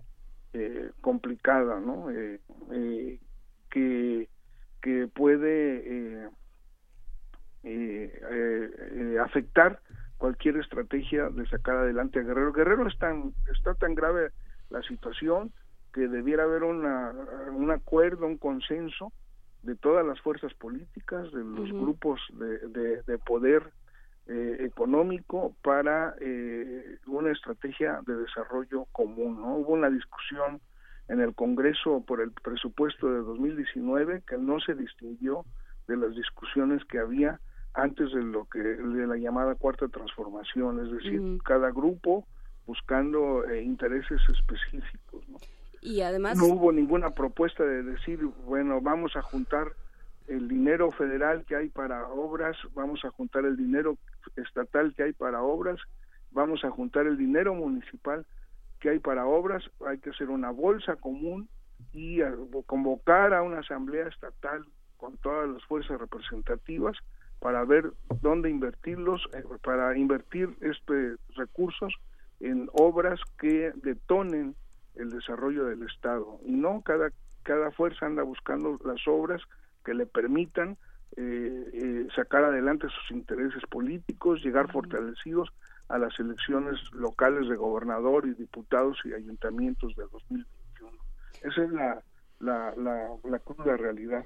[0.52, 2.10] eh, complicada, ¿no?
[2.10, 2.40] Eh,
[2.72, 3.18] eh,
[3.70, 4.28] que,
[4.82, 6.28] que puede
[9.20, 9.80] afectar
[10.18, 12.52] cualquier estrategia de sacar adelante a Guerrero.
[12.52, 14.30] Guerrero es tan, está tan grave
[14.70, 15.52] la situación
[15.92, 17.12] que debiera haber una,
[17.52, 19.12] un acuerdo, un consenso
[19.62, 23.62] de todas las fuerzas políticas, de los grupos de, de, de poder
[24.26, 29.40] eh, económico para eh, una estrategia de desarrollo común.
[29.40, 29.56] ¿no?
[29.56, 30.60] Hubo una discusión
[31.08, 35.44] en el Congreso por el presupuesto de 2019 que no se distinguió
[35.88, 37.40] de las discusiones que había
[37.74, 42.26] antes de lo que de la llamada cuarta transformación, es decir, cada grupo
[42.66, 45.28] buscando eh, intereses específicos.
[45.28, 45.38] ¿no?
[45.80, 49.72] Y además no hubo ninguna propuesta de decir, bueno, vamos a juntar
[50.30, 53.98] el dinero federal que hay para obras, vamos a juntar el dinero
[54.36, 55.80] estatal que hay para obras,
[56.30, 58.24] vamos a juntar el dinero municipal
[58.78, 61.48] que hay para obras, hay que hacer una bolsa común
[61.92, 62.20] y
[62.66, 64.64] convocar a una asamblea estatal
[64.96, 66.96] con todas las fuerzas representativas
[67.40, 67.90] para ver
[68.22, 71.92] dónde invertirlos, eh, para invertir estos recursos
[72.38, 74.54] en obras que detonen
[74.94, 76.38] el desarrollo del Estado.
[76.44, 77.10] Y no cada,
[77.42, 79.42] cada fuerza anda buscando las obras
[79.84, 80.76] que le permitan
[81.16, 85.48] eh, eh, sacar adelante sus intereses políticos, llegar fortalecidos
[85.88, 90.98] a las elecciones locales de gobernador y diputados y ayuntamientos de 2021.
[91.42, 92.02] Esa es la,
[92.38, 94.24] la, la, la cruda realidad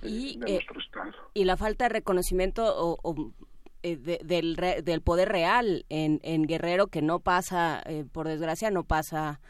[0.00, 1.12] de, y, de nuestro Estado.
[1.34, 3.32] Y la falta de reconocimiento o,
[3.82, 9.40] del, del poder real en, en Guerrero que no pasa, por desgracia, no pasa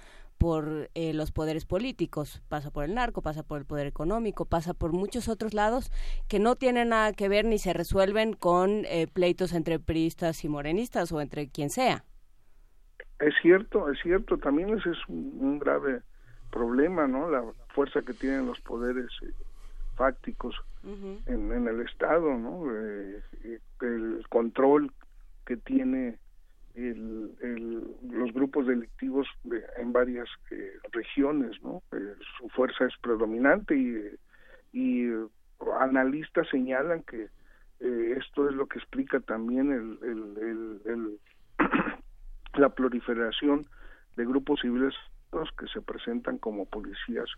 [0.43, 4.75] por eh, los poderes políticos, pasa por el narco, pasa por el poder económico, pasa
[4.75, 5.93] por muchos otros lados
[6.29, 10.49] que no tienen nada que ver ni se resuelven con eh, pleitos entre priistas y
[10.49, 12.03] morenistas o entre quien sea.
[13.21, 16.03] Es cierto, es cierto, también ese es un, grave
[16.51, 17.31] problema, ¿no?
[17.31, 19.31] La fuerza que tienen los poderes eh,
[19.95, 22.69] fácticos en, en, el Estado, ¿no?
[22.69, 24.93] el control
[25.47, 26.19] que tiene
[26.75, 29.27] el, los grupos delictivos
[29.77, 31.83] en varias eh, regiones, ¿no?
[31.93, 33.99] Eh, su fuerza es predominante y,
[34.73, 35.11] y
[35.81, 37.29] analistas señalan que
[37.81, 41.19] eh, esto es lo que explica también el, el,
[42.55, 43.67] la proliferación
[44.17, 44.95] de grupos civiles
[45.59, 47.29] que se presentan como policías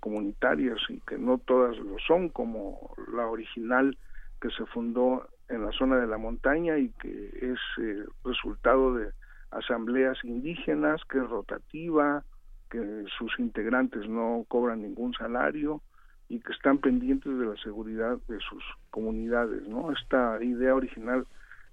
[0.00, 3.96] comunitarias y que no todas lo son, como la original
[4.40, 9.10] que se fundó en la zona de la montaña y que es eh, resultado de
[9.50, 12.24] asambleas indígenas, que es rotativa,
[12.70, 15.82] que sus integrantes no cobran ningún salario
[16.28, 19.90] y que están pendientes de la seguridad de sus comunidades, ¿no?
[19.92, 21.26] Esta idea original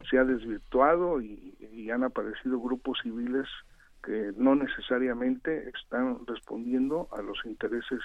[0.09, 3.47] se ha desvirtuado y, y han aparecido grupos civiles
[4.05, 7.99] que no necesariamente están respondiendo a los intereses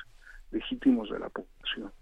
[0.50, 1.92] legítimos de la población.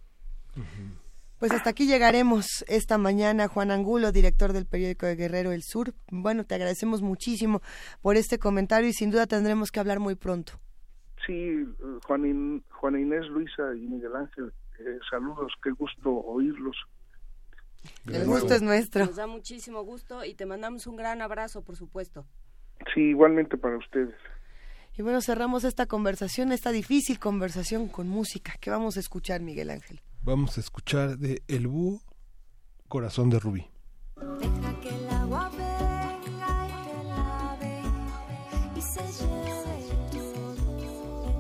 [1.39, 3.47] Pues hasta aquí llegaremos esta mañana.
[3.47, 5.95] Juan Angulo, director del periódico de Guerrero El Sur.
[6.11, 7.63] Bueno, te agradecemos muchísimo
[8.03, 10.55] por este comentario y sin duda tendremos que hablar muy pronto.
[11.27, 11.65] Sí,
[12.07, 16.77] Juan, Juan Inés, Luisa y Miguel Ángel, eh, saludos, qué gusto oírlos.
[18.07, 19.07] El gusto es nuestro.
[19.07, 22.27] Nos da muchísimo gusto y te mandamos un gran abrazo, por supuesto.
[22.95, 24.15] Sí, igualmente para ustedes.
[24.97, 28.55] Y bueno, cerramos esta conversación, esta difícil conversación con música.
[28.61, 30.01] ¿Qué vamos a escuchar, Miguel Ángel?
[30.29, 32.03] Vamos a escuchar de El Búho,
[32.87, 33.65] Corazón de Rubí.
[34.39, 37.81] Deja que el agua venga y te lave
[38.77, 40.55] y se lleve todo,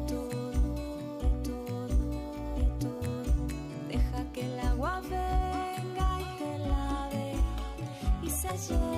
[0.06, 0.40] todo,
[1.36, 3.26] todo, todo.
[3.88, 7.34] Deja que el agua venga y te lave
[8.22, 8.97] y se lleve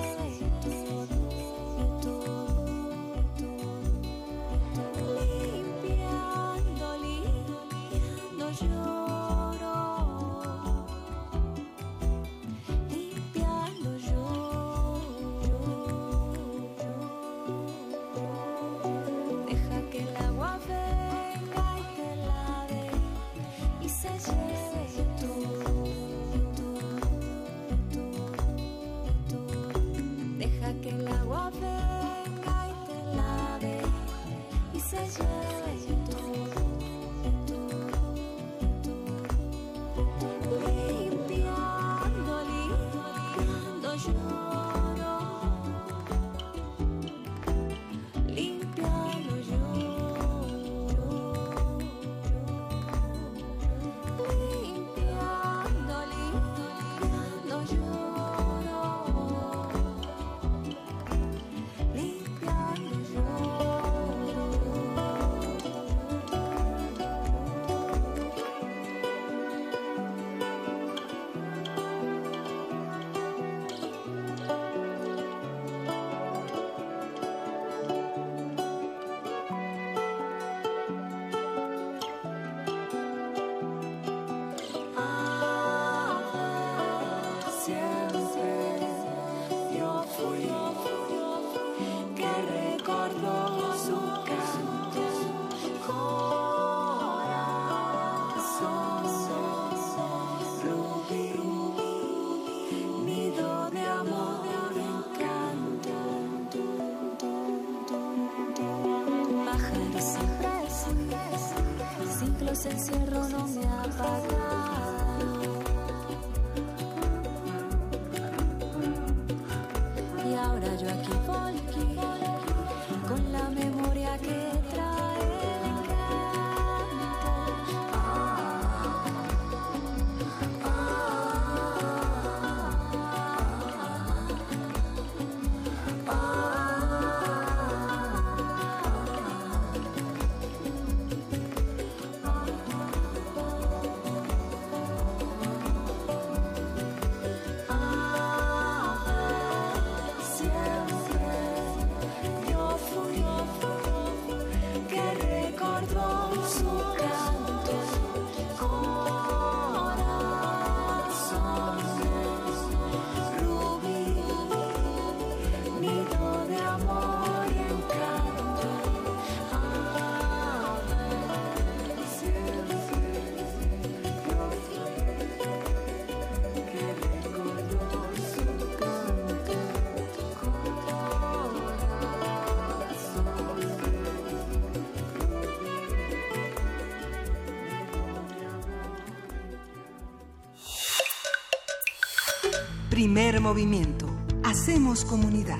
[193.13, 194.09] Primer movimiento.
[194.41, 195.59] Hacemos comunidad.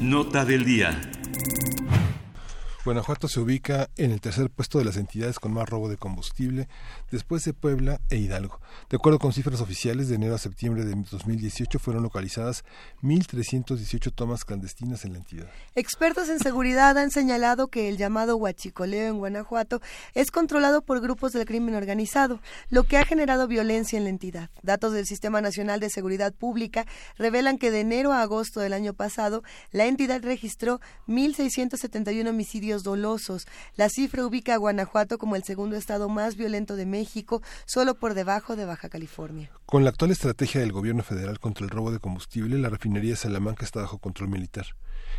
[0.00, 1.00] Nota del día.
[2.84, 6.66] Guanajuato se ubica en el tercer puesto de las entidades con más robo de combustible,
[7.10, 8.60] después de Puebla e Hidalgo.
[8.88, 12.64] De acuerdo con cifras oficiales, de enero a septiembre de 2018 fueron localizadas
[13.02, 15.48] 1.318 tomas clandestinas en la entidad.
[15.74, 19.80] Expertos en seguridad han señalado que el llamado huachicoleo en Guanajuato
[20.14, 24.50] es controlado por grupos del crimen organizado, lo que ha generado violencia en la entidad.
[24.62, 28.94] Datos del Sistema Nacional de Seguridad Pública revelan que de enero a agosto del año
[28.94, 29.42] pasado,
[29.72, 33.46] la entidad registró 1.671 homicidios dolosos.
[33.76, 36.99] La cifra ubica a Guanajuato como el segundo estado más violento de México,
[37.64, 39.50] solo por debajo de Baja California.
[39.66, 43.16] Con la actual estrategia del gobierno federal contra el robo de combustible, la refinería de
[43.16, 44.66] Salamanca está bajo control militar.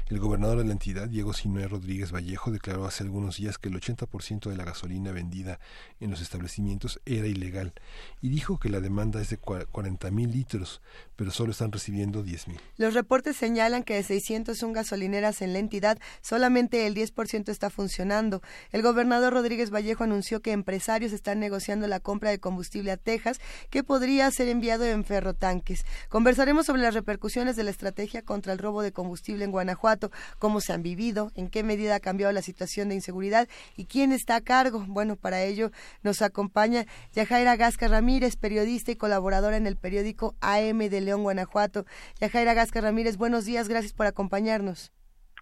[0.09, 3.75] El gobernador de la entidad, Diego Sinué Rodríguez Vallejo, declaró hace algunos días que el
[3.75, 5.59] 80% de la gasolina vendida
[5.99, 7.73] en los establecimientos era ilegal
[8.21, 10.81] y dijo que la demanda es de 40 mil litros,
[11.15, 12.59] pero solo están recibiendo 10 mil.
[12.77, 17.69] Los reportes señalan que de 601 gasolineras en la entidad, solamente el 10% 100% está
[17.69, 18.41] funcionando.
[18.71, 23.39] El gobernador Rodríguez Vallejo anunció que empresarios están negociando la compra de combustible a Texas
[23.69, 25.85] que podría ser enviado en ferrotanques.
[26.09, 29.90] Conversaremos sobre las repercusiones de la estrategia contra el robo de combustible en Guanajuato,
[30.39, 34.11] cómo se han vivido, en qué medida ha cambiado la situación de inseguridad y quién
[34.11, 34.83] está a cargo.
[34.87, 35.71] Bueno, para ello
[36.03, 41.85] nos acompaña Yajaira Gasca Ramírez, periodista y colaboradora en el periódico AM de León, Guanajuato.
[42.19, 44.91] Yajaira Gasca Ramírez, buenos días, gracias por acompañarnos.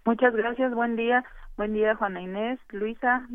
[0.05, 1.23] Muchas gracias, buen día.
[1.57, 3.27] Buen día, Juana Inés, Luisa,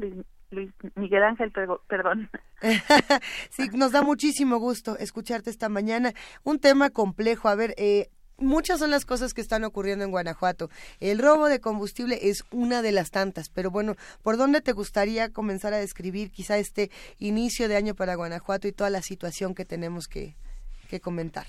[0.51, 1.53] Luis, Miguel Ángel,
[1.89, 2.31] perdón.
[3.51, 6.13] sí, nos da muchísimo gusto escucharte esta mañana.
[6.43, 7.49] Un tema complejo.
[7.49, 8.09] A ver, eh,
[8.39, 10.69] muchas son las cosas que están ocurriendo en Guanajuato.
[11.01, 15.33] El robo de combustible es una de las tantas, pero bueno, ¿por dónde te gustaría
[15.33, 19.65] comenzar a describir quizá este inicio de año para Guanajuato y toda la situación que
[19.65, 20.35] tenemos que,
[20.89, 21.47] que comentar?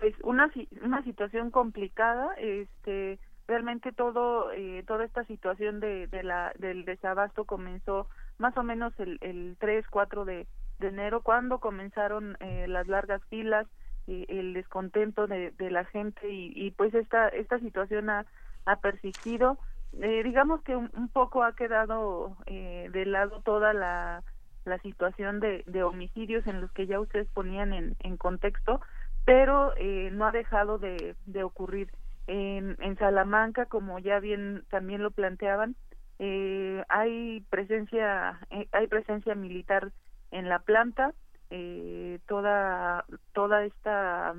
[0.00, 0.50] Pues una,
[0.82, 8.08] una situación complicada, este realmente todo eh, toda esta situación de, la del desabasto comenzó
[8.38, 10.46] más o menos el, el 3 4 de,
[10.78, 13.66] de enero cuando comenzaron eh, las largas filas
[14.06, 18.26] el descontento de, de la gente y, y, pues esta esta situación ha,
[18.66, 19.58] ha persistido
[20.00, 24.22] eh, digamos que un, poco ha quedado eh, de lado toda la
[24.64, 28.80] la situación de, de homicidios en los que ya ustedes ponían en, en contexto
[29.24, 31.90] pero eh, no ha dejado de, de ocurrir
[32.26, 35.76] en, en Salamanca, como ya bien también lo planteaban,
[36.18, 39.92] eh, hay presencia eh, hay presencia militar
[40.30, 41.14] en la planta.
[41.54, 43.04] Eh, toda
[43.34, 44.34] toda esta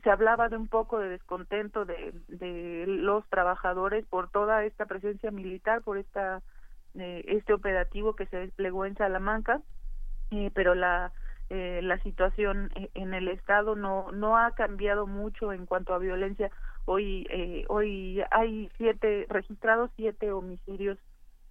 [0.00, 5.32] se hablaba de un poco de descontento de, de los trabajadores por toda esta presencia
[5.32, 6.42] militar, por esta
[6.94, 9.60] eh, este operativo que se desplegó en Salamanca,
[10.30, 11.12] eh, pero la
[11.50, 16.52] eh, la situación en el estado no no ha cambiado mucho en cuanto a violencia.
[16.84, 20.96] Hoy eh, hoy hay siete registrados siete homicidios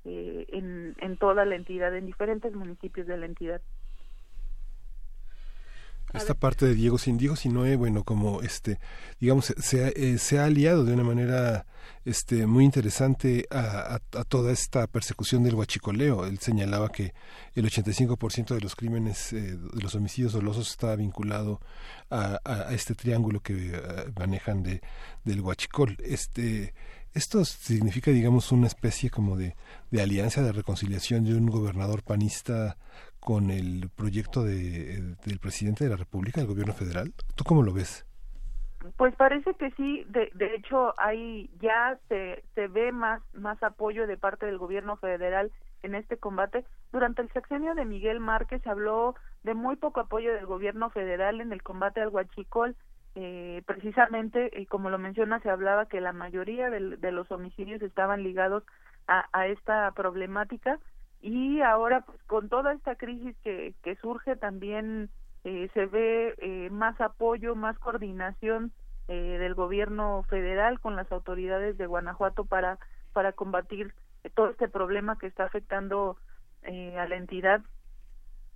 [0.05, 3.61] eh, en en toda la entidad en diferentes municipios de la entidad
[6.15, 8.79] esta parte de Diego sin Diego Sinoe, bueno, como este,
[9.19, 11.65] digamos, se, eh, se ha aliado de una manera
[12.05, 16.25] este, muy interesante a, a, a, toda esta persecución del huachicoleo.
[16.25, 17.13] Él señalaba que
[17.55, 21.59] el 85% de los crímenes, eh, de los homicidios dolosos estaba vinculado
[22.09, 24.81] a, a este triángulo que uh, manejan de,
[25.23, 25.97] del huachicol.
[26.03, 26.73] Este,
[27.13, 29.55] esto significa, digamos, una especie como de,
[29.89, 32.77] de alianza de reconciliación de un gobernador panista
[33.25, 37.11] con el proyecto de, del presidente de la República, del gobierno federal?
[37.35, 38.05] ¿Tú cómo lo ves?
[38.97, 44.05] Pues parece que sí, de, de hecho hay ya se, se ve más más apoyo
[44.05, 46.65] de parte del gobierno federal en este combate.
[46.91, 51.41] Durante el sexenio de Miguel Márquez se habló de muy poco apoyo del gobierno federal
[51.41, 52.75] en el combate al huachicol.
[53.15, 57.81] Eh, precisamente, y como lo menciona, se hablaba que la mayoría de, de los homicidios
[57.81, 58.63] estaban ligados
[59.07, 60.79] a, a esta problemática
[61.25, 65.09] y ahora pues con toda esta crisis que, que surge también
[65.43, 68.71] eh, se ve eh, más apoyo, más coordinación
[69.07, 72.77] eh, del gobierno federal con las autoridades de Guanajuato para
[73.11, 73.95] para combatir
[74.35, 76.17] todo este problema que está afectando
[76.61, 77.61] eh, a la entidad.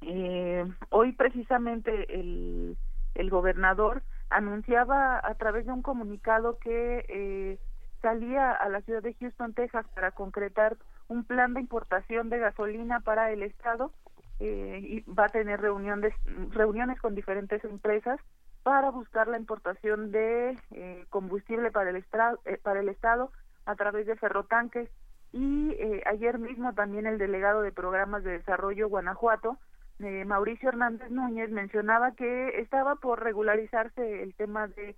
[0.02, 2.78] Eh, hoy precisamente el,
[3.16, 7.58] el gobernador anunciaba a través de un comunicado que eh,
[8.02, 10.78] salía a la ciudad de Houston, Texas, para concretar
[11.08, 13.92] un plan de importación de gasolina para el estado
[14.40, 16.14] eh, y va a tener reuniones
[16.52, 18.20] reuniones con diferentes empresas
[18.64, 23.32] para buscar la importación de eh, combustible para el estado eh, para el estado
[23.66, 24.90] a través de ferrotanques.
[25.32, 29.60] Y eh, ayer mismo también el delegado de programas de desarrollo Guanajuato
[30.00, 34.96] eh, Mauricio Hernández Núñez mencionaba que estaba por regularizarse el tema de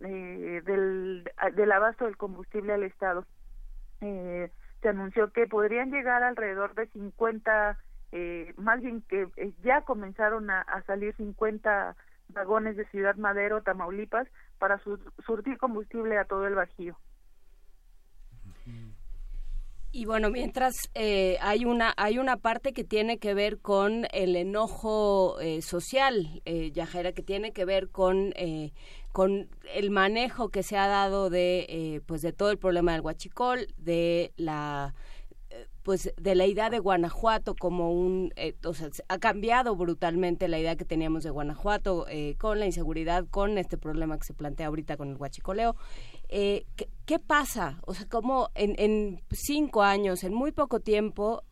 [0.00, 3.26] eh, del, del abasto del combustible al estado
[4.00, 4.50] eh,
[4.82, 7.78] se anunció que podrían llegar alrededor de 50,
[8.12, 11.96] eh, más bien que eh, ya comenzaron a, salir 50
[12.28, 14.28] vagones de Ciudad Madero, Tamaulipas,
[14.58, 16.96] para sur surtir combustible a todo el Bajío.
[19.92, 24.36] Y bueno, mientras eh, hay una hay una parte que tiene que ver con el
[24.36, 28.72] enojo eh, social, eh, Yajera, que tiene que ver con eh,
[29.16, 33.00] con el manejo que se ha dado de eh, pues de todo el problema del
[33.00, 34.94] huachicol, de la
[35.48, 40.48] eh, pues de la idea de Guanajuato como un, eh, o sea, ha cambiado brutalmente
[40.48, 44.34] la idea que teníamos de Guanajuato eh, con la inseguridad, con este problema que se
[44.34, 45.76] plantea ahorita con el huachicoleo.
[46.28, 47.78] Eh, ¿qué, ¿qué, pasa?
[47.86, 51.42] O sea, como en, en, cinco años, en muy poco tiempo,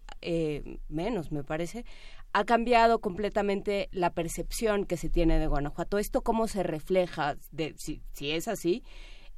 [0.88, 1.86] menos me parece,
[2.34, 5.98] ha cambiado completamente la percepción que se tiene de Guanajuato.
[5.98, 8.82] ¿Esto cómo se refleja, de, si, si es así,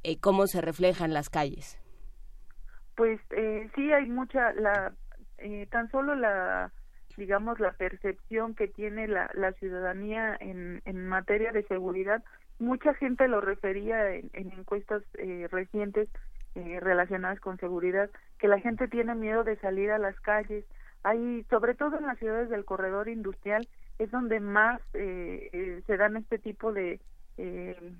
[0.03, 1.79] eh, cómo se refleja en las calles?
[2.95, 4.93] Pues eh, sí hay mucha, la,
[5.37, 6.71] eh, tan solo la,
[7.17, 12.23] digamos, la percepción que tiene la, la ciudadanía en, en materia de seguridad,
[12.57, 16.09] mucha gente lo refería en, en encuestas eh, recientes
[16.55, 18.09] eh, relacionadas con seguridad,
[18.39, 20.65] que la gente tiene miedo de salir a las calles.
[21.03, 23.67] Hay, sobre todo en las ciudades del corredor industrial,
[23.99, 26.99] es donde más eh, eh, se dan este tipo de,
[27.37, 27.93] eh,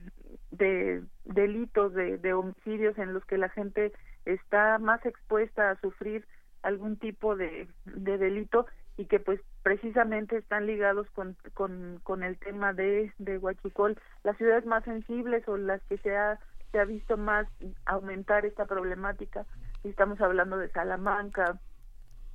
[0.52, 3.94] de delitos, de, homicidios en los que la gente
[4.26, 6.26] está más expuesta a sufrir
[6.62, 8.66] algún tipo de, de delito
[8.98, 14.38] y que pues precisamente están ligados con, con, con el tema de, de Huachicol, las
[14.38, 16.40] ciudades más sensibles o las que se ha,
[16.72, 17.48] se ha visto más
[17.86, 19.46] aumentar esta problemática.
[19.84, 21.60] Estamos hablando de Salamanca,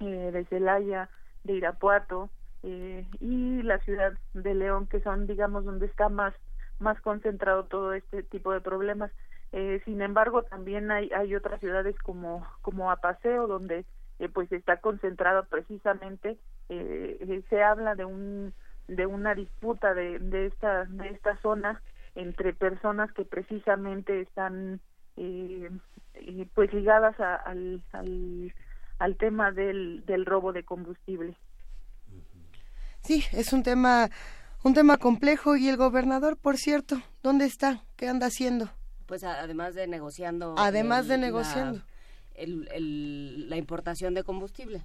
[0.03, 1.09] eh, de Celaya,
[1.45, 2.29] de Irapuato
[2.63, 6.35] eh, y la ciudad de León, que son, digamos, donde está más,
[6.79, 9.11] más concentrado todo este tipo de problemas.
[9.53, 13.85] Eh, sin embargo, también hay, hay otras ciudades como, como Apaseo, donde
[14.19, 16.39] eh, pues está concentrado precisamente,
[16.69, 18.53] eh, eh, se habla de un
[18.89, 21.81] de una disputa de, de esta de esta zona
[22.15, 24.81] entre personas que precisamente están
[25.17, 25.71] eh,
[26.55, 27.83] pues ligadas al
[29.03, 31.37] al tema del, del robo de combustible.
[33.01, 34.09] Sí, es un tema
[34.65, 37.83] un tema complejo y el gobernador, por cierto, ¿dónde está?
[37.97, 38.69] ¿Qué anda haciendo?
[39.07, 40.55] Pues a- además de negociando.
[40.57, 41.81] Además de la- negociando.
[42.35, 44.83] el- el- la importación de combustible.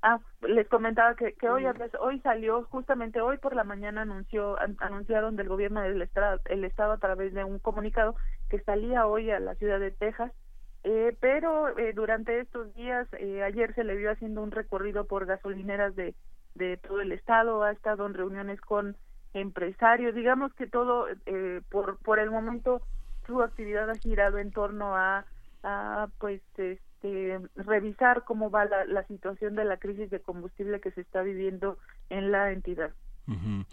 [0.00, 1.64] Ah, les comentaba que, que hoy
[2.00, 6.64] hoy salió justamente hoy por la mañana anunció an- anunciaron del gobierno del estado el
[6.64, 8.14] estado a través de un comunicado
[8.48, 10.30] que salía hoy a la ciudad de Texas
[10.84, 15.26] eh, pero eh, durante estos días eh, ayer se le vio haciendo un recorrido por
[15.26, 16.14] gasolineras de
[16.54, 18.96] de todo el estado ha estado en reuniones con
[19.34, 22.80] empresarios digamos que todo eh, por por el momento
[23.26, 25.24] su actividad ha girado en torno a
[25.62, 30.90] a pues este revisar cómo va la, la situación de la crisis de combustible que
[30.92, 31.78] se está viviendo
[32.10, 32.90] en la entidad.
[33.28, 33.64] Ujú.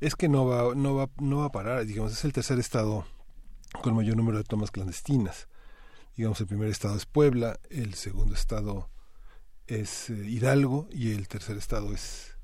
[0.00, 3.04] Es que no va, no va, no va a parar, digamos, es el tercer estado
[3.82, 5.48] con mayor número de tomas clandestinas.
[6.16, 8.88] Digamos, el primer estado es Puebla, el segundo estado
[9.66, 12.38] es eh, Hidalgo y el tercer estado es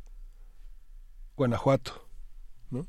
[1.36, 2.08] Guanajuato,
[2.70, 2.86] ¿no?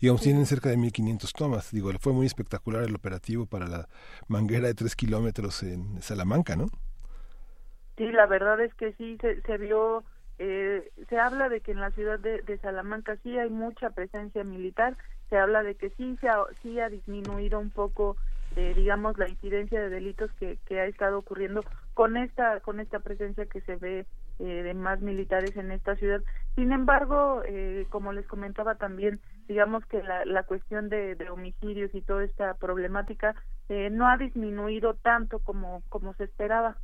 [0.00, 1.70] Digamos, tienen cerca de 1.500 tomas.
[1.70, 3.88] Digo, fue muy espectacular el operativo para la
[4.26, 6.66] manguera de tres kilómetros en Salamanca, ¿no?
[7.96, 10.04] Sí, la verdad es que sí se, se vio,
[10.38, 14.44] eh, se habla de que en la ciudad de, de Salamanca sí hay mucha presencia
[14.44, 14.96] militar,
[15.30, 18.16] se habla de que sí se ha, sí ha disminuido un poco,
[18.58, 21.62] eh, digamos, la incidencia de delitos que, que ha estado ocurriendo
[21.94, 24.04] con esta con esta presencia que se ve
[24.40, 26.20] eh, de más militares en esta ciudad.
[26.56, 31.94] Sin embargo, eh, como les comentaba también, digamos que la, la cuestión de, de homicidios
[31.94, 33.36] y toda esta problemática
[33.68, 36.76] eh, no ha disminuido tanto como como se esperaba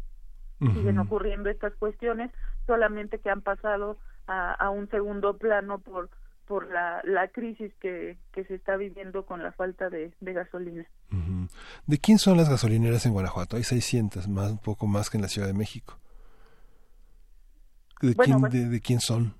[0.60, 2.30] siguen ocurriendo estas cuestiones,
[2.66, 6.08] solamente que han pasado a, a un segundo plano por
[6.46, 10.84] por la, la crisis que, que se está viviendo con la falta de, de gasolina.
[11.86, 13.56] ¿De quién son las gasolineras en Guanajuato?
[13.56, 15.98] Hay 600, más, un poco más que en la Ciudad de México.
[18.00, 19.34] ¿De, Bueno, quién, pues- de, de quién son?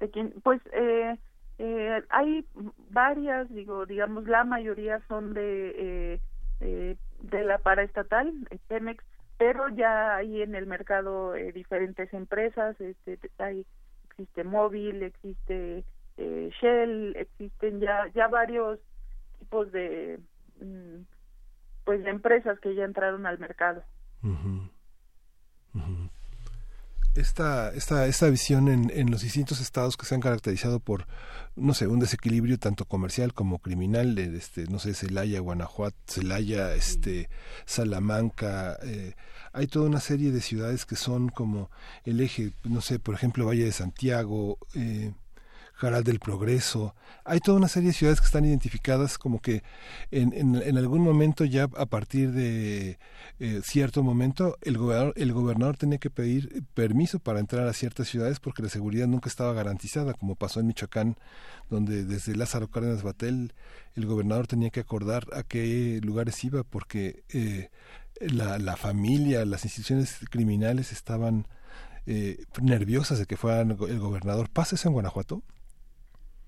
[0.00, 0.34] ¿De quién?
[0.42, 1.16] Pues eh,
[1.58, 2.44] eh, hay
[2.90, 6.20] varias, digo, digamos, la mayoría son de eh,
[6.60, 8.32] eh, de la paraestatal,
[8.66, 9.04] Pemex,
[9.38, 13.64] pero ya hay en el mercado eh, diferentes empresas, este, hay
[14.10, 15.84] existe Móvil, existe
[16.22, 18.78] eh, Shell, existen ya ya varios
[19.38, 20.20] tipos de
[20.60, 21.02] mm,
[21.84, 23.82] pues de empresas que ya entraron al mercado.
[24.22, 24.70] Ujú.
[27.14, 31.06] Esta, esta, esta visión en, en los distintos estados que se han caracterizado por,
[31.56, 36.74] no sé, un desequilibrio tanto comercial como criminal, de, este, no sé, Celaya, Guanajuato, Celaya,
[36.74, 37.28] este,
[37.66, 39.12] Salamanca, eh,
[39.52, 41.70] hay toda una serie de ciudades que son como
[42.04, 45.12] el eje, no sé, por ejemplo, Valle de Santiago, eh,
[45.72, 46.94] Jaral del Progreso.
[47.24, 49.62] Hay toda una serie de ciudades que están identificadas como que
[50.10, 52.98] en, en, algún momento ya a partir de
[53.38, 58.08] eh, cierto momento el gobernador, el gobernador tenía que pedir permiso para entrar a ciertas
[58.08, 61.16] ciudades porque la seguridad nunca estaba garantizada, como pasó en Michoacán,
[61.70, 63.54] donde desde Lázaro Cárdenas Batel
[63.94, 67.70] el gobernador tenía que acordar a qué lugares iba porque eh,
[68.20, 71.46] la, la familia, las instituciones criminales estaban
[72.06, 74.48] eh, nerviosas de que fuera el gobernador.
[74.50, 75.42] ¿Pasa eso en Guanajuato?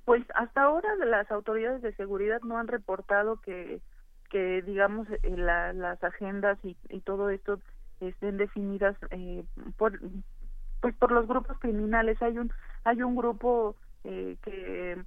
[0.05, 3.81] Pues hasta ahora las autoridades de seguridad no han reportado que,
[4.31, 7.59] que digamos, eh, la- las agendas y, y todo esto
[8.01, 9.45] estén definidas eh,
[9.79, 9.99] por,
[10.81, 12.21] pues por los grupos criminales.
[12.23, 12.53] Hay un
[12.85, 15.03] hay un grupo eh, que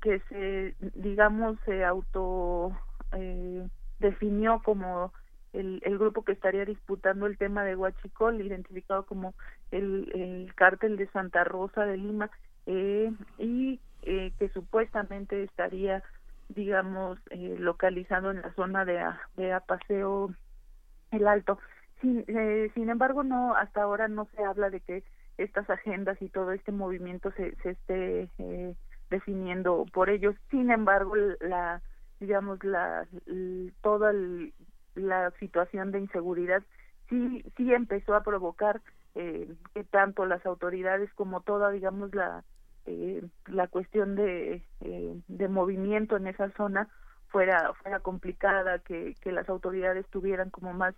[0.00, 2.72] que se digamos se auto
[3.12, 3.68] eh,
[3.98, 5.12] definió como
[5.52, 9.34] el, el grupo que estaría disputando el tema de Huachicol, identificado como
[9.70, 12.30] el, el cártel de Santa Rosa de Lima,
[12.66, 16.02] eh, y eh, que supuestamente estaría,
[16.48, 19.02] digamos, eh, localizado en la zona de,
[19.36, 20.34] de Apaseo
[21.10, 21.58] El Alto.
[22.00, 25.04] Sin, eh, sin embargo, no, hasta ahora no se habla de que
[25.38, 28.76] estas agendas y todo este movimiento se, se esté eh,
[29.10, 30.36] definiendo por ellos.
[30.50, 31.82] Sin embargo, la
[32.20, 33.06] digamos la,
[33.82, 34.12] toda
[34.94, 36.62] la situación de inseguridad
[37.08, 38.80] sí sí empezó a provocar
[39.14, 42.44] eh, que tanto las autoridades como toda digamos la
[42.86, 46.88] eh, la cuestión de eh, de movimiento en esa zona
[47.28, 50.94] fuera fuera complicada que que las autoridades tuvieran como más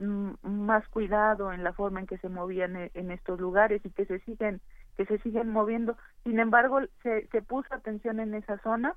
[0.00, 3.90] mm, más cuidado en la forma en que se movían en, en estos lugares y
[3.90, 4.60] que se siguen
[4.96, 5.96] que se siguen moviendo.
[6.24, 8.94] Sin embargo se se puso atención en esa zona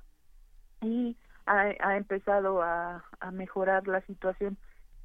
[0.80, 1.16] y
[1.46, 4.56] ha, ha empezado a, a mejorar la situación.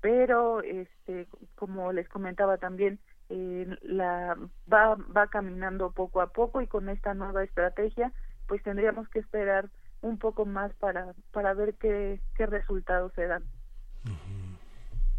[0.01, 4.37] Pero este como les comentaba también eh, la
[4.71, 8.13] va va caminando poco a poco y con esta nueva estrategia
[8.47, 9.69] pues tendríamos que esperar
[10.01, 13.43] un poco más para para ver qué qué resultados se dan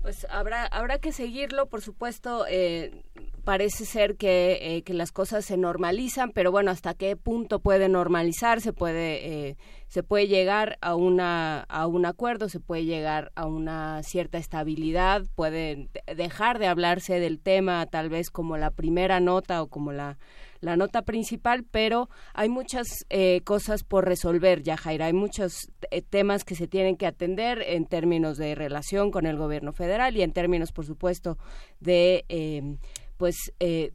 [0.03, 3.03] pues habrá habrá que seguirlo por supuesto eh,
[3.45, 7.89] parece ser que, eh, que las cosas se normalizan pero bueno hasta qué punto puede
[7.89, 9.57] normalizarse puede eh,
[9.89, 15.25] se puede llegar a una a un acuerdo se puede llegar a una cierta estabilidad
[15.35, 20.19] puede dejar de hablarse del tema tal vez como la primera nota o como la
[20.61, 25.07] la nota principal, pero hay muchas eh, cosas por resolver, ya Jaira.
[25.07, 29.37] Hay muchos eh, temas que se tienen que atender en términos de relación con el
[29.37, 31.37] gobierno federal y en términos, por supuesto,
[31.81, 32.77] de eh,
[33.17, 33.93] pues eh,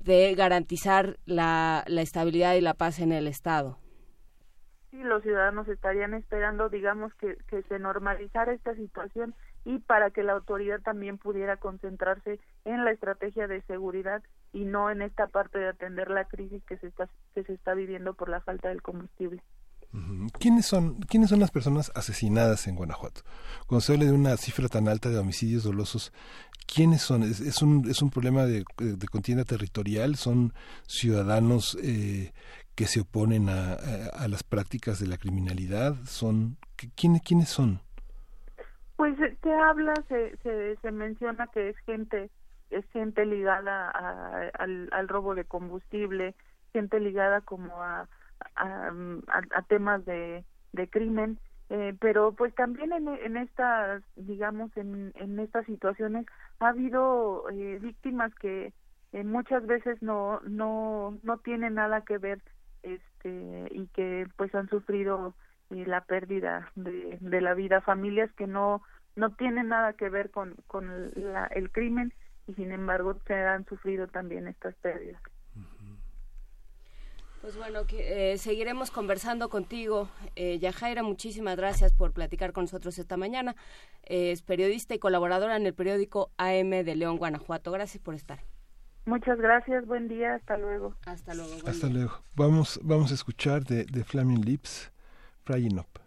[0.00, 3.78] de garantizar la, la estabilidad y la paz en el Estado.
[4.90, 9.34] Sí, los ciudadanos estarían esperando, digamos, que, que se normalizara esta situación
[9.64, 14.22] y para que la autoridad también pudiera concentrarse en la estrategia de seguridad
[14.52, 17.74] y no en esta parte de atender la crisis que se está que se está
[17.74, 19.42] viviendo por la falta del combustible.
[20.38, 23.22] ¿Quiénes son, ¿Quiénes son las personas asesinadas en Guanajuato?
[23.66, 26.12] Cuando se habla de una cifra tan alta de homicidios dolosos,
[26.66, 27.22] ¿quiénes son?
[27.22, 30.16] ¿Es, es un, es un problema de, de, contienda territorial?
[30.16, 30.54] ¿Son
[30.86, 32.32] ciudadanos eh,
[32.74, 35.94] que se oponen a, a, las prácticas de la criminalidad?
[36.06, 36.56] ¿Son
[36.96, 37.82] ¿quién, ¿Quiénes son?
[39.02, 40.36] Pues se habla, se,
[40.76, 42.30] se, menciona que es gente
[42.70, 46.36] es gente ligada al, al robo de combustible,
[46.72, 48.06] gente ligada como a
[48.54, 48.92] a,
[49.56, 55.40] a, temas de, de crimen, eh, pero pues también en, en estas, digamos, en, en
[55.40, 56.24] estas situaciones
[56.60, 58.72] ha habido eh, víctimas que
[59.12, 62.40] eh, muchas veces no, no, no tienen nada que ver
[62.84, 65.34] este y que pues han sufrido
[65.72, 68.82] eh, la pérdida de, de la vida, familias que no,
[69.16, 72.12] no tienen nada que ver con, con la, el crimen
[72.46, 75.22] y sin embargo se han sufrido también estas pérdidas.
[77.42, 80.08] Pues bueno, que, eh, seguiremos conversando contigo.
[80.36, 83.56] Eh, Yajaira, muchísimas gracias por platicar con nosotros esta mañana.
[84.04, 87.72] Eh, es periodista y colaboradora en el periódico AM de León, Guanajuato.
[87.72, 88.44] Gracias por estar.
[89.06, 90.94] Muchas gracias, buen día, hasta luego.
[91.04, 91.52] Hasta luego.
[91.66, 91.96] Hasta día.
[91.96, 92.22] luego.
[92.36, 94.91] Vamos, vamos a escuchar de, de Flaming Lips,
[95.44, 96.01] fra Jinnop.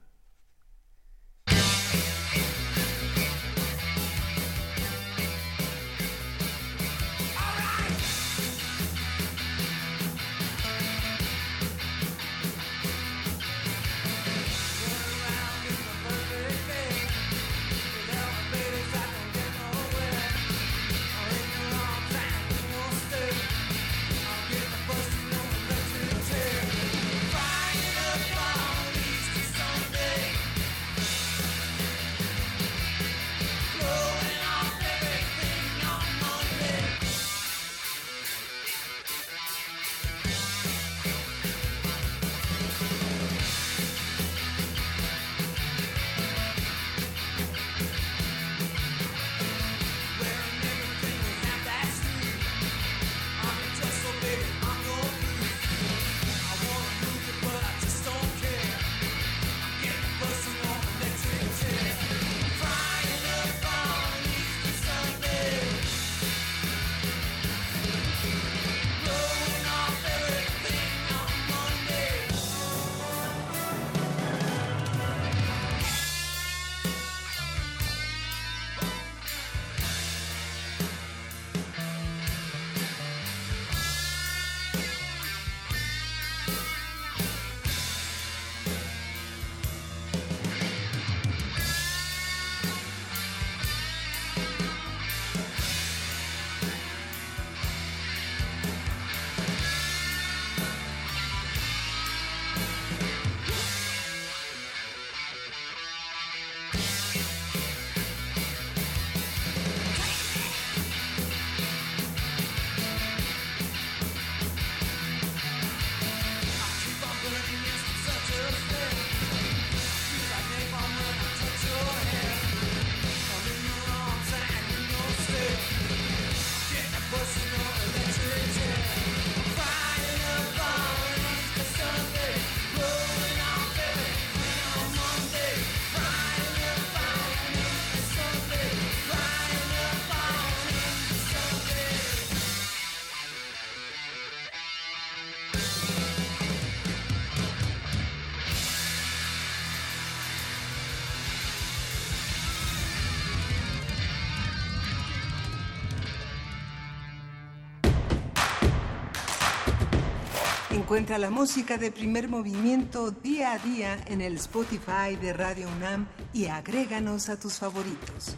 [160.95, 166.07] Encuentra la música de primer movimiento día a día en el Spotify de Radio UNAM
[166.31, 168.37] y agréganos a tus favoritos.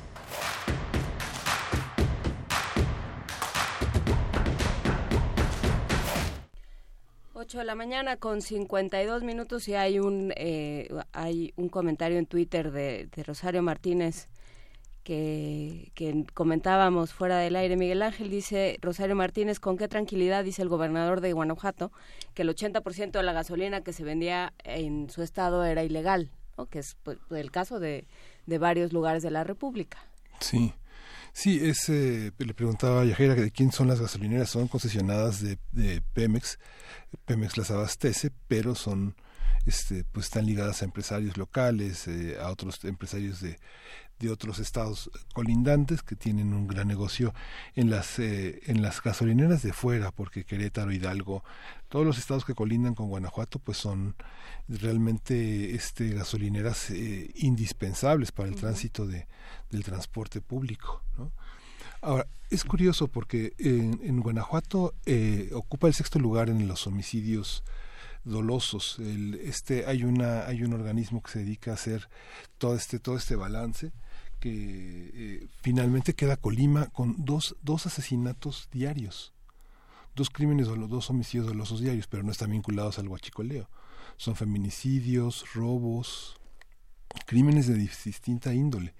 [7.36, 12.26] Ocho de la mañana con 52 minutos y hay un eh, hay un comentario en
[12.26, 14.30] Twitter de, de Rosario Martínez
[15.08, 17.78] que, comentábamos fuera del aire.
[17.78, 21.94] Miguel Ángel dice, Rosario Martínez, con qué tranquilidad dice el gobernador de Guanajuato
[22.34, 26.66] que el 80% de la gasolina que se vendía en su estado era ilegal, ¿no?
[26.66, 28.06] que es pues, el caso de,
[28.48, 29.98] de varios lugares de la República.
[30.42, 30.74] Sí.
[31.32, 34.50] Sí, eh, le preguntaba a Yajera de quién son las gasolineras.
[34.50, 36.58] Son concesionadas de, de Pemex.
[37.26, 39.16] Pemex las abastece, pero son,
[39.68, 43.58] este, pues están ligadas a empresarios locales, eh, a otros empresarios de,
[44.20, 47.34] de otros estados colindantes que tienen un gran negocio
[47.76, 51.44] en las eh, en las gasolineras de fuera porque Querétaro Hidalgo
[51.90, 54.16] todos los estados que colindan con Guanajuato pues son
[54.68, 59.28] realmente este gasolineras eh, indispensables para el tránsito de
[59.70, 61.32] del transporte público ¿no?
[62.02, 67.64] ahora es curioso porque en, en Guanajuato eh, ocupa el sexto lugar en los homicidios
[68.28, 68.98] dolosos.
[69.00, 72.10] El, este hay una hay un organismo que se dedica a hacer
[72.58, 73.92] todo este todo este balance
[74.40, 79.34] que eh, finalmente queda Colima con dos, dos asesinatos diarios,
[80.16, 83.70] dos crímenes, dos homicidios dolosos diarios, pero no están vinculados al huachicoleo.
[84.18, 86.40] Son feminicidios, robos,
[87.26, 88.94] crímenes de distinta índole,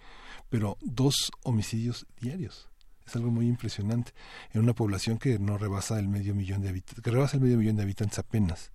[0.50, 2.70] pero dos homicidios diarios.
[3.06, 4.12] Es algo muy impresionante
[4.54, 7.58] en una población que no rebasa el medio millón de habitantes, que rebasa el medio
[7.58, 8.72] millón de habitantes apenas.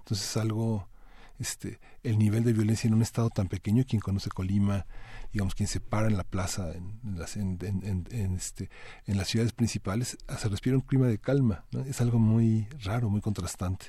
[0.00, 0.89] Entonces es algo
[1.40, 4.86] este, el nivel de violencia en un estado tan pequeño, quien conoce Colima,
[5.32, 8.68] digamos, quien se para en la plaza, en, las, en, en, en, este,
[9.06, 11.64] en las ciudades principales, se respira un clima de calma.
[11.72, 11.80] ¿no?
[11.80, 13.86] Es algo muy raro, muy contrastante.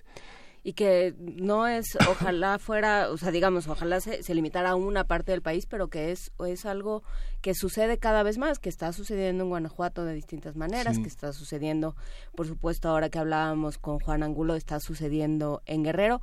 [0.64, 5.06] Y que no es, ojalá fuera, o sea, digamos, ojalá se, se limitara a una
[5.06, 7.02] parte del país, pero que es, es algo
[7.42, 11.02] que sucede cada vez más, que está sucediendo en Guanajuato de distintas maneras, Sí.
[11.02, 11.96] que está sucediendo,
[12.36, 16.22] por supuesto, ahora que hablábamos con Juan Angulo, está sucediendo en Guerrero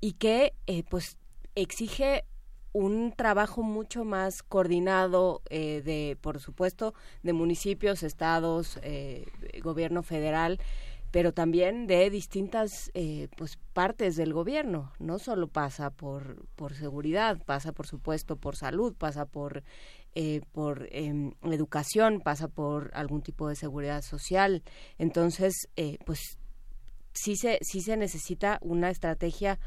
[0.00, 1.18] y que eh, pues
[1.54, 2.24] exige
[2.76, 6.92] un trabajo mucho más coordinado eh, de por supuesto
[7.22, 9.24] de municipios estados eh,
[9.62, 10.60] gobierno federal
[11.10, 14.92] pero también de distintas eh, pues partes del gobierno.
[14.98, 19.62] No solo pasa por por seguridad pasa por supuesto por salud pasa por
[20.14, 24.62] eh, por em, educación pasa por algún tipo de seguridad social.
[24.98, 25.54] Entonces
[26.04, 26.38] pues
[27.14, 29.58] sí se sí se necesita una estrategia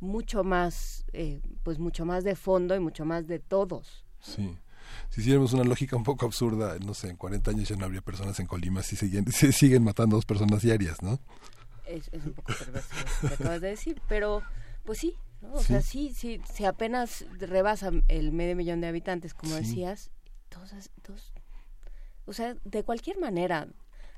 [0.00, 4.56] mucho más eh, pues mucho más de fondo y mucho más de todos Sí.
[5.10, 8.00] Si hiciéramos una lógica un poco absurda, no sé, en 40 años ya no habría
[8.02, 11.18] personas en Colima si siguen, si siguen matando dos personas diarias, ¿no?
[11.86, 12.88] es, es un poco perverso
[13.22, 14.42] lo que acabas de decir pero
[14.84, 15.52] pues sí ¿no?
[15.54, 15.66] o Sí.
[15.66, 19.62] sea sí sí si apenas rebasa el medio millón de habitantes como Sí.
[19.62, 20.10] decías
[20.50, 20.72] dos,
[21.06, 21.32] dos
[22.26, 23.68] o sea de cualquier manera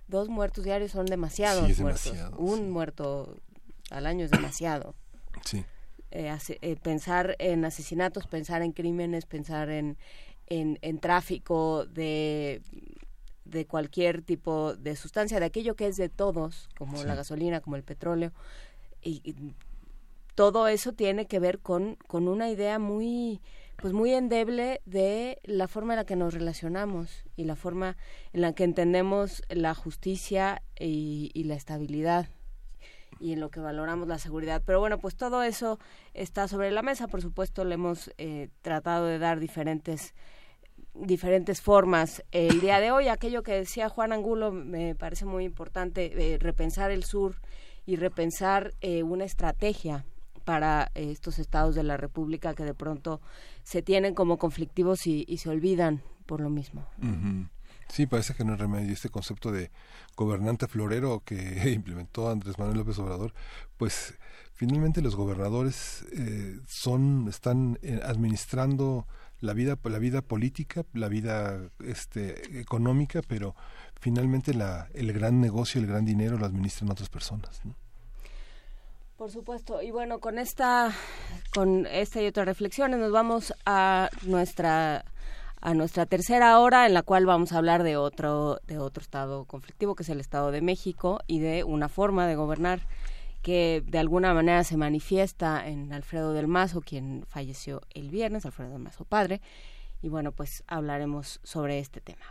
[0.07, 3.37] dos muertos diarios son demasiados Sí, es muertos demasiado, un muerto
[3.91, 4.95] al año es demasiado
[5.51, 5.65] Sí.
[6.11, 9.97] eh, eh, pensar en asesinatos, pensar en crímenes, pensar en,
[10.47, 12.63] en, en tráfico de,
[13.45, 17.07] de cualquier tipo de sustancia, de aquello que es de todos, como Sí.
[17.07, 18.33] la gasolina, como el petróleo.
[19.03, 19.35] Y, y
[20.35, 23.41] todo eso tiene que ver con, con una idea muy
[23.81, 27.97] pues muy endeble de la forma en la que nos relacionamos y la forma
[28.33, 32.27] en la que entendemos la justicia y, y la estabilidad
[33.21, 34.63] y en lo que valoramos la seguridad.
[34.65, 35.79] Pero bueno, pues todo eso
[36.15, 37.09] está sobre la mesa.
[37.09, 40.15] Por supuesto, le hemos eh, tratado de dar diferentes
[40.95, 42.25] diferentes formas.
[42.33, 46.91] El día de hoy, aquello que decía Juan Angulo me parece muy importante, eh, repensar
[46.91, 47.37] el sur
[47.87, 50.05] y repensar eh, una estrategia
[50.45, 53.21] para eh, estos estados de la República que de pronto
[53.63, 56.87] se tienen como conflictivos y, se olvidan por lo mismo.
[57.03, 57.49] Ujú.
[57.89, 58.93] Sí, parece que no hay remedio.
[58.93, 59.71] Este concepto de
[60.17, 63.33] gobernante florero que implementó Andrés Manuel López Obrador,
[63.77, 64.15] pues
[64.53, 69.07] finalmente los gobernadores eh, son están eh, administrando
[69.41, 73.55] la vida la vida política, la vida este económica, pero
[74.01, 77.63] finalmente la el gran negocio, el gran dinero lo administran otras personas.
[79.17, 79.83] Por supuesto.
[79.83, 80.93] Y bueno, con esta,
[81.53, 85.05] con esta y otras reflexiones nos vamos a nuestra
[85.61, 89.45] a nuestra tercera hora en la cual vamos a hablar de otro de otro estado
[89.45, 92.81] conflictivo que es el Estado de México y de una forma de gobernar
[93.43, 98.73] que de alguna manera se manifiesta en Alfredo del Mazo, quien falleció el viernes, Alfredo
[98.73, 99.41] del Mazo padre,
[100.03, 102.25] y bueno, pues hablaremos sobre este tema.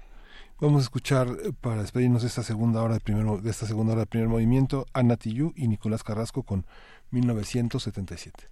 [0.59, 3.93] Vamos a escuchar eh, para despedirnos de esta segunda hora de, primero, de esta segunda
[3.93, 6.65] hora de primer movimiento Ana Tillú y Nicolás Carrasco con
[7.11, 8.49] 1977.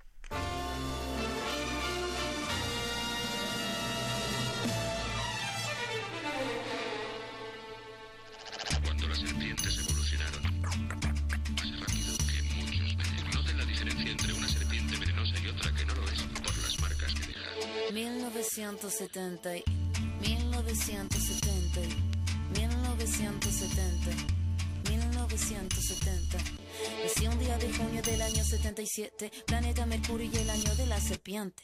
[17.95, 19.63] 1970,
[20.19, 21.79] 1970,
[22.53, 24.11] 1970,
[24.89, 26.37] 1970.
[27.03, 30.99] Nací un día de junio del año 77, planeta Mercurio y el año de la
[30.99, 31.63] serpiente.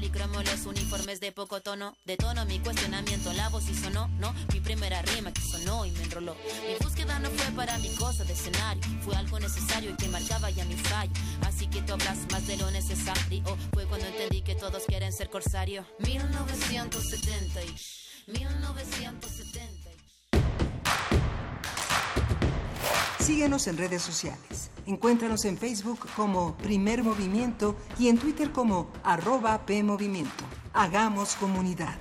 [0.00, 1.94] policromos, los uniformes de poco tono.
[2.06, 4.34] De tono mi cuestionamiento, la voz y sonó, no.
[4.50, 6.34] Mi primera rima que sonó y me enroló.
[6.66, 10.48] Mi búsqueda no fue para mi cosa de escenario, fue algo necesario y que marcaba
[10.48, 11.12] ya mi fallo.
[11.42, 13.42] Así que tú hablas más de lo necesario.
[13.74, 15.84] Fue cuando entendí que todos quieren ser corsario.
[15.98, 17.74] 1970 y
[18.38, 19.89] 1970.
[23.30, 24.72] Síguenos en redes sociales.
[24.86, 30.44] Encuéntranos en Facebook como Primer Movimiento y en Twitter como arroba PMovimiento.
[30.72, 31.94] Hagamos comunidad.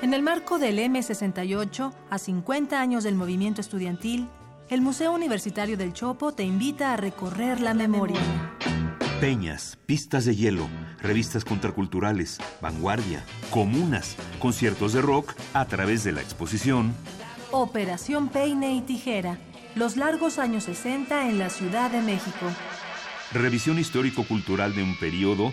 [0.00, 4.28] En el marco del M68, a 50 años del movimiento estudiantil,
[4.70, 8.20] el Museo Universitario del Chopo te invita a recorrer la memoria.
[9.20, 10.68] Peñas, pistas de hielo,
[11.00, 16.92] revistas contraculturales, vanguardia, comunas, conciertos de rock a través de la exposición.
[17.52, 19.38] Operación Peine y Tijera,
[19.76, 22.46] los largos años 60 en la Ciudad de México.
[23.32, 25.52] Revisión histórico-cultural de un periodo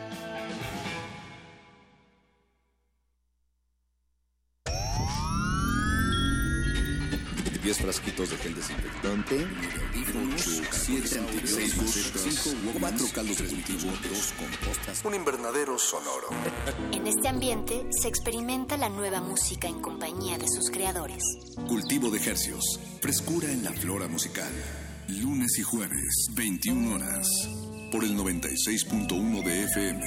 [7.63, 9.47] Diez frasquitos de gel desinfectante,
[10.35, 16.29] 8, 7 antibióticos, 4 caldos de cultivo, 2 compostas, un invernadero sonoro.
[16.91, 21.23] En este ambiente se experimenta la nueva música en compañía de sus creadores.
[21.67, 24.51] Cultivo de hercios, frescura en la flora musical.
[25.07, 27.27] Lunes y jueves, 21 horas,
[27.91, 30.03] por el 96.1 de FM.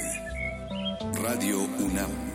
[1.21, 2.34] Radio UNAM.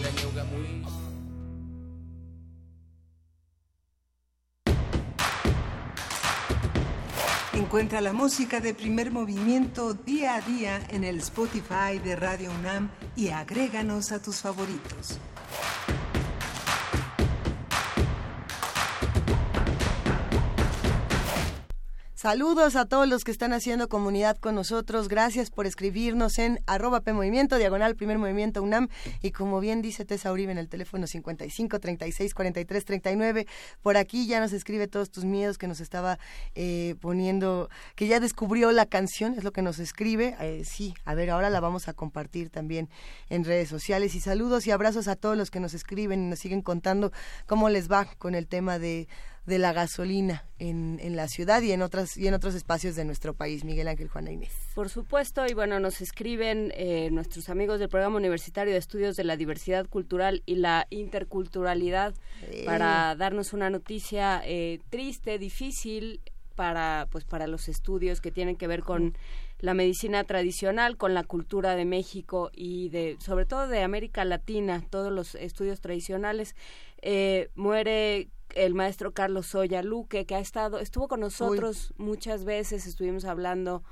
[7.53, 12.89] Encuentra la música de primer movimiento día a día en el Spotify de Radio UNAM
[13.17, 15.19] y agréganos a tus favoritos.
[22.21, 25.07] Saludos a todos los que están haciendo comunidad con nosotros.
[25.07, 28.89] Gracias por escribirnos en arroba PMovimiento, diagonal primer movimiento UNAM.
[29.23, 33.47] Y como bien dice Tessa Uribe en el teléfono 55 36 43 39,
[33.81, 36.19] por aquí ya nos escribe todos tus miedos que nos estaba
[36.53, 40.35] eh, poniendo, que ya descubrió la canción, es lo que nos escribe.
[40.41, 42.87] Eh, sí, a ver, ahora la vamos a compartir también
[43.29, 44.13] en redes sociales.
[44.13, 47.11] Y saludos y abrazos a todos los que nos escriben y nos siguen contando
[47.47, 49.07] cómo les va con el tema de
[49.45, 53.05] de la gasolina en, en la ciudad y en otras y en otros espacios de
[53.05, 54.51] nuestro país, Miguel Ángel Juana Inés.
[54.75, 59.23] Por supuesto, y bueno, nos escriben eh, nuestros amigos del Programa Universitario de Estudios de
[59.23, 62.13] la Diversidad Cultural y la Interculturalidad
[62.43, 62.63] Eh.
[62.65, 66.21] para darnos una noticia eh, triste, difícil
[66.55, 69.15] para pues para los estudios que tienen que ver con
[69.59, 74.83] la medicina tradicional, con la cultura de México y de sobre todo de América Latina,
[74.89, 76.55] todos los estudios tradicionales.
[77.01, 82.85] Eh, muere el maestro Carlos Soya Luque, que ha estado, estuvo con nosotros muchas veces,
[82.85, 83.83] estuvimos hablando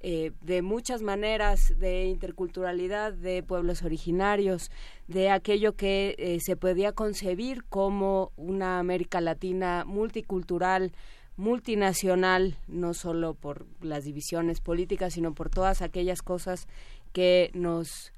[0.00, 4.70] eh, de muchas maneras de interculturalidad, de pueblos originarios,
[5.08, 10.92] de aquello que eh, se podía concebir como una América Latina multicultural,
[11.36, 16.68] multinacional, no solo por las divisiones políticas, sino por todas aquellas cosas
[17.12, 18.12] que nos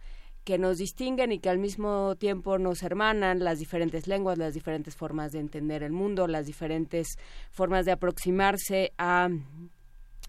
[0.45, 4.97] que nos distinguen y que al mismo tiempo nos hermanan las diferentes lenguas, las diferentes
[4.97, 7.17] formas de entender el mundo, las diferentes
[7.51, 9.29] formas de aproximarse a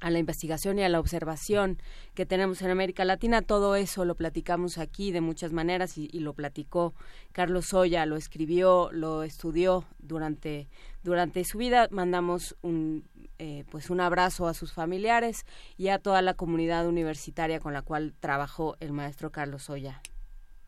[0.02, 1.78] a la investigación y a la observación
[2.16, 3.44] que tenemos en América Latina.
[3.44, 6.94] Todo eso lo platicamos aquí de muchas maneras y, y lo platicó
[7.32, 10.68] Carlos Soya, lo escribió, lo estudió durante,
[11.04, 11.88] durante su vida.
[11.92, 13.06] Mandamos un,
[13.44, 17.82] eh, pues un abrazo a sus familiares y a toda la comunidad universitaria con la
[17.82, 20.00] cual trabajó el maestro Carlos Soya.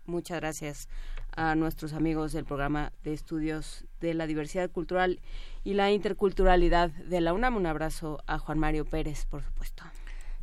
[0.07, 0.89] Muchas gracias
[1.35, 5.19] a nuestros amigos del programa de estudios de la diversidad cultural
[5.63, 7.57] y la interculturalidad de la UNAM.
[7.57, 9.83] Un abrazo a Juan Mario Pérez, por supuesto.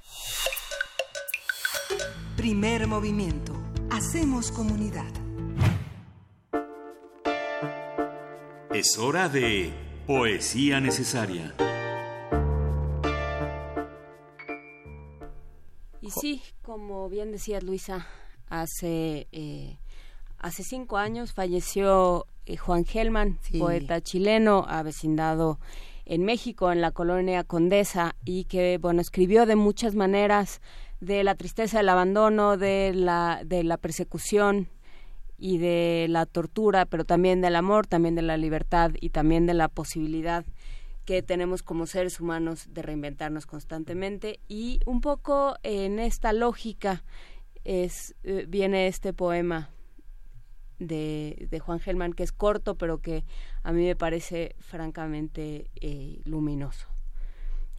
[2.35, 3.53] Primer movimiento.
[3.91, 5.11] Hacemos comunidad.
[8.73, 9.71] Es hora de
[10.07, 11.53] Poesía Necesaria.
[16.19, 18.07] Sí, como bien decía Luisa,
[18.49, 19.77] hace, eh,
[20.37, 23.57] hace cinco años falleció eh, Juan Gelman, Sí.
[23.59, 25.59] poeta chileno, avecindado
[26.05, 30.61] en México, en la colonia Condesa, y que, bueno, escribió de muchas maneras
[30.99, 34.67] de la tristeza del abandono, de la, de la persecución
[35.37, 39.53] y de la tortura, pero también del amor, también de la libertad y también de
[39.53, 40.45] la posibilidad
[41.05, 44.39] que tenemos como seres humanos de reinventarnos constantemente.
[44.47, 47.03] Y un poco en esta lógica
[47.63, 49.69] es eh, viene este poema
[50.79, 53.23] de, Juan Gelman que es corto pero que
[53.63, 56.87] a mí me parece francamente eh, luminoso.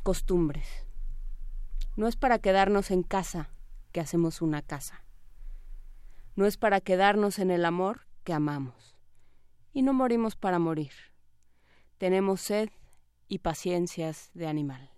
[0.02, 0.68] Costumbres.
[1.96, 3.50] No es para quedarnos en casa
[3.92, 5.04] que hacemos una casa.
[6.36, 8.96] No es para quedarnos en el amor que amamos.
[9.72, 10.92] Y no morimos para morir.
[11.98, 12.70] Tenemos sed
[13.28, 14.90] y paciencias de animal.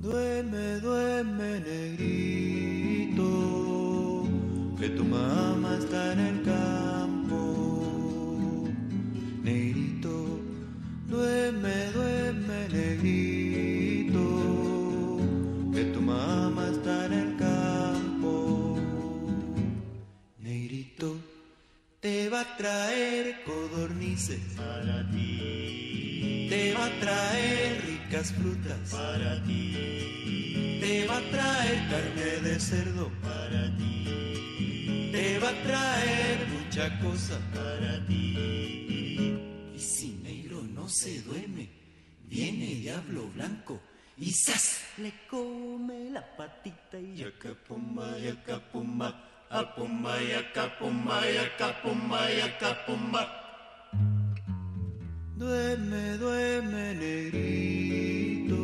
[0.00, 2.35] Duerme, duerme, negrito,
[22.46, 26.46] a traer codornices para ti.
[26.48, 30.78] Te va a traer ricas frutas para ti.
[30.80, 35.10] Te va a traer carne de cerdo para ti.
[35.12, 38.36] Te va a traer mucha cosa para ti.
[39.74, 41.68] Y si negro no se duerme,
[42.24, 43.80] viene diablo blanco
[44.16, 44.80] y ¡zas!
[44.98, 53.26] Le come la patita y yacapumba, yacapumba, apumba, yacapumba, yacapumba, yacapumba.
[55.36, 58.56] Duerme, duerme, negrito,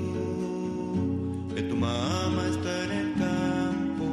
[1.54, 4.06] que tu mamá está en el campo.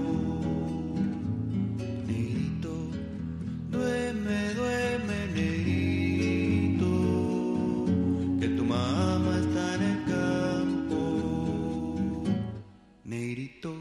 [2.05, 2.73] Negrito,
[3.71, 6.91] duerme, duerme, negrito,
[8.39, 10.99] que tu mamá está en el campo.
[13.05, 13.73] Negrito,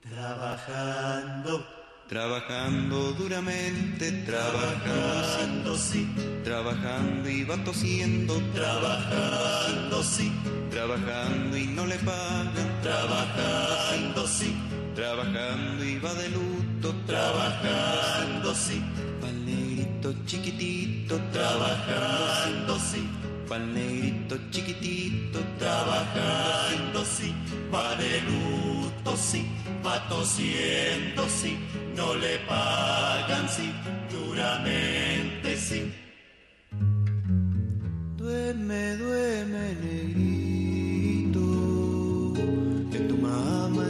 [0.00, 1.79] trabajando.
[2.10, 6.12] Trabajando duramente, trabajando, sí,
[6.42, 10.32] trabajando y va tosiendo, trabajando, sí,
[10.72, 14.56] trabajando y no le pagan, trabajando, sí,
[14.96, 18.82] trabajando y va de luto, trabajando, sí,
[19.20, 23.08] pa'l negrito chiquitito, trabajando, sí,
[23.48, 27.32] pa'l negrito chiquitito, trabajando, sí,
[27.72, 29.46] va de luto, sí,
[29.86, 31.56] va tosiendo, sí,
[31.96, 33.72] no le pagan, sí,
[34.10, 35.92] duramente, sí.
[38.16, 41.40] Duerme, duerme, negrito,
[42.92, 43.89] que tu mamá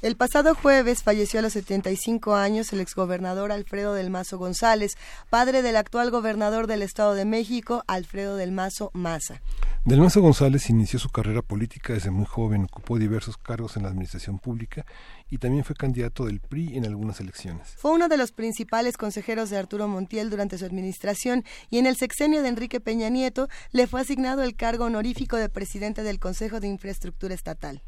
[0.00, 4.92] El pasado jueves falleció a los 75 años el exgobernador Alfredo del Mazo González,
[5.28, 9.42] padre del actual gobernador del Estado de México, Alfredo del Mazo Maza.
[9.84, 13.88] Del Mazo González inició su carrera política desde muy joven, ocupó diversos cargos en la
[13.88, 14.86] administración pública
[15.30, 17.74] y también fue candidato del PRI en algunas elecciones.
[17.76, 21.96] Fue uno de los principales consejeros de Arturo Montiel durante su administración y en el
[21.96, 26.60] sexenio de Enrique Peña Nieto le fue asignado el cargo honorífico de presidente del Consejo
[26.60, 27.82] de Infraestructura Estatal.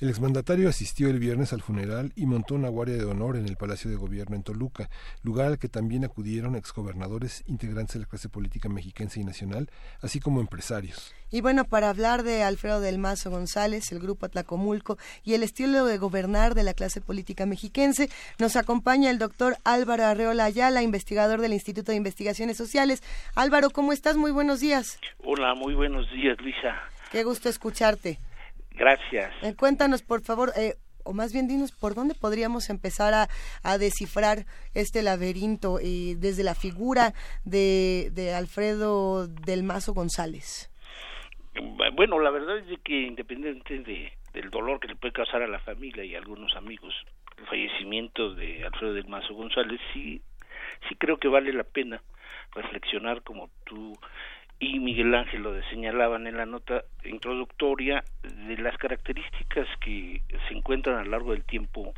[0.00, 3.56] El exmandatario asistió el viernes al funeral y montó una guardia de honor en el
[3.56, 4.90] Palacio de Gobierno en Toluca,
[5.22, 9.68] lugar al que también acudieron exgobernadores, integrantes de la clase política mexiquense y nacional,
[10.00, 11.14] así como empresarios.
[11.30, 15.86] Y bueno, para hablar de Alfredo del Mazo González, el grupo Atlacomulco y el estilo
[15.86, 21.40] de gobernar de la clase política mexiquense, nos acompaña el doctor Álvaro Arreola Ayala, investigador
[21.40, 23.02] del Instituto de Investigaciones Sociales.
[23.34, 24.16] Álvaro, ¿cómo estás?
[24.16, 24.98] Muy buenos días.
[25.24, 26.76] Hola, muy buenos días, Luisa.
[27.10, 28.18] Qué gusto escucharte.
[28.74, 29.32] Gracias.
[29.42, 30.74] Eh, cuéntanos, por favor, eh,
[31.04, 33.28] o más bien dinos, ¿por dónde podríamos empezar a,
[33.62, 37.12] a descifrar este laberinto eh, desde la figura
[37.44, 40.70] de, de Alfredo del Mazo González?
[41.94, 45.58] Bueno, la verdad es que independientemente de, del dolor que le puede causar a la
[45.58, 46.94] familia y a algunos amigos
[47.36, 50.22] el fallecimiento de Alfredo del Mazo González, sí,
[50.88, 52.02] sí creo que vale la pena
[52.54, 53.92] reflexionar como tú
[54.62, 60.98] y Miguel Ángel lo señalaban en la nota introductoria de las características que se encuentran
[60.98, 61.92] a lo largo del tiempo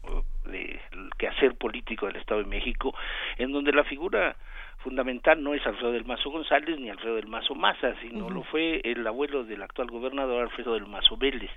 [0.51, 0.81] eh, de
[1.19, 2.95] quehacer político del Estado de México,
[3.37, 4.35] en donde la figura
[4.79, 8.81] fundamental no es Alfredo del Mazo González ni Alfredo del Mazo Maza, sino lo fue
[8.83, 11.51] el abuelo del actual gobernador Alfredo del Mazo Vélez,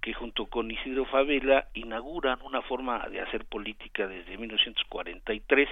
[0.00, 5.68] que junto con Isidro Favela inauguran una forma de hacer política desde 1943,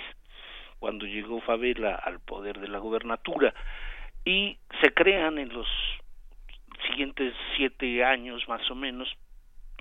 [0.78, 3.54] cuando llegó Favela al poder de la gobernatura
[4.24, 5.66] y se crean en los
[6.88, 9.08] siguientes siete años más o menos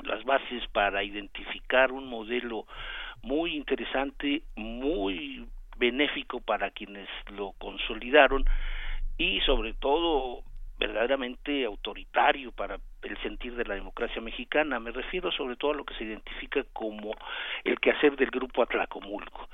[0.04, 2.66] las bases para identificar un modelo
[3.22, 5.48] muy interesante, muy
[5.78, 8.46] benéfico para quienes lo consolidaron
[9.18, 10.44] y sobre todo
[10.78, 14.80] verdaderamente autoritario para el sentir de la democracia mexicana.
[14.80, 17.16] Me refiero sobre todo a lo que se identifica como
[17.64, 19.48] el quehacer del grupo Atlacomulco.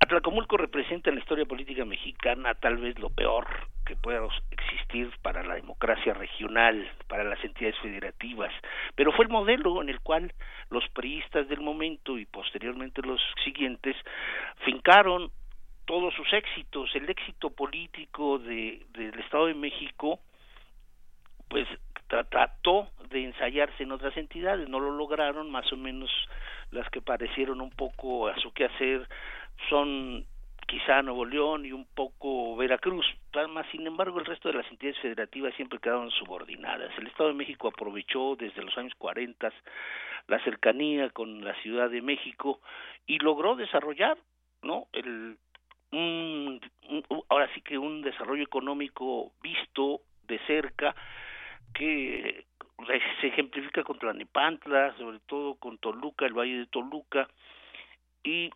[0.00, 3.46] Atlacomulco representa en la historia política mexicana tal vez lo peor
[3.84, 8.52] que pueda existir para la democracia regional, para las entidades federativas,
[8.94, 10.32] pero fue el modelo en el cual
[10.70, 13.96] los priistas del momento y posteriormente los siguientes
[14.64, 15.30] fincaron
[15.84, 20.18] todos sus éxitos, el éxito político de, del Estado de México,
[21.48, 21.68] pues
[22.08, 26.10] trató de ensayarse en otras entidades, no lo lograron, más o menos
[26.70, 29.06] las que parecieron un poco a su quehacer
[29.68, 30.24] son
[30.66, 33.06] quizá Nuevo León y un poco Veracruz,
[33.50, 36.90] más sin embargo el resto de las entidades federativas siempre quedaron subordinadas.
[36.98, 39.52] El Estado de México aprovechó desde los años 40
[40.28, 42.60] la cercanía con la Ciudad de México
[43.06, 44.16] y logró desarrollar,
[44.62, 44.86] ¿no?
[44.92, 45.36] El
[45.94, 46.60] un,
[47.28, 50.94] ahora sí que un desarrollo económico visto de cerca
[51.72, 52.46] que
[53.20, 57.28] se ejemplifica con Tlanepantla, sobre todo con Toluca, el Valle de Toluca
[58.22, 58.50] y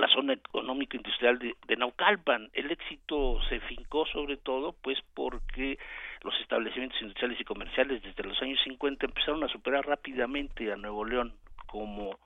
[0.00, 2.50] la zona económico industrial de, Naucalpan.
[2.52, 5.78] El éxito se fincó sobre todo pues porque
[6.22, 11.04] los establecimientos industriales y comerciales desde los años 50 empezaron a superar rápidamente a Nuevo
[11.04, 11.34] León
[11.66, 12.18] como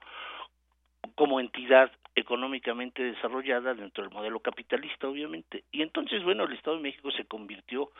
[1.15, 5.63] como entidad económicamente desarrollada dentro del modelo capitalista, obviamente.
[5.71, 7.91] Y entonces, bueno, el Estado de México se convirtió,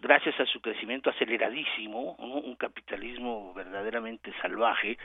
[0.00, 4.96] gracias a su crecimiento aceleradísimo, un capitalismo verdaderamente salvaje,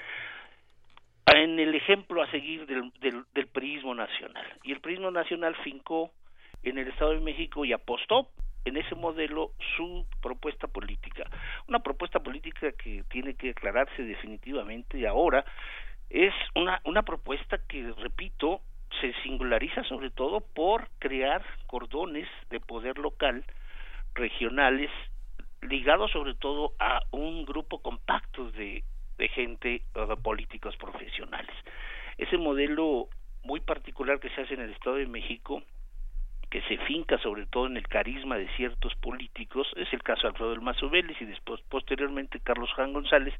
[1.34, 4.46] en el ejemplo a seguir del, del, del nacional.
[4.64, 6.12] Y el priismo nacional fincó
[6.64, 8.30] en el Estado de México y apostó
[8.66, 11.24] en ese modelo su propuesta política.
[11.68, 15.46] Una propuesta política que tiene que aclararse definitivamente ahora
[16.10, 18.62] es una, una propuesta que, repito,
[19.02, 23.46] se singulariza sobre todo por crear cordones de poder local,
[24.14, 24.92] regionales,
[25.62, 28.84] ligados sobre todo a un grupo compacto de,
[29.18, 31.56] de gente, de políticos profesionales.
[32.18, 33.10] Ese modelo
[33.44, 35.64] muy particular que se hace en el Estado de México,
[36.50, 40.28] que se finca sobre todo en el carisma de ciertos políticos, es el caso de
[40.30, 43.34] Alfredo del Mazo y después posteriormente Carlos Juan González,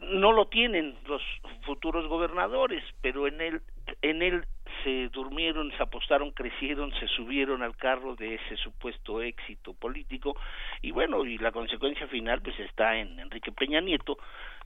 [0.00, 1.22] no lo tienen los
[1.62, 3.62] futuros gobernadores, pero en él,
[4.02, 4.44] en él
[4.84, 10.36] se durmieron, se apostaron, crecieron, se subieron al carro de ese supuesto éxito político
[10.82, 14.18] y bueno, y la consecuencia final pues está en Enrique Peña Nieto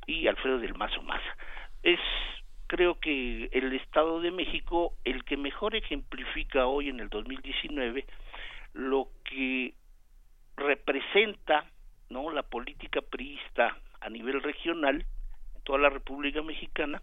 [0.07, 1.37] y Alfredo del Mazo Maza.
[1.83, 2.01] Es
[2.67, 8.07] creo que el Estado de México el que mejor ejemplifica hoy en el 2019
[8.75, 9.75] lo que
[10.57, 11.67] representa
[12.11, 15.05] no la política priista a nivel regional
[15.65, 17.03] toda la República Mexicana,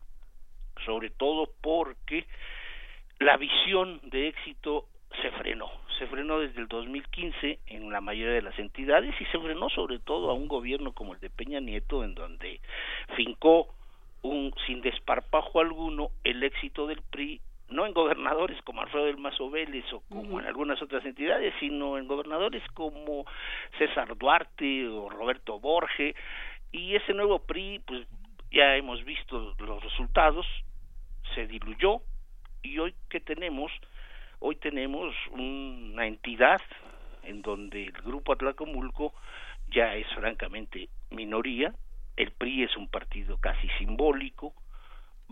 [0.85, 2.25] sobre todo porque
[3.19, 4.85] la visión de éxito
[5.21, 9.39] se frenó, se frenó desde el 2015 en la mayoría de las entidades y se
[9.39, 12.61] frenó sobre todo a un gobierno como el de Peña Nieto en donde
[13.15, 13.67] fincó
[14.21, 19.49] un sin desparpajo alguno el éxito del PRI no en gobernadores como Alfredo del Mazo
[19.49, 23.25] Vélez o como en algunas otras entidades, sino en gobernadores como
[23.77, 26.15] César Duarte o Roberto Borge,
[26.71, 28.07] y ese nuevo PRI pues
[28.51, 30.45] ya hemos visto los resultados,
[31.35, 32.01] se diluyó
[32.61, 33.71] y hoy que tenemos,
[34.39, 36.61] hoy tenemos una entidad
[37.23, 39.13] en donde el grupo Atlacomulco
[39.69, 41.73] ya es francamente minoría,
[42.15, 44.53] el PRI es un partido casi simbólico,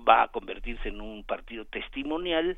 [0.08, 2.58] va a convertirse en un partido testimonial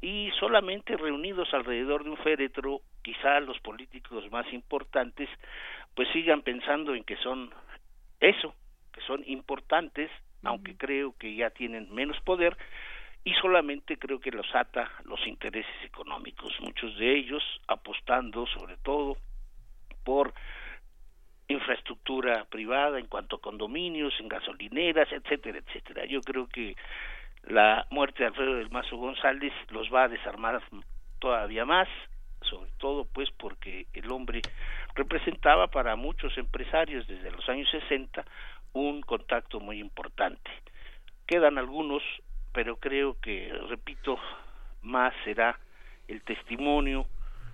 [0.00, 5.28] y solamente reunidos alrededor de un féretro, quizá los políticos más importantes
[5.94, 7.50] pues sigan pensando en que son
[8.18, 8.54] eso,
[8.92, 10.10] que son importantes,
[10.42, 12.56] aunque creo que ya tienen menos poder,
[13.24, 19.16] y solamente creo que los ata los intereses económicos, muchos de ellos apostando sobre todo
[20.04, 20.32] por
[21.48, 26.06] infraestructura privada en cuanto a condominios, en gasolineras, etcétera, etcétera.
[26.06, 26.76] Yo creo que
[27.44, 30.62] la muerte de Alfredo del Mazo González los va a desarmar
[31.18, 31.88] todavía más,
[32.42, 34.40] sobre todo pues porque el hombre
[34.94, 38.24] representaba para muchos empresarios desde los años 60
[38.72, 40.50] un contacto muy importante.
[41.26, 42.02] Quedan algunos,
[42.52, 44.18] pero creo que, repito,
[44.82, 45.58] más será
[46.08, 47.06] el testimonio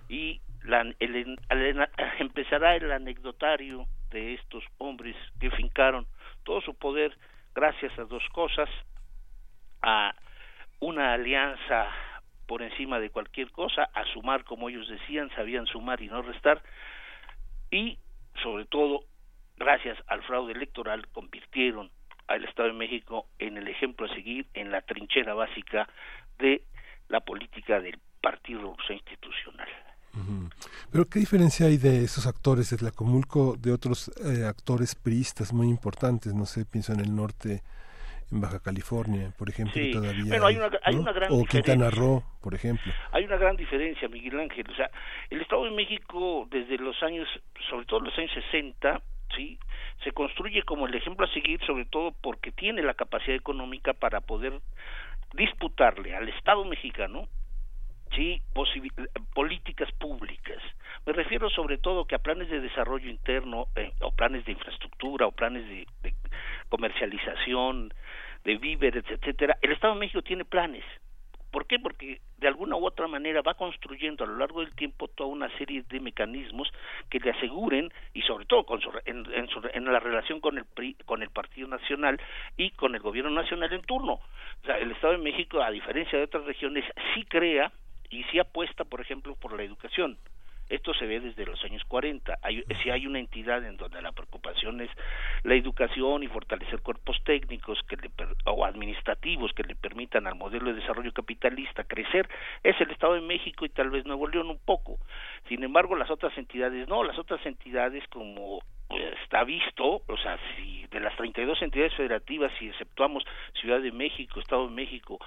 [0.09, 0.85] y la,
[2.19, 6.07] empezará el anecdotario de estos hombres que fincaron
[6.43, 7.17] todo su poder
[7.53, 8.69] gracias a dos cosas,
[9.81, 10.13] a
[10.79, 11.87] una alianza
[12.45, 16.61] por encima de cualquier cosa, a sumar como ellos decían, sabían sumar y no restar,
[17.71, 17.97] y
[18.41, 19.03] sobre todo,
[19.57, 21.89] gracias al fraude electoral, convirtieron
[22.27, 25.87] al Estado de México en el ejemplo a seguir en la trinchera básica
[26.39, 26.63] de
[27.09, 29.67] la política del Partido Institucional.
[30.91, 35.67] Pero ¿qué diferencia hay de esos actores de Tlacomulco de otros eh, actores priistas muy
[35.67, 36.33] importantes?
[36.33, 37.61] No sé, pienso en el norte,
[38.31, 39.91] en Baja California, por ejemplo, Sí.
[39.91, 40.25] todavía.
[40.27, 41.01] Bueno, hay una- hay ¿no?
[41.01, 41.99] una gran O Quintana diferencia.
[42.01, 42.91] Roo, por ejemplo.
[43.11, 44.65] Hay una gran diferencia, Miguel Ángel.
[44.71, 44.89] O sea,
[45.29, 47.27] el Estado de México desde los años,
[47.69, 48.99] sobre todo los años 60,
[49.35, 49.59] sí,
[50.03, 54.21] se construye como el ejemplo a seguir, sobre todo porque tiene la capacidad económica para
[54.21, 54.59] poder
[55.33, 57.27] disputarle al Estado mexicano
[58.15, 58.41] sí
[59.33, 60.61] políticas públicas.
[61.05, 65.27] Me refiero sobre todo que a planes de desarrollo interno eh, o planes de infraestructura
[65.27, 66.15] o planes de, de
[66.69, 67.93] comercialización
[68.43, 70.83] de víveres etcétera el Estado de México tiene planes
[71.51, 71.79] ¿Por qué?
[71.79, 75.49] Porque de alguna u otra manera va construyendo a lo largo del tiempo toda una
[75.57, 76.71] serie de mecanismos
[77.09, 80.57] que le aseguren y sobre todo con su- en, en su- en la relación con
[80.57, 82.19] el PRI, con el Partido Nacional
[82.57, 84.13] y con el Gobierno Nacional en turno.
[84.13, 86.83] O sea, el Estado de México, a diferencia de otras regiones,
[87.13, 87.71] sí crea
[88.09, 90.17] y sí apuesta, por ejemplo, por la educación.
[90.69, 92.39] Esto se ve desde los años 40.
[92.41, 94.89] Hay, si hay una entidad en donde la preocupación es
[95.43, 98.09] la educación y fortalecer cuerpos técnicos que le
[98.45, 102.27] o administrativos que le permitan al modelo de desarrollo capitalista crecer,
[102.63, 104.97] es el Estado de México y tal vez Nuevo León un poco.
[105.47, 107.03] Sin embargo, las otras entidades no.
[107.03, 112.51] Las otras entidades, como pues, está visto, o sea, si de las 32 entidades federativas,
[112.57, 113.23] si exceptuamos
[113.59, 115.19] Ciudad de México, Estado de México,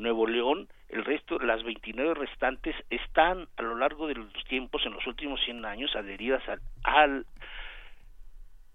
[0.00, 4.92] Nuevo León, el resto, las 29 restantes, están a lo largo de los tiempos, en
[4.92, 7.26] los últimos 100 años, adheridas al, al,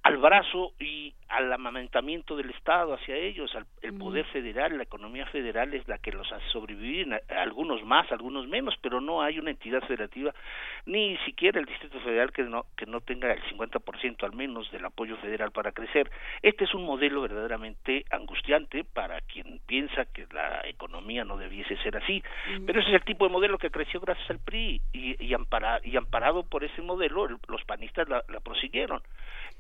[0.05, 5.25] al brazo y al amamentamiento del Estado hacia ellos, al, el poder federal, la economía
[5.25, 9.39] federal es la que los hace sobrevivir, a- algunos más, algunos menos, pero no hay
[9.39, 10.31] una entidad federativa,
[10.85, 14.85] ni siquiera el Distrito Federal que no, que no tenga el 50% al menos del
[14.85, 16.11] apoyo federal para crecer.
[16.43, 21.97] Este es un modelo verdaderamente angustiante para quien piensa que la economía no debiese ser
[21.97, 22.21] así,
[22.67, 25.81] pero ese es el tipo de modelo que creció gracias al PRI y, y, ampara-
[25.83, 29.01] y amparado por ese modelo el- los panistas la, la prosiguieron.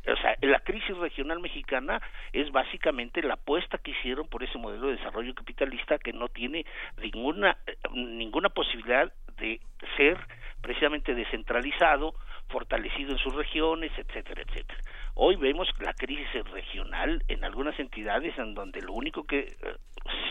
[0.07, 2.01] O sea, la crisis regional mexicana
[2.31, 6.65] es básicamente la apuesta que hicieron por ese modelo de desarrollo capitalista que no tiene
[7.01, 7.57] ninguna
[7.91, 9.59] ninguna posibilidad de
[9.97, 10.17] ser
[10.61, 12.13] precisamente descentralizado,
[12.49, 14.79] fortalecido en sus regiones, etcétera, etcétera.
[15.13, 19.55] Hoy vemos la crisis regional en algunas entidades en donde lo único que eh,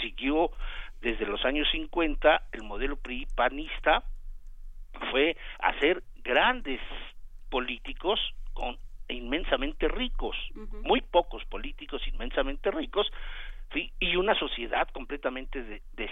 [0.03, 0.51] siguió
[1.01, 4.03] desde los años 50 el modelo PRI panista
[5.11, 6.81] fue hacer grandes
[7.51, 8.20] políticos
[8.53, 8.77] con
[9.08, 10.36] inmensamente ricos,
[10.83, 13.07] muy pocos políticos inmensamente ricos,
[13.73, 13.92] ¿sí?
[14.00, 16.10] y una sociedad completamente de, de-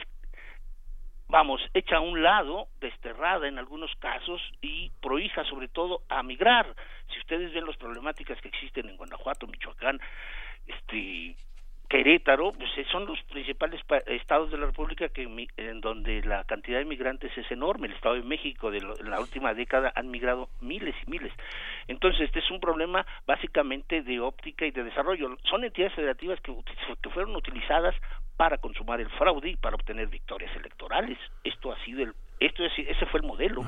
[1.29, 6.75] vamos, hecha a un lado, desterrada en algunos casos y prohija sobre todo a migrar.
[7.13, 9.99] Si ustedes ven las problemáticas que existen en Guanajuato, Michoacán,
[10.67, 11.35] este
[11.93, 15.25] Querétaro, pues eh, son los principales pa- estados de la República que
[15.59, 17.87] en donde la cantidad de migrantes es enorme.
[17.87, 21.31] El Estado de México de lo- en la última década han migrado miles y miles.
[21.89, 25.37] Entonces, este es un problema básicamente de óptica y de desarrollo.
[25.51, 26.55] Son entidades federativas que,
[27.03, 27.95] que fueron utilizadas
[28.39, 31.19] para consumar el fraude y para obtener victorias electorales.
[31.45, 33.63] Esto ha sido el esto es, ese fue el modelo.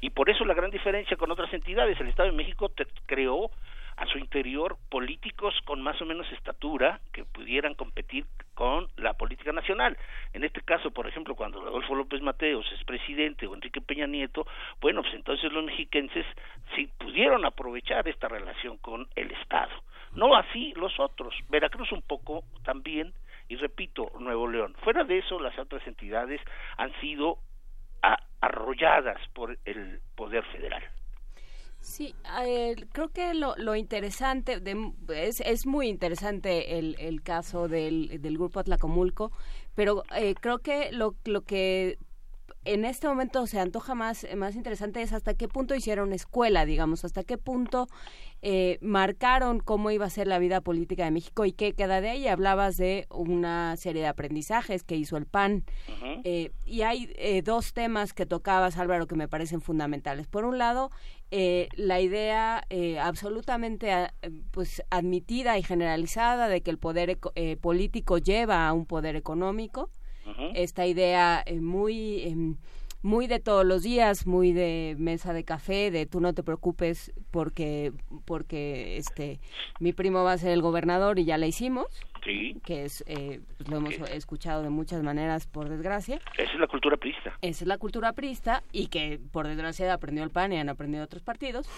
[0.00, 2.00] Y por eso la gran diferencia con otras entidades.
[2.00, 3.50] El Estado de México te- creó
[3.96, 9.52] a su interior políticos con más o menos estatura que pudieran competir con la política
[9.52, 9.96] nacional.
[10.32, 14.46] En este caso, por ejemplo, cuando Adolfo López Mateos es presidente o Enrique Peña Nieto,
[14.80, 16.26] bueno, pues entonces los mexiquenses
[16.74, 19.72] sí pudieron aprovechar esta relación con el Estado.
[20.14, 21.34] No así los otros.
[21.48, 23.12] Veracruz un poco también,
[23.48, 24.74] y repito, Nuevo León.
[24.82, 26.40] Fuera de eso, las otras entidades
[26.76, 27.38] han sido
[28.40, 30.82] arrolladas por el poder federal.
[31.86, 37.68] Sí, eh, creo que lo, lo interesante, de- es, es muy interesante el, el caso
[37.68, 39.30] del, del grupo Atlacomulco,
[39.74, 41.98] pero eh, creo que lo, lo que
[42.64, 47.04] en este momento se antoja más, más interesante es hasta qué punto hicieron escuela, digamos,
[47.04, 47.86] hasta qué punto
[48.42, 52.10] eh, marcaron cómo iba a ser la vida política de México y qué queda de
[52.10, 52.28] ahí.
[52.28, 55.64] Hablabas de una serie de aprendizajes que hizo el PAN
[56.24, 60.26] eh, y hay eh, dos temas que tocabas, Álvaro, que me parecen fundamentales.
[60.26, 60.90] Por un lado,
[61.30, 64.14] eh, la idea eh, absolutamente ah,
[64.52, 69.90] pues admitida y generalizada de que el poder eh, político lleva a un poder económico
[70.54, 72.56] esta idea eh, muy em,
[73.02, 77.12] muy de todos los días muy de mesa de café de tú no te preocupes
[77.30, 77.92] porque
[78.24, 79.40] porque este
[79.78, 81.86] mi primo va a ser el gobernador y ya la hicimos
[82.24, 86.58] Sí, que es eh, pues, lo hemos escuchado de muchas maneras por desgracia esa es
[86.58, 87.36] la cultura priista.
[87.42, 91.04] esa es la cultura priista y que por desgracia aprendió el PAN y han aprendido
[91.04, 91.68] otros partidos.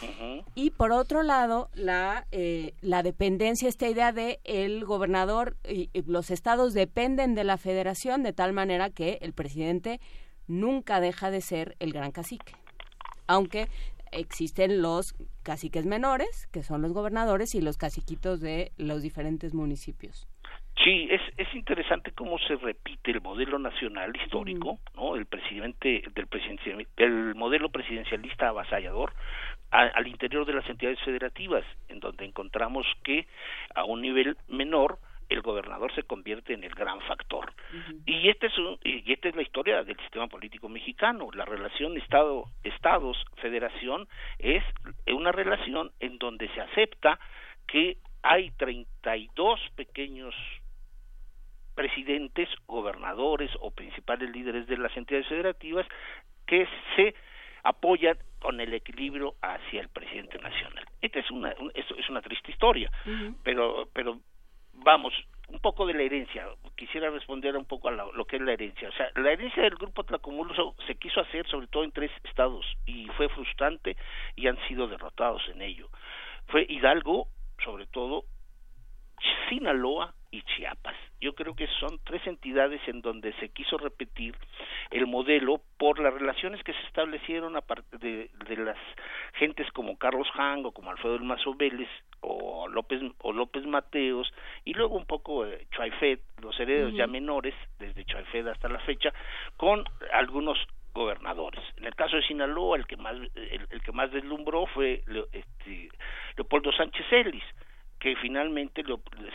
[0.55, 6.02] Y por otro lado, la, eh, la dependencia, esta idea de el gobernador y, y
[6.02, 10.00] los estados dependen de la federación de tal manera que el presidente
[10.47, 12.52] nunca deja de ser el gran cacique.
[13.26, 13.68] Aunque
[14.12, 20.26] existen los caciques menores, que son los gobernadores, y los caciquitos de los diferentes municipios.
[20.84, 25.16] Sí, es, es interesante cómo se repite el modelo nacional histórico, ¿no?
[25.16, 29.12] El presidente del presidencial, el modelo presidencialista avasallador
[29.70, 33.26] a- al interior de las entidades federativas, en donde encontramos que
[33.74, 34.98] a un nivel menor
[35.28, 37.52] el gobernador se convierte en el gran factor.
[38.06, 41.30] Y este es un- y esta es la historia del sistema político mexicano.
[41.32, 44.06] La relación Estado Estados Federación
[44.38, 44.62] es
[45.08, 47.18] una relación en donde se acepta
[47.66, 50.32] que hay 32 pequeños
[51.76, 55.86] presidentes, gobernadores o principales líderes de las entidades federativas
[56.46, 57.14] que se
[57.62, 60.84] apoyan con el equilibrio hacia el presidente nacional.
[61.00, 62.90] Esta es una un- esto es una triste historia,
[63.44, 64.18] pero pero
[64.72, 65.12] vamos
[65.48, 66.48] un poco de la herencia.
[66.76, 68.88] Quisiera responder un poco a la- lo que es la herencia.
[68.88, 72.66] O sea, la herencia del grupo Tlacomulco se quiso hacer sobre todo en tres estados
[72.84, 73.96] y fue frustrante
[74.34, 75.88] y han sido derrotados en ello.
[76.48, 77.28] Fue Hidalgo,
[77.64, 78.24] sobre todo,
[79.48, 80.94] Sinaloa y Chiapas.
[81.20, 84.36] Yo creo que son tres entidades en donde se quiso repetir
[84.90, 88.76] el modelo por las relaciones que se establecieron a de, de las
[89.34, 91.89] gentes como Carlos Hang o como Alfredo del Mazo Vélez
[92.20, 94.32] o López o López Mateos
[94.65, 95.66] y luego un poco eh,
[96.42, 99.12] los herederos ya menores desde Chuaifet hasta la fecha
[99.56, 100.58] con algunos
[100.92, 101.62] gobernadores.
[101.76, 105.89] En el caso de Sinaloa, el que más el, el que más deslumbró fue este,
[106.36, 107.44] Leopoldo Sánchez Ellis,
[107.99, 108.84] que finalmente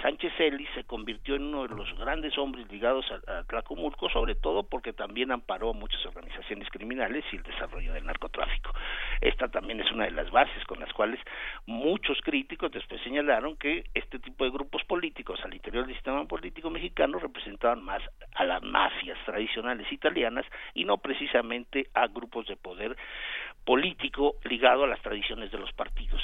[0.01, 4.35] Sánchez Ellis se convirtió en uno de los grandes hombres ligados a, a Tlacomulco, sobre
[4.35, 8.71] todo porque también amparó a muchas organizaciones criminales y el desarrollo del narcotráfico.
[9.19, 11.19] Esta también es una de las bases con las cuales
[11.65, 16.69] muchos críticos después señalaron que este tipo de grupos políticos al interior del sistema político
[16.69, 18.01] mexicano representaban más
[18.35, 22.95] a las mafias tradicionales italianas y no precisamente a grupos de poder
[23.65, 26.21] político ligado a las tradiciones de los partidos.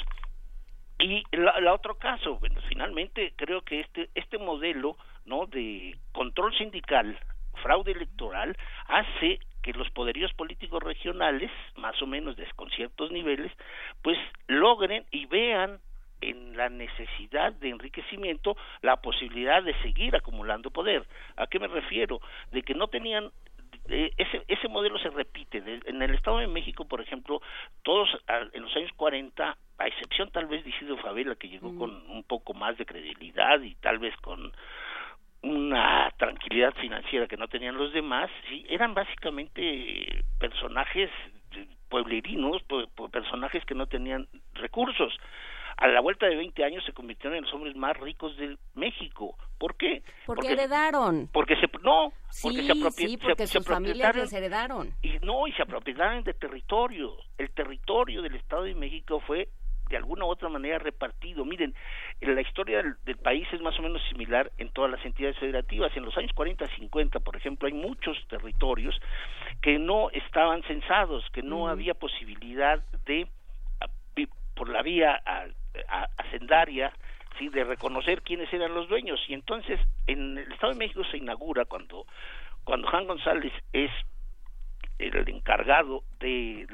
[0.98, 4.96] Y la, la otro caso, bueno, finalmente creo que este este modelo,
[5.26, 5.46] ¿no?
[5.46, 7.18] de control sindical,
[7.62, 13.52] fraude electoral hace que los poderíos políticos regionales, más o menos de, con ciertos niveles,
[14.02, 15.78] pues logren y vean
[16.20, 21.06] en la necesidad de enriquecimiento la posibilidad de seguir acumulando poder.
[21.36, 22.20] ¿A qué me refiero?
[22.50, 23.30] De que no tenían
[23.88, 25.60] eh, ese, ese modelo se repite.
[25.60, 27.40] De- en el Estado de México, por ejemplo,
[27.82, 31.70] todos a- en los años 40, a excepción tal vez de Isidro Favela, que llegó
[31.78, 34.52] con un poco más de credibilidad y tal vez con
[35.42, 41.10] una tranquilidad financiera que no tenían los demás, sí, eran básicamente personajes
[41.88, 45.16] pueblerinos, pu- pu- personajes que no tenían recursos.
[45.80, 49.36] A la vuelta de 20 años se convirtieron en los hombres más ricos de México.
[49.58, 50.02] ¿Por qué?
[50.26, 51.28] Porque heredaron.
[51.32, 54.94] Porque se no, porque se sí, porque se- se sus familias apropiaron- les heredaron.
[55.02, 59.48] y no y se apropiaron de territorio el territorio del Estado de México fue
[59.88, 61.74] de alguna u otra manera repartido miren
[62.20, 65.96] la historia del, del país es más o menos similar en todas las entidades federativas
[65.96, 69.00] en los años 40 50 por ejemplo hay muchos territorios
[69.62, 73.28] que no estaban censados que no había posibilidad de
[74.58, 75.46] por la vía a-
[75.88, 76.92] a- hacendaria
[77.38, 79.20] sí de reconocer quiénes eran los dueños.
[79.28, 79.78] Y entonces
[80.08, 82.04] en el Estado de México se inaugura cuando
[82.64, 83.90] cuando Juan González es
[84.98, 86.66] el encargado de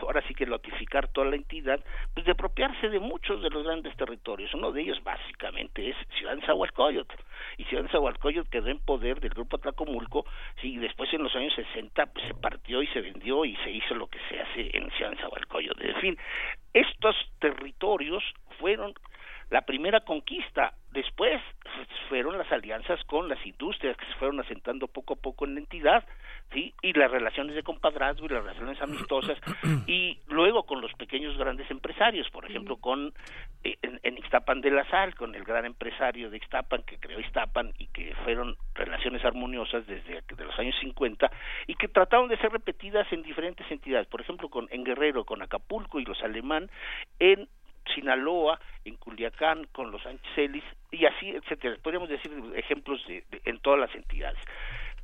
[0.00, 1.80] ahora sí que lotificar toda la entidad,
[2.14, 4.54] pues de apropiarse de muchos de los grandes territorios.
[4.54, 7.14] Uno de ellos básicamente es Ciudad de Zahualcóyotl.
[7.56, 10.24] Y Ciudad de Zahualcóyotl quedó en poder del grupo Tlacomulco,
[10.60, 13.70] sí, y después en los años 60 pues, se partió y se vendió y se
[13.70, 15.86] hizo lo que se hace en Ciudad de Zahualcóyotl.
[15.86, 16.18] En fin,
[16.72, 18.22] estos territorios
[18.58, 18.94] fueron
[19.50, 20.74] la primera conquista.
[20.92, 21.40] Después
[22.08, 25.60] fueron las alianzas con las industrias que se fueron asentando poco a poco en la
[25.60, 26.04] entidad,
[26.52, 26.74] ¿sí?
[26.82, 29.38] Y las relaciones de compadrazgo y las relaciones amistosas,
[29.86, 33.12] y luego con los pequeños grandes empresarios, por ejemplo, con
[33.64, 37.20] eh, en, en Ixtapan de la Sal, con el gran empresario de Ixtapan que creó
[37.20, 41.30] Ixtapan y que fueron relaciones armoniosas desde de los años 50
[41.66, 45.42] y que trataron de ser repetidas en diferentes entidades, por ejemplo, con en Guerrero, con
[45.42, 46.70] Acapulco y los alemán,
[47.18, 47.48] en
[47.94, 51.76] Sinaloa, en Culiacán, con los Anchelis y así, etcétera.
[51.82, 54.38] Podríamos decir ejemplos de, de- en todas las entidades.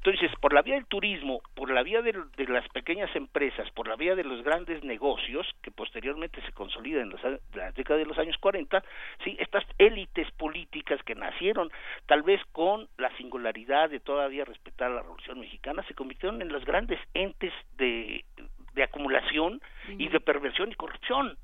[0.07, 3.89] Entonces, por la vía del turismo, por la vía de, de las pequeñas empresas, por
[3.89, 7.23] la vía de los grandes negocios, que posteriormente se consolidan en los
[7.55, 8.85] la década de los años 40,
[9.25, 11.71] sí, estas élites políticas que nacieron
[12.05, 16.67] tal vez con la singularidad de todavía respetar la Revolución Mexicana, se convirtieron en los
[16.67, 18.27] grandes entes de,
[18.75, 21.39] de acumulación y de perversión y corrupción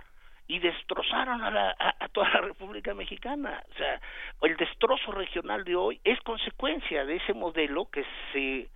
[0.51, 1.77] y destrozaron a, la,
[2.13, 3.63] toda la República Mexicana.
[3.71, 4.01] O sea,
[4.43, 8.69] el destrozo regional de hoy es consecuencia de ese modelo que se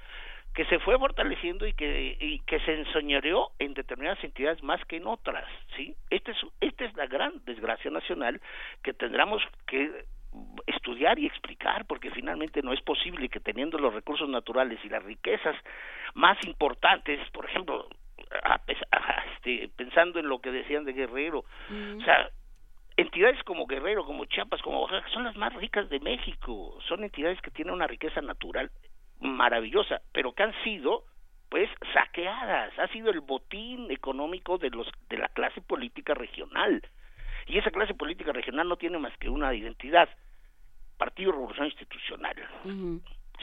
[0.54, 4.98] que se fue fortaleciendo y que y que se enseñoreó en determinadas entidades más que
[4.98, 5.96] en otras, ¿sí?
[6.10, 8.40] Esta es esta es la gran desgracia nacional
[8.84, 10.04] que tendremos que
[10.68, 15.02] estudiar y explicar porque finalmente no es posible que teniendo los recursos naturales y las
[15.02, 15.56] riquezas
[16.14, 17.88] más importantes, por ejemplo,
[18.42, 18.60] a
[19.34, 22.28] este, pensando en lo que decían de Guerrero, o sea,
[22.96, 27.40] entidades como Guerrero, como Chiapas, como Oaxaca, son las más ricas de México, son entidades
[27.40, 28.70] que tienen una riqueza natural
[29.20, 31.04] maravillosa, pero que han sido
[31.48, 36.82] pues saqueadas, ha sido el botín económico de los de la clase política regional.
[37.46, 40.08] Y esa clase política regional no tiene más que una identidad,
[40.98, 42.36] Partido Revolución Institucional.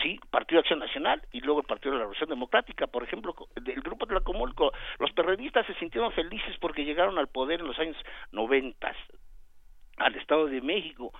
[0.01, 3.35] Sí, Partido de Acción Nacional y luego el Partido de la Revolución Democrática, por ejemplo,
[3.65, 7.67] el grupo de la Comulco, los perredistas se sintieron felices porque llegaron al poder en
[7.67, 7.97] los años
[8.31, 8.95] noventas
[9.97, 11.11] al Estado de México,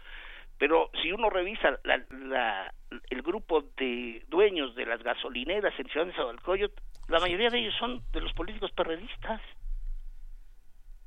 [0.58, 2.74] pero si uno revisa la, la-
[3.10, 6.72] el grupo de dueños de las gasolineras en Ciudad de Zabalcoyot,
[7.08, 9.42] la mayoría de ellos son de los políticos perredistas.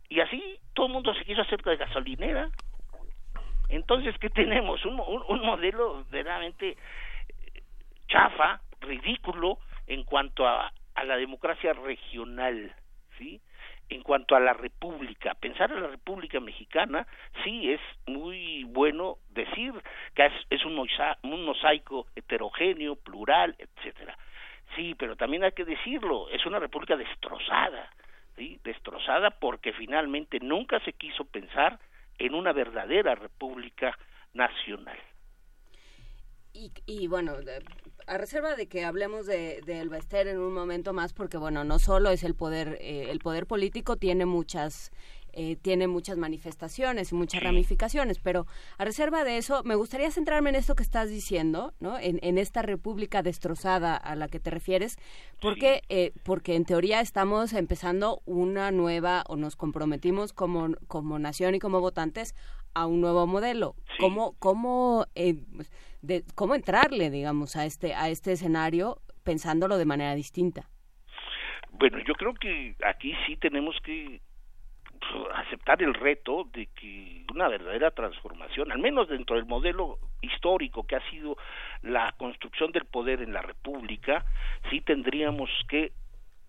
[0.09, 2.49] Y así todo el mundo se quiso hacer de gasolinera.
[3.69, 4.85] Entonces, ¿qué tenemos?
[4.85, 6.77] Un, un, un modelo verdaderamente
[8.09, 12.75] chafa, ridículo en cuanto a, a la democracia regional,
[13.19, 13.41] ¿sí?
[13.89, 17.07] En cuanto a la república, pensar en la república mexicana,
[17.45, 19.73] sí es muy bueno decir
[20.15, 24.17] que es, es un, mosa- un mosaico heterogéneo, plural, etcétera.
[24.75, 27.91] Sí, pero también hay que decirlo, es una república destrozada,
[28.37, 28.59] ¿sí?
[28.65, 31.79] Destrozada porque finalmente nunca se quiso pensar
[32.19, 33.97] en una verdadera república
[34.33, 34.99] nacional.
[36.55, 37.63] Y, y bueno, de-
[38.07, 41.65] a reserva de que hablemos de, de El Bester en un momento más, porque bueno,
[41.65, 44.91] no solo es el poder, eh, el poder político tiene muchas
[45.37, 48.47] eh, tiene muchas manifestaciones y muchas ramificaciones, pero
[48.79, 51.99] a reserva de eso, me gustaría centrarme en esto que estás diciendo, ¿no?
[51.99, 54.97] En, en esta república destrozada a la que te refieres,
[55.41, 61.57] porque, eh, porque en teoría estamos empezando una nueva, o nos comprometimos como, como nación
[61.57, 62.37] y como votantes
[62.75, 63.75] a un nuevo modelo.
[63.99, 65.37] ¿Cómo, cómo, eh,
[66.03, 70.69] de, cómo entrarle, digamos, a este, a este escenario pensándolo de manera distinta?
[71.73, 74.21] Bueno, yo creo que aquí sí tenemos que
[75.01, 80.87] pues, aceptar el reto de que una verdadera transformación, al menos dentro del modelo histórico
[80.87, 81.37] que ha sido
[81.83, 84.25] la construcción del poder en la República,
[84.71, 85.93] sí tendríamos que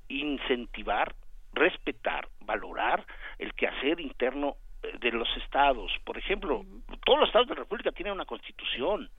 [0.08, 1.16] incentivar,
[1.54, 3.06] respetar, valorar
[3.40, 4.58] el quehacer interno
[5.00, 5.92] de los estados.
[6.04, 6.64] Por ejemplo,
[7.06, 9.10] todos los estados de la República tienen una constitución.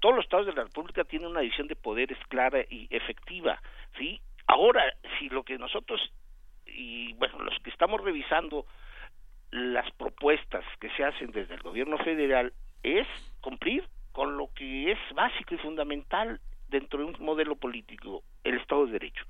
[0.00, 3.60] Todos los estados de la República tienen una división de poderes clara y efectiva,
[3.98, 4.20] ¿sí?
[4.46, 4.82] Ahora,
[5.18, 6.00] si lo que nosotros
[6.66, 8.64] y bueno, los que estamos revisando
[9.50, 13.06] las propuestas que se hacen desde el gobierno federal es
[13.40, 18.86] cumplir con lo que es básico y fundamental dentro de un modelo político, el Estado
[18.86, 19.24] de Derecho.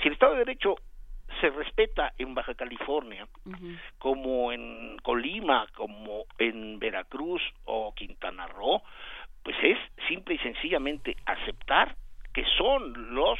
[0.00, 0.76] Si el Estado de Derecho
[1.44, 3.28] se respeta en Baja California,
[3.98, 8.80] como en Colima, como en Veracruz o Quintana Roo,
[9.42, 9.76] pues es
[10.08, 11.96] simple y sencillamente aceptar
[12.32, 13.38] que son los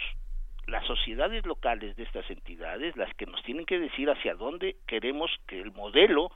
[0.66, 5.30] las sociedades locales de estas entidades las que nos tienen que decir hacia dónde queremos
[5.46, 6.30] que el modelo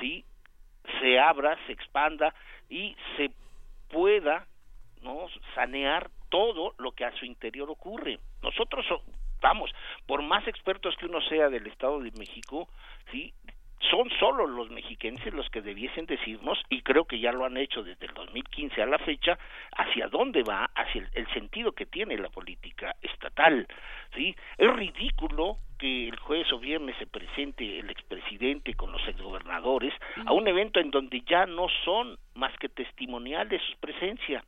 [0.00, 0.24] sí
[1.00, 2.34] se abra, se expanda
[2.68, 3.30] y se
[3.88, 4.46] pueda
[5.02, 8.18] no sanear todo lo que a su interior ocurre.
[8.42, 9.02] Nosotros so-
[9.40, 9.70] vamos,
[10.06, 12.68] por más expertos que uno sea del Estado de México,
[13.10, 13.32] sí
[13.88, 17.82] son solo los mexiquenses los que debiesen decirnos, y creo que ya lo han hecho
[17.82, 19.38] desde el 2015 a la fecha,
[19.76, 23.66] hacia dónde va, hacia el, el sentido que tiene la política estatal.
[24.14, 24.36] ¿sí?
[24.58, 29.94] Es ridículo que el jueves o viernes se presente el expresidente con los exgobernadores
[30.26, 34.44] a un evento en donde ya no son más que testimonial de su presencia,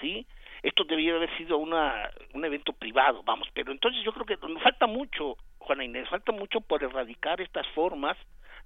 [0.00, 0.26] ¿sí?
[0.64, 4.62] Esto debería haber sido una, un evento privado, vamos, pero entonces yo creo que nos
[4.62, 8.16] falta mucho, Juana Inés, falta mucho por erradicar estas formas,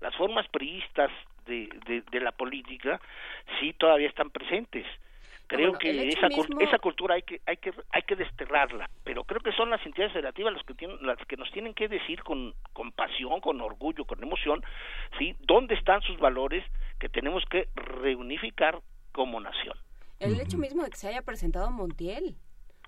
[0.00, 1.10] las formas priistas
[1.46, 3.00] de, de, de la política,
[3.58, 4.86] sí todavía están presentes.
[5.48, 8.86] Creo Bueno, el que esa mismo- esa cultura hay que hay que hay que desterrarla
[9.02, 11.88] pero creo que son las entidades federativas las que tienen las que nos tienen que
[11.88, 14.62] decir con con pasión con orgullo con emoción
[15.18, 16.62] sí dónde están sus valores
[17.00, 18.78] que tenemos que reunificar
[19.10, 19.74] como nación
[20.20, 22.36] El hecho mismo de que se haya presentado Montiel.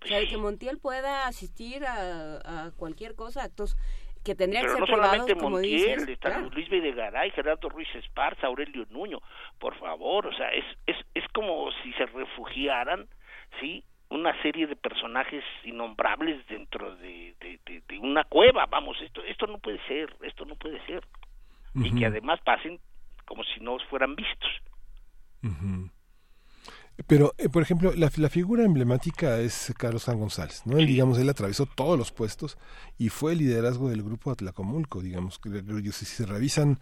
[0.03, 3.77] O sea, de que Montiel pueda asistir a, a cualquier cosa, actos
[4.25, 6.09] que tendrían pero que no ser privados, solamente como Montiel, dices.
[6.09, 6.51] está Claro.
[6.51, 9.21] Luis Videgaray, Gerardo Ruiz Esparza, Aurelio Nuño,
[9.59, 13.09] por favor, o sea, es, es, es como si se refugiaran,
[13.61, 13.85] ¿sí?
[14.11, 19.47] Una serie de personajes innombrables dentro de, de, de- de una cueva, vamos, esto, esto
[19.47, 21.07] no puede ser, esto no puede ser.
[21.75, 22.81] Y que además pasen
[23.27, 24.51] como si no fueran vistos.
[27.07, 30.79] Pero, eh, por ejemplo, la, la figura emblemática es Carlos San González, ¿no?
[30.79, 32.59] Él, digamos, él atravesó todos los puestos
[32.99, 35.41] y fue el liderazgo del grupo Atlacomulco, digamos.
[35.93, 36.79] Si se revisan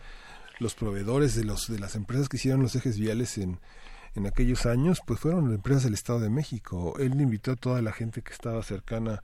[0.58, 3.60] los proveedores de los de las empresas que hicieron los ejes viales en,
[4.18, 6.94] en aquellos años, pues fueron empresas del Estado de México.
[6.98, 9.22] Él invitó a toda la gente que estaba cercana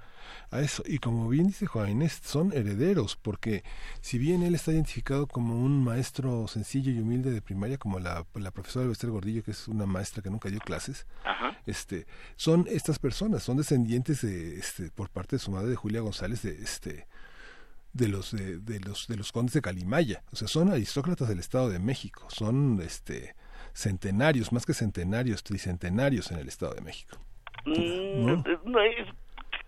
[0.51, 0.83] a eso.
[0.87, 3.65] Y como bien dice Juan Inés, son herederos, porque
[4.01, 8.25] si bien él está identificado como un maestro sencillo y humilde de primaria, como la,
[8.35, 11.07] la profesora Bester Gordillo, que es una maestra que nunca dio clases,
[11.67, 12.07] este,
[12.37, 16.43] son estas personas, son descendientes de, este, por parte de su madre, de Julia González,
[16.43, 17.07] de este
[17.93, 21.39] de los de, de los de los condes de Calimaya o sea son aristócratas del
[21.39, 23.37] Estado de México son este
[23.75, 27.19] centenarios más que centenarios tricentenarios en el Estado de México
[27.67, 28.45] Mm, ¿No?
[28.65, 29.07] no es-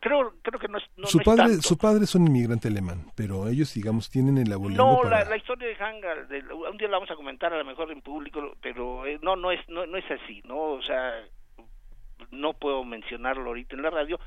[0.01, 1.63] creo, creo que no es, no, su es padre tanto.
[1.63, 5.31] su padre es un inmigrante alemán pero ellos digamos tienen el abuelo No, para la,
[5.31, 8.03] la historia de Hanga, de- un día la vamos a comentar a lo mejor en
[8.03, 11.13] público, pero eh, no, no es, no, no es así, no, o sea,
[12.31, 14.19] no puedo mencionarlo ahorita en la radio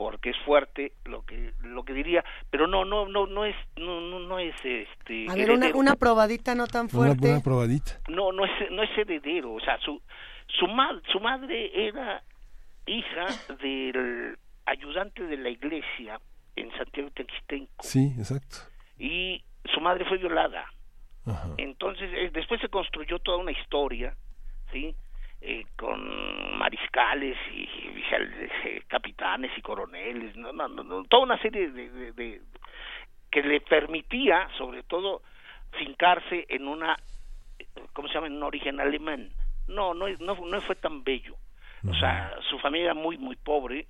[0.00, 4.00] porque es fuerte lo que lo que diría, pero no, no, no, no es, no,
[4.00, 5.26] no, no es este.
[5.28, 7.20] A ver, una, una probadita no tan una fuerte.
[7.20, 10.00] buena probadita No, no es, no es heredero, o sea, su
[10.58, 12.22] su ma- su madre era
[12.86, 13.26] hija
[13.62, 16.18] del ayudante de la iglesia
[16.56, 18.56] en Santiago Texistenco sí exacto
[18.98, 20.64] y su madre fue violada.
[21.26, 21.50] Ajá.
[21.58, 24.14] Entonces, eh, después se construyó toda una historia,
[24.72, 24.94] ¿sí?
[25.42, 27.62] Eh, con mariscales y,
[28.12, 32.42] eh, capitanes y coroneles, no, no, no, toda una serie de, de- de-
[33.30, 35.22] que le permitía, sobre todo,
[35.78, 36.94] fincarse en una,
[37.94, 39.30] ¿cómo se llama?, en un origen alemán.
[39.66, 41.36] No, no, no, no fue tan bello.
[41.88, 43.86] O sea, su familia era muy, muy pobre,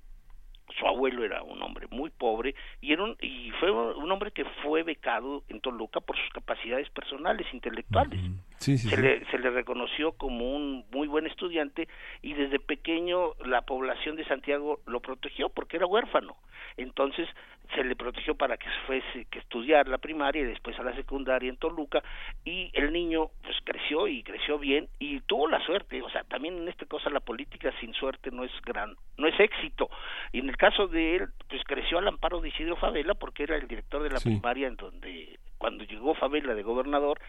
[0.79, 4.45] su abuelo era un hombre muy pobre y era un, y fue un hombre que
[4.63, 8.21] fue becado en Toluca por sus capacidades personales intelectuales
[8.61, 9.01] sí sí, se sí.
[9.01, 11.87] le se le reconoció como un muy buen estudiante
[12.21, 16.37] y desde pequeño la población de Santiago lo protegió porque era huérfano
[16.77, 17.27] entonces
[17.75, 21.49] se le protegió para que fuese que estudiar la primaria y después a la secundaria
[21.49, 22.03] en Toluca
[22.45, 26.57] y el niño pues creció y creció bien y tuvo la suerte o sea también
[26.57, 29.89] en esta cosa la política sin suerte no es gran no es éxito
[30.33, 33.55] y en el caso de él pues creció al amparo de Isidro Favela porque era
[33.55, 34.29] el director de la Sí.
[34.29, 37.19] primaria en donde cuando llegó Favela de gobernador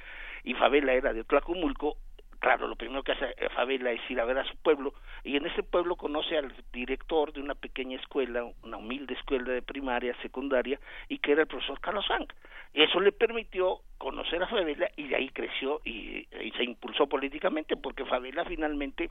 [0.42, 1.98] y Favela era de Tlacumulco,
[2.38, 5.36] claro, lo primero que hace eh, Favela es ir a ver a su pueblo y
[5.36, 10.16] en ese pueblo conoce al director de una pequeña escuela, una humilde escuela de primaria,
[10.22, 12.32] secundaria y que era el profesor Carlos Frank.
[12.72, 17.76] Eso le permitió conocer a Favela y de ahí creció y, y se impulsó políticamente
[17.76, 19.10] porque Favela finalmente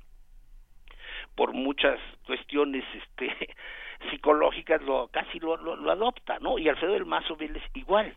[1.36, 3.56] por muchas cuestiones este
[4.10, 6.58] psicológicas lo casi lo, lo, lo adopta, ¿no?
[6.58, 8.16] Y Alfredo del Mazo Vélez igual.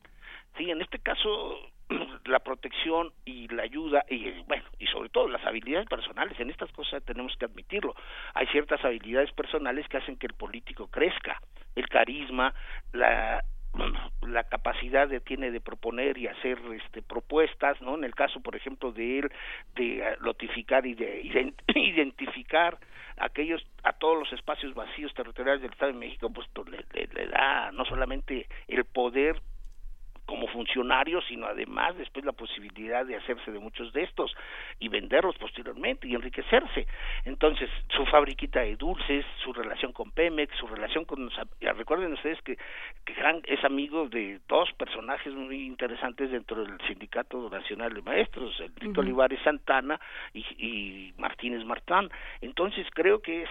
[0.57, 1.58] Sí, en este caso
[2.26, 6.70] la protección y la ayuda y bueno, y sobre todo las habilidades personales, en estas
[6.73, 7.94] cosas tenemos que admitirlo.
[8.34, 11.41] Hay ciertas habilidades personales que hacen que el político crezca,
[11.74, 12.55] el carisma,
[12.92, 13.42] la
[14.49, 17.97] capacidad que tiene de proponer y hacer este propuestas, ¿no?
[17.97, 19.33] En el caso, por ejemplo, de él
[19.74, 22.78] de eh, notificar y de ident- identificar
[23.16, 27.73] aquellos a todos los espacios vacíos territoriales del Estado de México, pues le- le da
[27.73, 29.41] no solamente el poder
[30.27, 34.35] como funcionario, sino además después la posibilidad de hacerse de muchos de estos
[34.78, 36.86] y venderlos posteriormente y enriquecerse.
[37.25, 41.31] Entonces, su fabriquita de dulces, su relación con Pemex, su relación con...
[41.61, 42.57] Recuerden ustedes que,
[43.05, 43.15] que
[43.47, 49.01] es amigo de dos personajes muy interesantes dentro del Sindicato Nacional de Maestros, el Ujú.
[49.01, 50.01] Olivares Santana
[50.33, 52.09] y, y Martínez Martán.
[52.41, 53.43] Entonces, creo que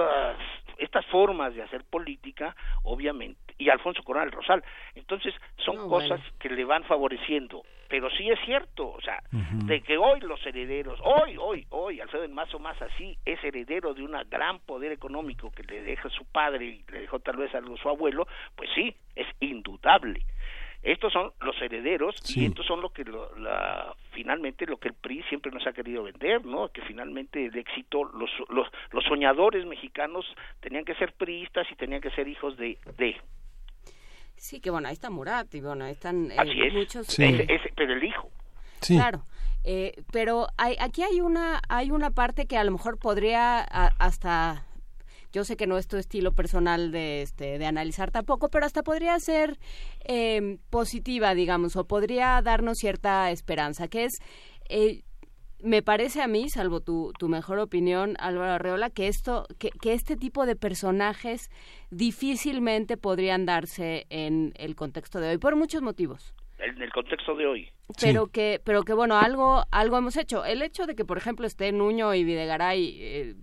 [0.00, 0.36] estas,
[0.78, 2.54] estas formas de hacer política,
[2.84, 4.64] obviamente, y Alfonso Corona del Rosal.
[4.94, 6.24] Entonces, son No, cosas bueno.
[6.38, 7.62] que le van favoreciendo.
[7.88, 12.22] Pero sí es cierto, o sea, de que hoy los herederos, hoy, hoy, hoy, Alfredo
[12.22, 16.24] del Mazo más así, es heredero de un gran poder económico que le deja su
[16.26, 20.22] padre y le dejó tal vez algo su abuelo, pues sí, es indudable.
[20.82, 24.94] Estos son los herederos y estos son lo que lo- la, finalmente lo que el
[24.94, 26.68] PRI siempre nos ha querido vender, ¿no?
[26.72, 30.24] Que finalmente el éxito, los, los, los soñadores mexicanos
[30.60, 33.14] tenían que ser priistas y tenían que ser hijos de, de.
[34.36, 36.72] Sí, que bueno, ahí está Murat y bueno, ahí están eh, Así es.
[36.72, 37.08] muchos...
[37.10, 38.30] Ese- eh, ese- pero el hijo.
[38.80, 39.22] Claro.
[39.64, 43.92] Eh, pero hay, aquí hay una hay una parte que a lo mejor podría a-
[43.98, 44.64] hasta
[45.32, 48.82] yo sé que no es tu estilo personal de este de analizar tampoco pero hasta
[48.82, 49.58] podría ser
[50.04, 54.18] eh, positiva digamos o podría darnos cierta esperanza que es
[54.68, 55.02] eh,
[55.62, 59.92] me parece a mí, salvo tu, tu mejor opinión, Álvaro Arreola, que esto, que, que
[59.92, 61.50] este tipo de personajes
[61.90, 66.34] difícilmente podrían darse en el contexto de hoy, por muchos motivos.
[66.58, 67.68] En el contexto de hoy.
[68.00, 70.44] pero que pero que bueno algo algo hemos hecho.
[70.44, 73.34] El hecho de que por ejemplo esté Nuño y Videgaray eh,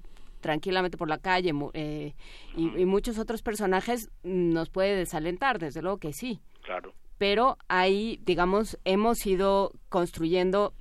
[0.42, 2.14] tranquilamente por la calle eh,
[2.56, 6.40] y, y muchos otros personajes nos puede desalentar desde luego que sí.
[6.64, 6.94] Claro.
[7.18, 10.74] pero ahí digamos hemos ido construyendo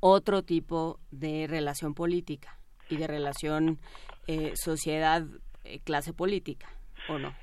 [0.00, 2.58] otro tipo de relación política
[2.90, 3.78] y de relación
[4.26, 5.22] eh, sociedad
[5.64, 6.68] eh, clase política
[7.08, 7.34] o no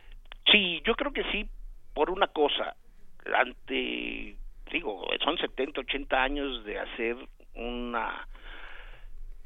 [0.51, 1.49] Sí, yo creo que sí,
[1.93, 2.75] por una cosa,
[3.35, 4.37] ante,
[4.71, 7.17] digo, son 70, 80 años de hacer
[7.55, 8.27] una,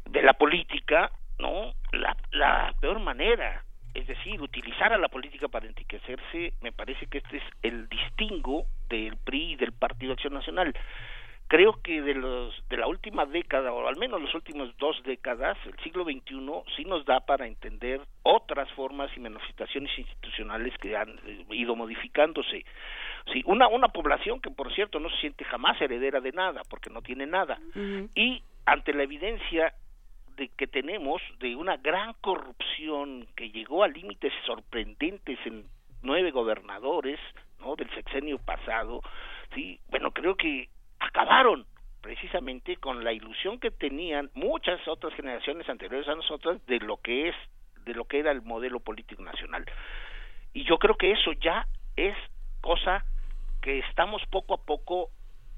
[0.05, 1.73] de la política, ¿no?
[1.91, 3.63] La, la peor manera,
[3.93, 8.65] es decir, utilizar a la política para enriquecerse, me parece que este es el distingo
[8.87, 10.73] del PRI y del Partido Acción Nacional.
[11.47, 15.57] Creo que de los de la última década o al menos los últimos dos décadas,
[15.65, 21.09] el siglo XXI sí nos da para entender otras formas y manifestaciones institucionales que han
[21.25, 22.63] eh, ido modificándose.
[23.33, 26.89] Sí, una una población que por cierto no se siente jamás heredera de nada porque
[26.89, 27.59] no tiene nada
[28.15, 29.73] y ante la evidencia
[30.71, 35.65] tenemos de una gran corrupción que llegó a límites sorprendentes en
[36.01, 37.19] nueve gobernadores
[37.59, 39.01] no del sexenio pasado
[39.53, 40.69] sí bueno creo que
[40.99, 41.65] acabaron
[42.01, 47.29] precisamente con la ilusión que tenían muchas otras generaciones anteriores a nosotras de lo que
[47.29, 47.35] es
[47.85, 49.65] de lo que era el modelo político nacional.
[50.53, 52.15] Y yo creo que eso ya es
[52.61, 53.03] cosa
[53.61, 55.09] que estamos poco a poco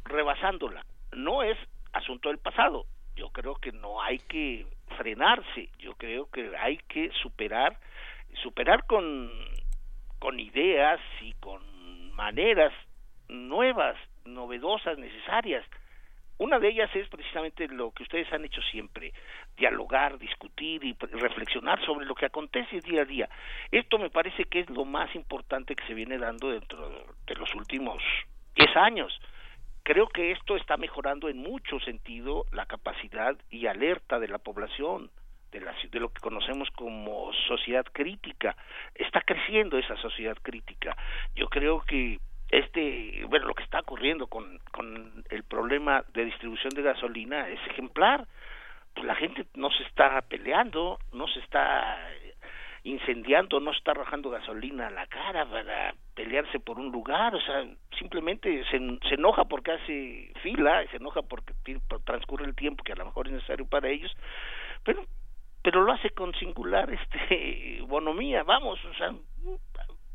[0.05, 0.85] rebasándola.
[1.13, 1.57] No es
[1.93, 2.85] asunto del pasado
[3.15, 4.65] yo creo que no hay que
[4.97, 7.77] frenarse yo creo que hay que superar
[8.41, 9.31] superar con
[10.19, 11.61] con ideas y con
[12.13, 12.73] maneras
[13.27, 15.65] nuevas novedosas necesarias
[16.43, 19.13] una de ellas es precisamente lo que ustedes han hecho siempre,
[19.55, 23.29] dialogar, discutir y reflexionar sobre lo que acontece día a día.
[23.71, 26.89] Esto me parece que es lo más importante que se viene dando dentro
[27.25, 28.01] de los últimos
[28.55, 29.21] 10 años.
[29.83, 35.11] Creo que esto está mejorando en mucho sentido la capacidad y alerta de la población,
[35.51, 38.55] de, la, de lo que conocemos como sociedad crítica.
[38.95, 40.95] Está creciendo esa sociedad crítica.
[41.35, 46.69] Yo creo que este bueno lo que está ocurriendo con, con el problema de distribución
[46.75, 48.27] de gasolina es ejemplar
[48.93, 51.97] pues la gente no se está peleando no se está
[52.83, 57.65] incendiando no está arrojando gasolina a la cara para pelearse por un lugar o sea
[57.97, 61.53] simplemente se, se enoja porque hace fila se enoja porque
[62.03, 64.11] transcurre el tiempo que a lo mejor es necesario para ellos
[64.83, 65.05] pero
[65.61, 69.13] pero lo hace con singular este bonomía vamos o sea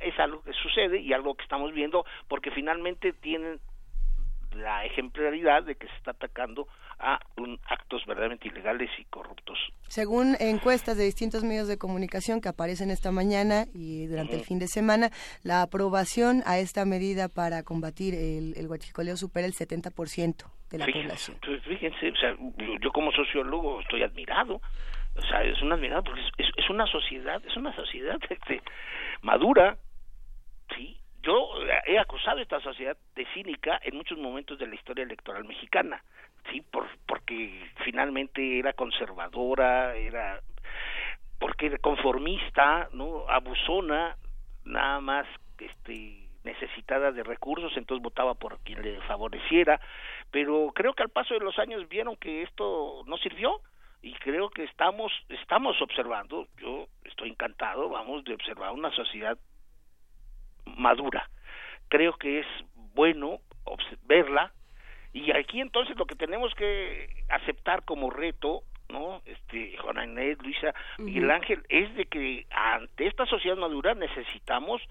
[0.01, 3.61] es algo que sucede y algo que estamos viendo porque finalmente tienen
[4.53, 6.69] la ejemplaridad de que se está atacando
[6.99, 9.59] a un, actos verdaderamente ilegales y corruptos.
[9.89, 14.59] Según encuestas de distintos medios de comunicación que aparecen esta mañana y durante el fin
[14.59, 15.11] de semana,
[15.45, 20.85] la aprobación a esta medida para combatir el, el huachicoleo supera el 70% de la
[20.87, 21.37] fíjense, población.
[21.41, 24.61] Entonces, fíjense, o sea, yo, yo como sociólogo estoy admirado,
[25.17, 28.61] o sea, es un admirado porque es, es, es una sociedad, es una sociedad este,
[29.23, 29.79] madura,
[30.77, 31.51] sí, yo
[31.87, 36.03] he acusado a esta sociedad de cínica en muchos momentos de la historia electoral mexicana,
[36.51, 40.41] sí, por, porque finalmente era conservadora, era
[41.39, 44.17] porque era conformista, no, abusona,
[44.65, 45.27] nada más,
[45.59, 49.79] este necesitada de recursos, entonces votaba por quien le favoreciera,
[50.31, 53.61] pero creo que al paso de los años vieron que esto no sirvió
[54.01, 59.37] y creo que estamos estamos observando, yo estoy encantado, vamos de observar una sociedad
[60.77, 61.29] madura.
[61.89, 62.47] Creo que es
[62.95, 63.41] bueno
[64.07, 64.53] verla
[65.13, 69.23] y aquí entonces lo que tenemos que aceptar como reto, ¿no?
[69.25, 74.83] Este Juana Inés, Luisa, Miguel Ángel, es de que ante esta sociedad madura necesitamos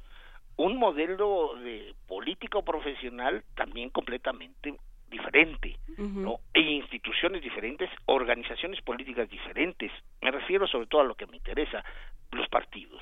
[0.55, 4.75] un modelo de político profesional también completamente
[5.09, 6.39] diferente, ¿no?
[6.53, 9.91] E instituciones diferentes, organizaciones políticas diferentes.
[10.21, 11.83] Me refiero sobre todo a lo que me interesa,
[12.31, 13.01] los partidos,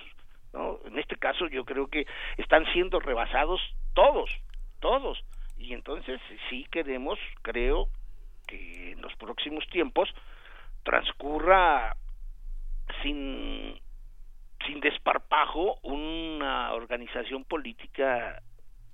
[0.55, 0.79] ¿no?
[0.85, 3.61] En este caso yo creo que están siendo rebasados
[3.93, 4.29] todos,
[4.79, 5.23] todos.
[5.57, 6.19] Y entonces
[6.49, 7.87] sí queremos, creo
[8.47, 10.09] que en los próximos tiempos
[10.83, 11.95] transcurra
[13.01, 13.79] sin
[14.65, 18.41] sin desparpajo una organización política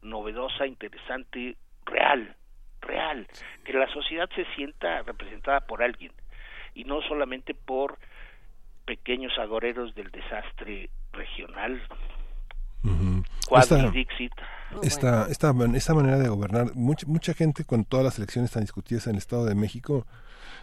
[0.01, 2.35] novedosa, interesante, real,
[2.81, 3.25] real,
[3.63, 6.11] que la sociedad se sienta representada por alguien
[6.73, 7.97] y no solamente por
[8.85, 11.81] pequeños agoreros del desastre regional.
[13.51, 14.31] Esta- Dixit.
[14.81, 18.61] Esta, esta, man- esta manera de gobernar, mucha, mucha gente con todas las elecciones tan
[18.63, 20.07] discutidas en el Estado de México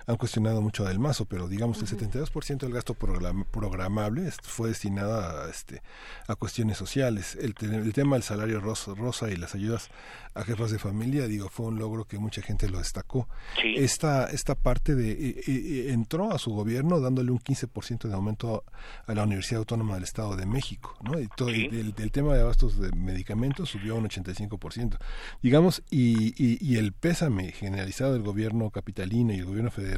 [0.08, 5.20] han cuestionado mucho Del Mazo, pero digamos el 72% del gasto program- programable fue destinado
[5.20, 5.82] a, este,
[6.26, 7.36] a cuestiones sociales.
[7.40, 9.90] El, el tema del salario rosa, rosa y las ayudas
[10.34, 13.28] a jefas de familia, digo, fue un logro que mucha gente lo destacó.
[13.60, 13.74] Sí.
[13.76, 18.64] Esta, esta parte de eh, eh, entró a su gobierno dándole un 15% de aumento
[19.06, 21.20] a la Universidad Autónoma del Estado de México, ¿no?
[21.20, 21.68] Y todo, Sí.
[22.12, 24.96] tema de abastos de medicamentos subió a un 85%.
[25.42, 29.97] Digamos, y, y, y el pésame generalizado del gobierno capitalino y el gobierno federal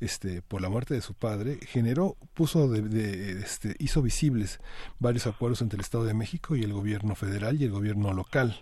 [0.00, 4.60] este, por la muerte de su padre generó, puso, de, de- este, hizo visibles
[4.98, 8.56] varios acuerdos entre el Estado de México y el gobierno federal y el gobierno local.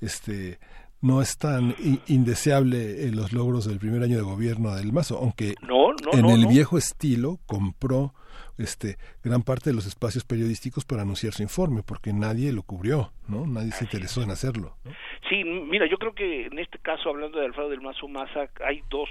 [0.00, 0.58] Este,
[1.00, 1.74] no es tan
[2.08, 6.22] indeseable eh, los logros del primer año de gobierno del Mazo, aunque No, no, en
[6.22, 8.14] no, el viejo estilo compró
[8.58, 13.12] este gran parte de los espacios periodísticos para anunciar su informe, porque nadie lo cubrió,
[13.28, 13.46] ¿no?
[13.46, 14.76] Nadie se interesó en hacerlo.
[14.84, 14.90] ¿no?
[15.28, 18.82] Sí, mira, yo creo que en este caso, hablando de Alfredo del Mazo Maza, hay
[18.90, 19.08] dos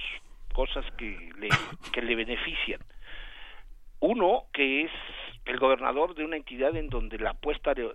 [0.57, 1.49] cosas que le,
[1.93, 2.79] que le benefician.
[3.99, 4.91] Uno, que es
[5.45, 7.93] el gobernador de una entidad en donde la apuesta de,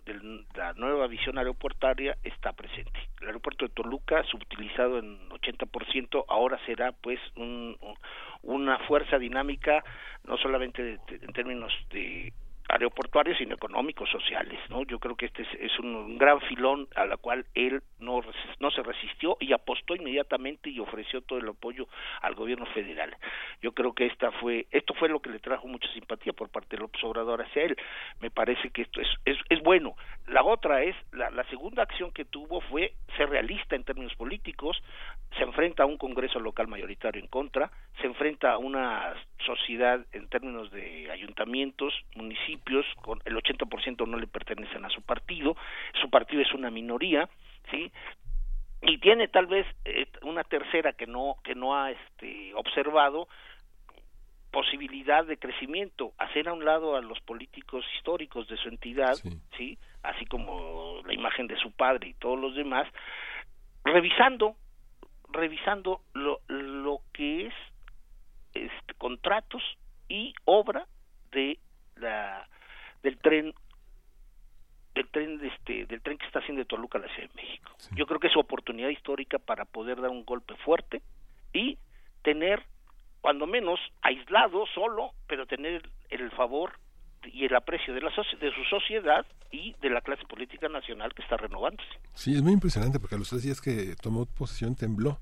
[0.54, 3.00] la nueva visión aeroportaria está presente.
[3.20, 7.98] El aeropuerto de Toluca, subutilizado en 80%, ahora será pues un- un-
[8.42, 9.82] una fuerza dinámica,
[10.22, 12.32] no solamente de- en términos de
[12.72, 14.82] aeroportuarios, sino económicos, sociales, ¿no?
[14.84, 18.22] Yo creo que este es, es un, gran filón a la cual él no,
[18.60, 21.86] no se resistió y apostó inmediatamente y ofreció todo el apoyo
[22.22, 23.14] al gobierno federal.
[23.60, 26.76] Yo creo que esta fue, esto fue lo que le trajo mucha simpatía por parte
[26.76, 27.76] de López Obrador hacia él.
[28.20, 29.94] Me parece que esto es, es, es bueno.
[30.26, 34.82] La otra es, la, la segunda acción que tuvo fue ser realista en términos políticos,
[35.36, 37.70] se enfrenta a un Congreso local mayoritario en contra,
[38.00, 42.61] se enfrenta a una sociedad en términos de ayuntamientos, municipios,
[43.02, 45.56] con el 80% no le pertenecen a su partido,
[46.00, 47.28] su partido es una minoría,
[47.70, 47.92] ¿sí?
[48.82, 53.28] Y tiene tal vez eh, una tercera que no que no ha este observado
[54.50, 59.14] posibilidad de crecimiento, hacer a un lado a los políticos históricos de su entidad,
[59.56, 62.86] sí, así como la imagen de su padre y todos los demás,
[63.84, 64.56] revisando
[65.32, 67.54] revisando lo, lo que es
[68.52, 69.62] este, contratos
[70.08, 70.86] y obra
[71.30, 71.58] de
[71.96, 72.46] la
[73.02, 73.52] del tren
[74.94, 77.42] del tren de este del tren que está haciendo de Toluca a la Ciudad de
[77.42, 77.72] México.
[77.96, 81.02] Yo creo que es su oportunidad histórica para poder dar un golpe fuerte
[81.52, 81.78] y
[82.22, 82.62] tener
[83.20, 86.72] cuando menos aislado solo, pero tener el favor
[87.24, 91.22] y el aprecio de la de su sociedad y de la clase política nacional que
[91.22, 91.88] está renovándose.
[92.14, 95.20] Sí, es muy impresionante porque a los tres días que tomó posesión tembló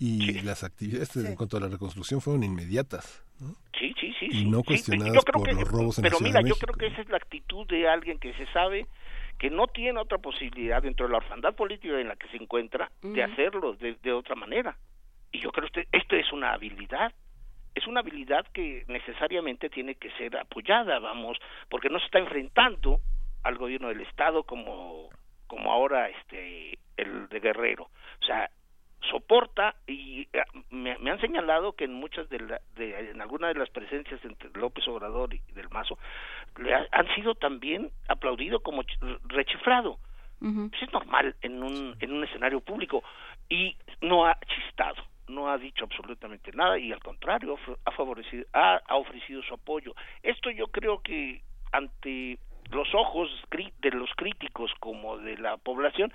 [0.00, 3.22] y las actividades en cuanto a la reconstrucción fueron inmediatas.
[3.38, 3.54] ¿no?
[3.78, 4.28] Sí, sí, sí.
[4.32, 6.42] Y no sí, cuestionadas yo creo por que- los robos en la Pero Ciudad mira,
[6.42, 8.86] de yo creo que esa es la actitud de alguien que se sabe
[9.38, 12.90] que no tiene otra posibilidad dentro de la orfandad política en la que se encuentra
[13.02, 14.76] de hacerlo de, de otra manera.
[15.32, 17.12] Y yo creo que esto es una habilidad.
[17.74, 21.38] Es una habilidad que necesariamente tiene que ser apoyada, vamos,
[21.68, 23.00] porque no se está enfrentando
[23.44, 25.08] al gobierno del Estado como,
[25.46, 27.84] como ahora este el de Guerrero.
[28.20, 28.50] O sea,
[29.08, 33.52] soporta y eh, me, me han señalado que en muchas de, la, de en algunas
[33.54, 35.98] de las presencias entre López Obrador y del Mazo
[36.58, 39.98] le ha- han sido también aplaudido como ch- rechiflado
[40.70, 43.02] pues es normal en un en un escenario público
[43.48, 47.90] y no ha chistado no ha dicho absolutamente nada y al contrario ha fa- ha
[47.92, 49.94] favorecido ha, ha ofrecido su apoyo.
[50.22, 52.38] Esto yo creo que ante
[52.72, 56.12] los ojos de los críticos como de la población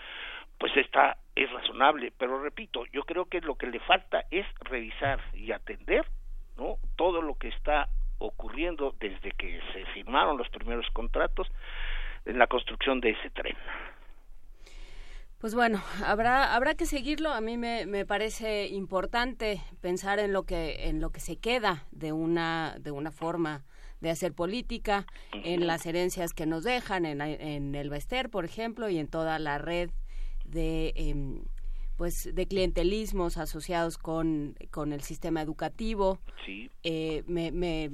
[0.58, 2.14] pues está es razonable.
[2.18, 6.06] Pero repito yo creo que lo que le falta es revisar y atender
[6.58, 11.48] no todo lo que está ocurriendo desde que se firmaron los primeros contratos
[12.26, 13.56] en la construcción de ese tren.
[15.40, 17.32] Pues bueno, habrá habrá que seguirlo.
[17.32, 21.84] A mí me, me parece importante pensar en lo que en lo que se queda
[21.92, 23.64] de una de una forma
[24.02, 28.90] de hacer política, en las herencias que nos dejan, en, en el Bester, por ejemplo,
[28.90, 29.90] y en toda la red
[30.56, 31.44] de em,
[31.98, 36.20] pues de clientelismos asociados con, con el sistema educativo.
[36.46, 36.70] Sí.
[36.84, 37.92] Eh, me, me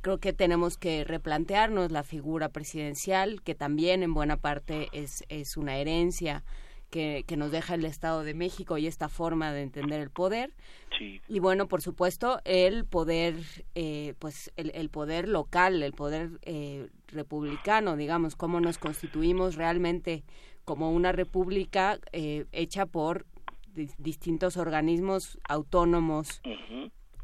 [0.00, 5.56] creo que tenemos que replantearnos la figura presidencial, que también en buena parte es, es
[5.56, 6.44] una herencia
[6.88, 10.52] que, que nos deja el Estado de México y esta forma de entender el poder.
[10.98, 11.20] Sí.
[11.28, 13.34] Y bueno, por supuesto, el poder,
[13.74, 20.22] eh, pues el, el poder local, el poder eh, republicano, digamos, cómo nos constituimos realmente
[20.64, 23.26] como una república eh, hecha por
[23.74, 26.40] di- distintos organismos autónomos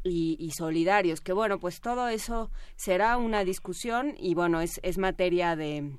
[0.03, 1.21] y, y solidarios.
[1.21, 5.91] Que bueno, pues todo eso será una discusión y bueno, es, es materia de,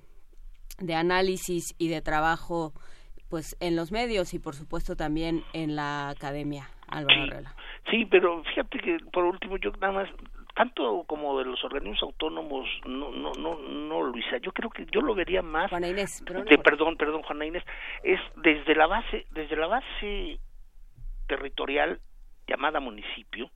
[0.78, 2.73] de análisis y de trabajo
[3.28, 6.69] pues en los medios y por supuesto también en la academia.
[6.89, 7.55] Álvaro Arreola.
[7.89, 10.09] Sí, pero fíjate que por último yo nada más
[10.61, 15.01] tanto como de los organismos autónomos no no no no Luisa yo creo que yo
[15.01, 16.63] lo vería más Juana Inés, de, importa.
[16.63, 17.65] perdón perdón Juana Inés
[18.03, 20.39] es desde la base desde la base
[21.27, 21.99] territorial
[22.47, 23.51] llamada municipio.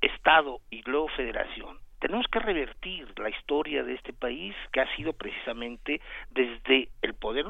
[0.00, 5.12] Estado y luego Federación, tenemos que revertir la historia de este país que ha sido
[5.12, 7.46] precisamente desde el poder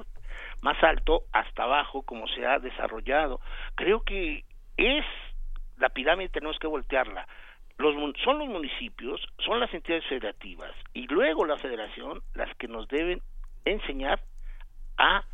[0.60, 3.40] más alto hasta abajo como se ha desarrollado.
[3.76, 4.44] Creo que
[4.76, 5.04] es
[5.78, 7.26] la pirámide tenemos que voltearla.
[7.80, 7.94] Los,
[8.24, 13.20] son los municipios, son las entidades federativas y luego la federación las que nos deben
[13.64, 14.20] enseñar
[14.98, 15.24] a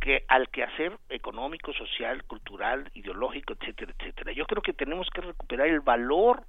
[0.00, 4.32] que al quehacer económico, social, cultural, ideológico, etcétera, etcétera.
[4.32, 6.42] Yo creo que tenemos que recuperar el valor,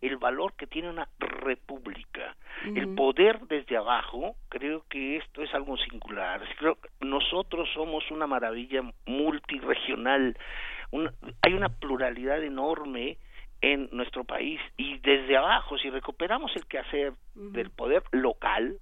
[0.00, 4.36] el valor que tiene una república, el poder desde abajo.
[4.48, 6.40] Creo que esto es algo singular.
[6.58, 10.36] Creo que nosotros somos una maravilla multiregional.
[10.92, 11.12] Una-
[11.42, 13.18] hay una pluralidad enorme
[13.60, 14.60] en nuestro país.
[14.76, 18.78] Y desde abajo, si recuperamos el quehacer del poder local,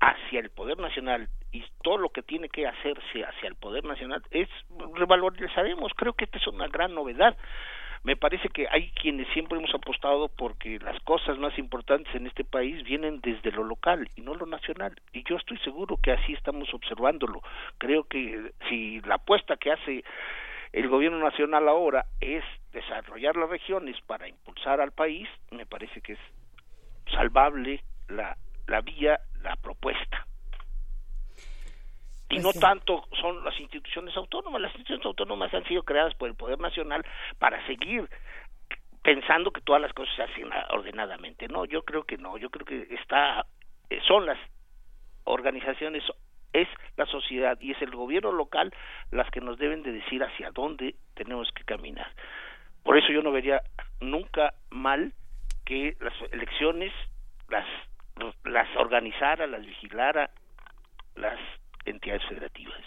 [0.00, 4.22] hacia el poder nacional y todo lo que tiene que hacerse hacia el poder nacional
[4.30, 4.48] es
[4.94, 5.92] revalorizaremos.
[5.94, 7.36] Creo que esta es una gran novedad.
[8.02, 12.44] Me parece que hay quienes siempre hemos apostado porque las cosas más importantes en este
[12.44, 14.94] país vienen desde lo local y no lo nacional.
[15.12, 17.42] Y yo estoy seguro que así estamos observándolo.
[17.78, 20.04] Creo que si la apuesta que hace
[20.72, 22.44] el gobierno nacional ahora es
[22.76, 26.18] desarrollar las regiones para impulsar al país me parece que es
[27.10, 30.26] salvable la, la vía, la propuesta.
[32.28, 32.60] Y Pues no sí.
[32.60, 37.02] tanto son las instituciones autónomas, las instituciones autónomas han sido creadas por el Poder Nacional
[37.38, 38.08] para seguir
[39.02, 41.48] pensando que todas las cosas se hacen ordenadamente.
[41.48, 43.46] No, yo creo que no, yo creo que está
[43.88, 44.38] eh, son las
[45.24, 46.02] organizaciones
[46.52, 48.72] es la sociedad y es el gobierno local
[49.10, 52.10] las que nos deben de decir hacia dónde tenemos que caminar.
[52.86, 53.60] Por eso yo no vería
[54.00, 55.12] nunca mal
[55.66, 56.92] que las elecciones
[57.50, 57.66] las
[58.44, 60.30] las organizara, las vigilara
[61.16, 61.38] las
[61.84, 62.80] entidades federativas.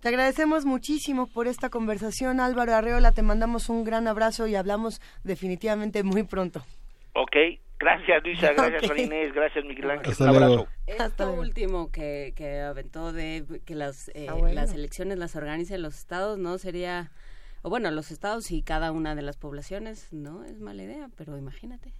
[0.00, 3.10] Te agradecemos muchísimo por esta conversación, Álvaro Arreola.
[3.12, 6.60] Te mandamos un gran abrazo y hablamos definitivamente muy pronto.
[7.14, 7.34] Ok,
[7.80, 8.88] gracias Luisa, gracias Ok.
[8.88, 10.54] Juan Inés, gracias Miguel Ángel, Hasta un luego.
[10.54, 10.68] abrazo.
[10.86, 14.54] Esto último que, que aventó de que las, eh, Ah, bueno.
[14.54, 16.58] las elecciones las organicen los estados, ¿no?
[16.58, 17.10] Sería,
[17.66, 21.36] o bueno, los estados y cada una de las poblaciones, no es mala idea, pero
[21.36, 21.92] imagínate.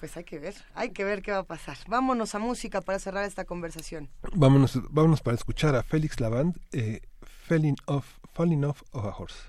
[0.00, 1.76] Pues hay que ver, hay que ver qué va a pasar.
[1.88, 4.08] Vámonos a música para cerrar esta conversación.
[4.32, 9.42] Vámonos, vámonos para escuchar a Félix Lavand, eh, Falling Off, Falling Off of a Horse.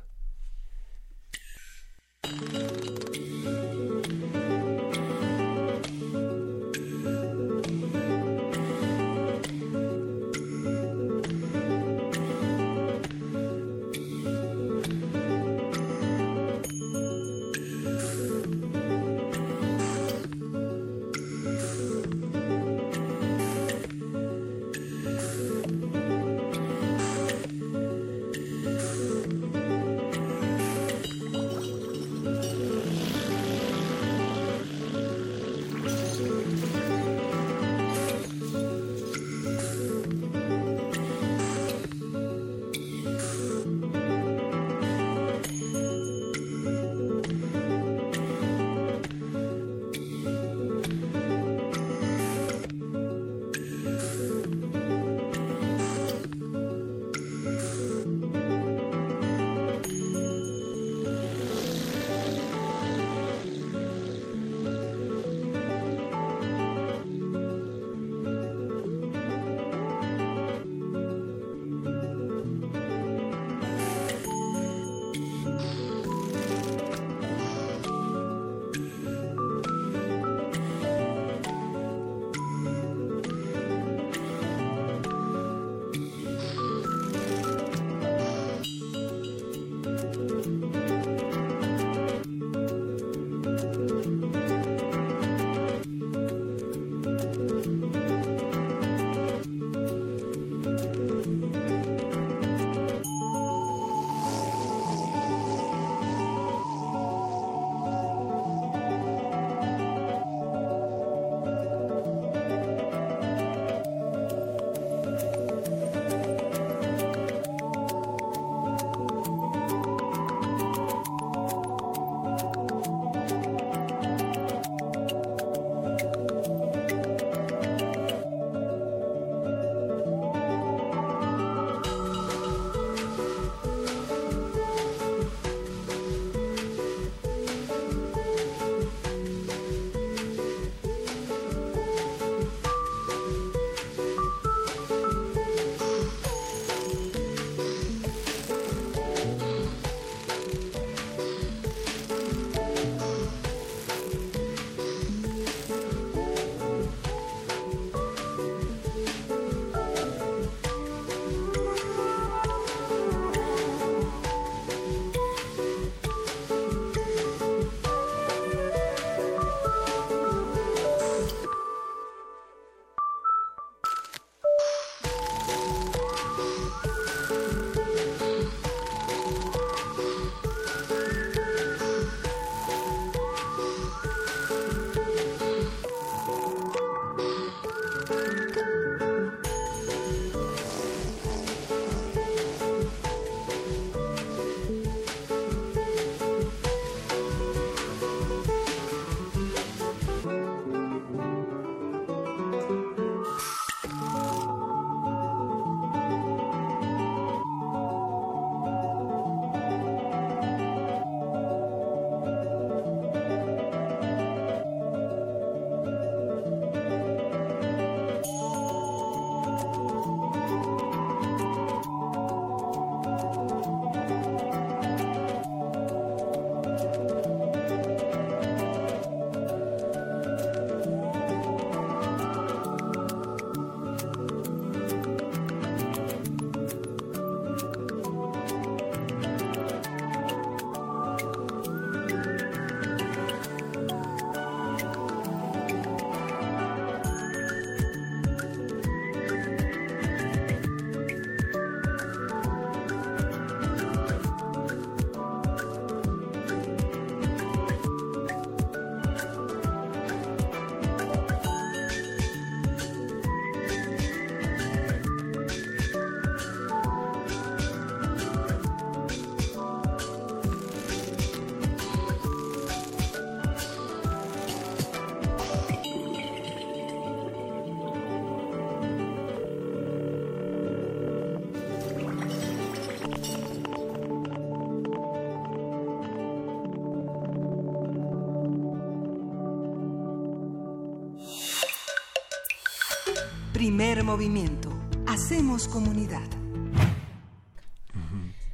[294.08, 294.70] Movimiento.
[295.06, 296.24] Hacemos comunidad.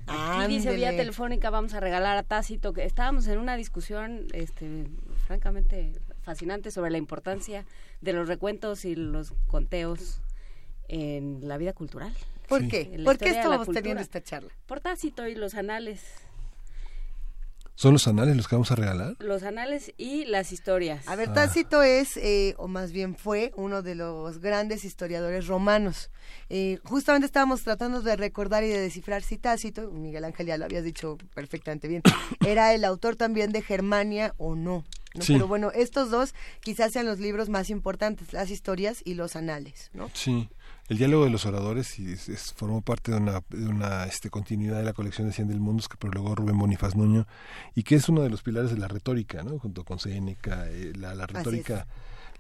[0.08, 4.88] Aquí dice vía telefónica vamos a regalar a Tácito que estábamos en una discusión este
[5.28, 7.66] francamente fascinante sobre la importancia
[8.02, 10.22] de los recuentos y los conteos
[10.88, 12.12] en la vida cultural.
[12.50, 12.68] ¿Por Sí.
[12.70, 13.02] qué?
[13.06, 13.64] ¿Por qué cultura.
[13.74, 14.50] teniendo esta charla?
[14.66, 16.02] Por Tácito y los anales.
[17.84, 19.18] ¿Son los anales los que vamos a regalar?
[19.20, 21.06] Los anales y las historias.
[21.06, 21.34] A ver, Ah.
[21.34, 26.10] Tácito es, eh, o más bien fue, uno de los grandes historiadores romanos.
[26.48, 30.64] Eh, justamente estábamos tratando de recordar y de descifrar si Tácito, Miguel Ángel ya lo
[30.64, 32.04] habías dicho perfectamente bien,
[32.48, 34.86] era el autor también de Germania o no.
[35.14, 35.22] ¿no?
[35.22, 35.34] Sí.
[35.34, 39.92] Pero bueno, estos dos quizás sean los libros más importantes, las historias y los anales,
[39.94, 40.10] ¿no?
[40.14, 40.50] Sí,
[40.90, 44.30] el diálogo de los oradores y es- es- formó parte de una, de una este,
[44.30, 47.26] continuidad de la colección de Cien del Mundos que prologó Rubén Bonifaz Nuño
[47.76, 49.60] y que es uno de los pilares de la retórica, ¿no?
[49.60, 51.88] junto con Séneca, eh, la, retórica,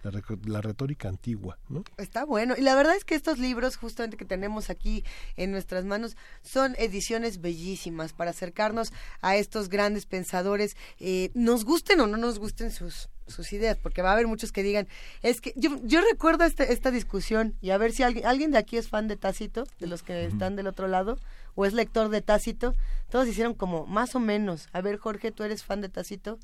[0.03, 0.11] la,
[0.45, 1.85] la retórica antigua, ¿no?
[1.97, 2.55] Está bueno.
[2.57, 5.05] Y la verdad es que estos libros, justamente que tenemos aquí
[5.37, 8.91] en nuestras manos, son ediciones bellísimas para acercarnos
[9.21, 14.01] a estos grandes pensadores, eh, nos gusten o no nos gusten sus sus ideas, porque
[14.01, 14.87] va a haber muchos que digan,
[15.21, 18.57] es que yo, yo recuerdo este- esta discusión y a ver si alguien, alguien de
[18.57, 21.17] aquí es fan de Tácito, de los que están del otro lado,
[21.55, 22.73] o es lector de Tácito,
[23.09, 26.39] todos hicieron como más o menos, a ver Jorge, tú eres fan de Tácito,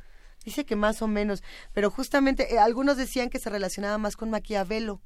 [0.45, 1.43] dice que más o menos,
[1.74, 5.01] pero justamente eh, algunos decían que se relacionaba más con Maquiavelo,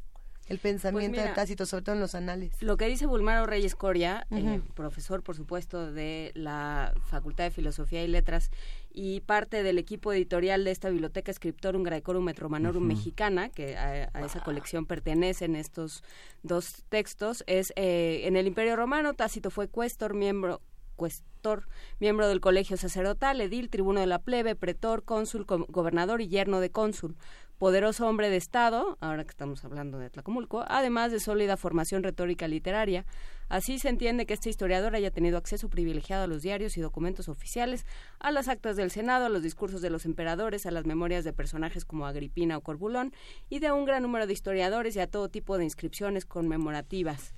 [0.48, 2.62] el pensamiento mira, de Tácito, sobre todo en los anales.
[2.62, 8.04] Lo que dice Bulmaro Reyes Coria, eh, profesor, por supuesto, de la Facultad de Filosofía
[8.04, 8.52] y Letras
[8.92, 12.94] y parte del equipo editorial de esta biblioteca Scriptorum Graecorum et Romanorum Ujú.
[12.94, 16.04] mexicana, que a, a esa colección pertenecen estos
[16.44, 20.62] dos textos, es eh, en el Imperio Romano, Tácito fue cuestor, miembro
[20.96, 21.68] cuestor,
[22.00, 26.70] miembro del colegio sacerdotal, edil, tribuno de la plebe, pretor, cónsul, gobernador y yerno de
[26.70, 27.16] cónsul
[27.64, 32.45] poderoso hombre de Estado, ahora que estamos hablando de Tlacomulco, además de sólida formación retórica
[32.45, 33.06] literaria.
[33.48, 37.30] Así se entiende que este historiador haya tenido acceso privilegiado a los diarios y documentos
[37.30, 37.85] oficiales,
[38.19, 41.32] a las actas del Senado, a los discursos de los emperadores, a las memorias de
[41.32, 43.14] personajes como Agripina o Corbulón,
[43.50, 47.33] y de un gran número de historiadores y a todo tipo de inscripciones conmemorativas.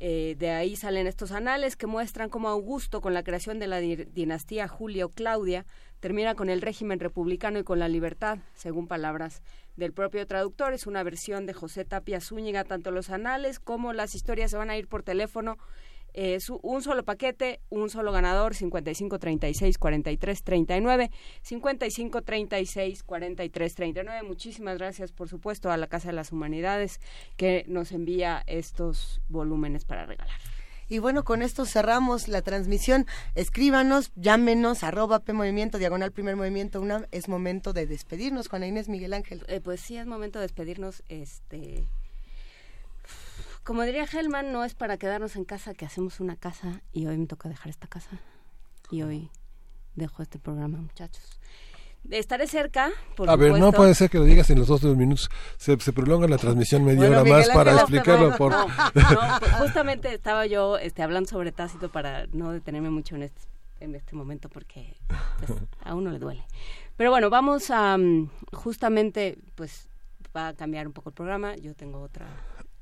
[0.00, 3.78] Eh, de ahí salen estos anales que muestran cómo Augusto, con la creación de la
[3.78, 5.66] di- dinastía Julio-Claudia,
[6.00, 9.42] termina con el régimen republicano y con la libertad, según palabras
[9.76, 10.72] del propio traductor.
[10.72, 12.64] Es una versión de José Tapia Zúñiga.
[12.64, 15.56] Tanto los anales como las historias se van a ir por teléfono.
[16.14, 21.10] Eh, un solo paquete, un solo ganador, 55 36 43 39,
[21.42, 24.22] 55 36 43 39.
[24.26, 27.00] Muchísimas gracias, por supuesto, a la Casa de las Humanidades
[27.36, 30.57] que nos envía estos volúmenes para regalar.
[30.88, 33.06] Y bueno, con esto cerramos la transmisión.
[33.34, 36.80] Escríbanos, llámenos, arroba P Movimiento, diagonal primer movimiento.
[36.80, 39.44] Una, es momento de despedirnos, Juana Inés Miguel Ángel.
[39.48, 41.02] Eh, pues sí, es momento de despedirnos.
[41.08, 41.86] Este,
[43.64, 47.18] como diría Hellman, no es para quedarnos en casa que hacemos una casa y hoy
[47.18, 48.18] me toca dejar esta casa
[48.90, 49.30] y hoy
[49.94, 51.38] dejo este programa, muchachos.
[52.10, 55.28] Estaré cerca, por a ver, no puede ser que lo digas en los dos minutos.
[55.58, 58.34] Se, se prolonga la transmisión media Bueno, hora Miguel más para explicarlo.
[58.36, 58.52] por...
[58.52, 63.24] no, no, pues justamente estaba yo este, hablando sobre Tácito para no detenerme mucho en
[63.24, 63.42] este,
[63.80, 64.96] en este momento porque
[65.38, 66.46] pues, a uno le duele.
[66.96, 69.88] Pero bueno, vamos a mm, justamente, pues
[70.34, 71.56] va a cambiar un poco el programa.
[71.56, 72.26] Yo tengo otra,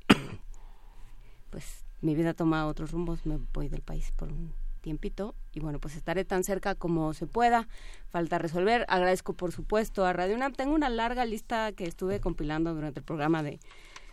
[0.09, 0.39] eh,
[1.49, 3.25] pues mi vida toma otros rumbos.
[3.25, 4.53] Me voy del país por un
[4.87, 7.67] tiempito y bueno, pues estaré tan cerca como se pueda.
[8.09, 8.85] Falta resolver.
[8.87, 10.53] Agradezco por supuesto a Radio UNAM.
[10.53, 13.59] Tengo una larga lista que estuve compilando durante el programa de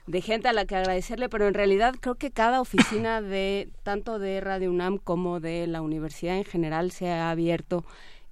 [0.07, 4.19] de gente a la que agradecerle, pero en realidad creo que cada oficina de tanto
[4.19, 7.85] de Radio UNAM como de la universidad en general se ha abierto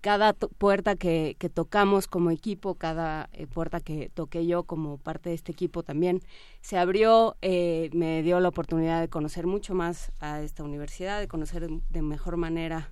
[0.02, 5.28] cada puerta que, que tocamos como equipo, cada eh, puerta que toqué yo como parte
[5.28, 6.20] de este equipo también
[6.60, 11.28] se abrió, eh, me dio la oportunidad de conocer mucho más a esta universidad, de
[11.28, 12.90] conocer de mejor manera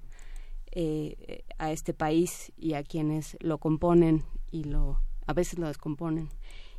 [0.70, 4.22] eh, a este país y a quienes lo componen
[4.52, 6.28] y lo a veces lo descomponen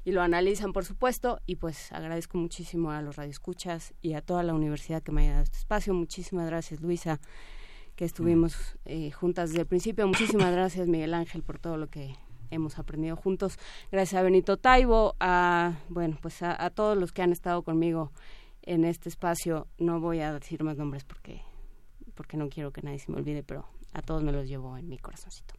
[0.06, 4.44] y lo analizan por supuesto y pues agradezco muchísimo a los radioescuchas y a toda
[4.44, 5.94] la universidad que me haya dado este espacio.
[5.94, 7.20] Muchísimas gracias Luisa
[7.96, 8.56] que estuvimos
[8.86, 10.08] eh, juntas desde el principio.
[10.08, 12.16] Muchísimas gracias Miguel Ángel por todo lo que
[12.50, 13.58] hemos aprendido juntos.
[13.92, 18.12] Gracias a Benito Taibo a bueno pues a, a todos los que han estado conmigo
[18.62, 19.68] en este espacio.
[19.78, 21.42] No voy a decir más nombres porque
[22.16, 24.88] porque no quiero que nadie se me olvide pero a todos me los llevo en
[24.88, 25.56] mi corazoncito.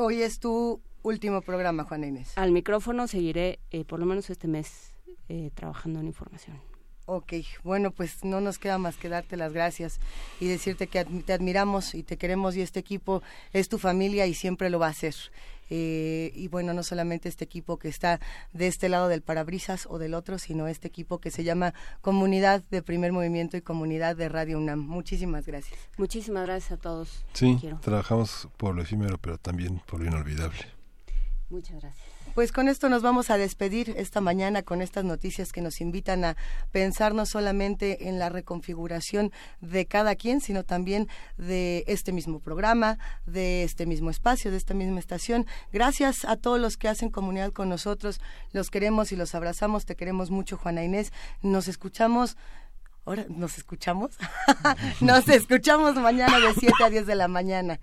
[0.00, 2.32] Hoy es tu último programa, Juana Inés.
[2.36, 4.94] al micrófono seguiré eh, por lo menos este mes
[5.28, 6.71] eh, trabajando en información.
[7.06, 7.32] Ok,
[7.64, 9.98] bueno, pues no nos queda más que darte las gracias
[10.40, 13.22] y decirte que te admiramos y te queremos y este equipo
[13.52, 15.14] es tu familia y siempre lo va a ser.
[15.74, 18.20] Eh, y bueno, no solamente este equipo que está
[18.52, 21.72] de este lado del parabrisas o del otro, sino este equipo que se llama
[22.02, 24.80] Comunidad de Primer Movimiento y Comunidad de Radio UNAM.
[24.80, 25.78] Muchísimas gracias.
[25.96, 27.24] Muchísimas gracias a todos.
[27.32, 30.66] Sí, trabajamos por lo efímero, pero también por lo inolvidable.
[31.48, 32.11] Muchas gracias.
[32.34, 36.24] Pues con esto nos vamos a despedir esta mañana con estas noticias que nos invitan
[36.24, 36.36] a
[36.70, 42.98] pensar no solamente en la reconfiguración de cada quien, sino también de este mismo programa,
[43.26, 45.46] de este mismo espacio, de esta misma estación.
[45.72, 48.18] Gracias a todos los que hacen comunidad con nosotros.
[48.52, 49.84] Los queremos y los abrazamos.
[49.84, 51.12] Te queremos mucho, Juana Inés.
[51.42, 52.38] Nos escuchamos.
[53.04, 54.16] Ahora, ¿nos escuchamos?
[55.00, 57.78] nos escuchamos mañana de 7 a 10 de la mañana.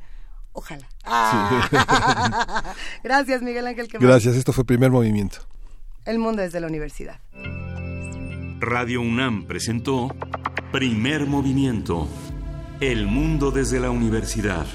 [0.60, 0.86] Ojalá.
[1.06, 2.74] Ah.
[3.04, 3.88] Gracias, Miguel Ángel.
[3.98, 5.38] Gracias, esto fue Primer Movimiento.
[6.04, 7.22] El mundo desde la universidad.
[8.60, 10.14] Radio UNAM presentó
[10.74, 12.10] Primer Movimiento.
[12.82, 14.66] El mundo desde la universidad.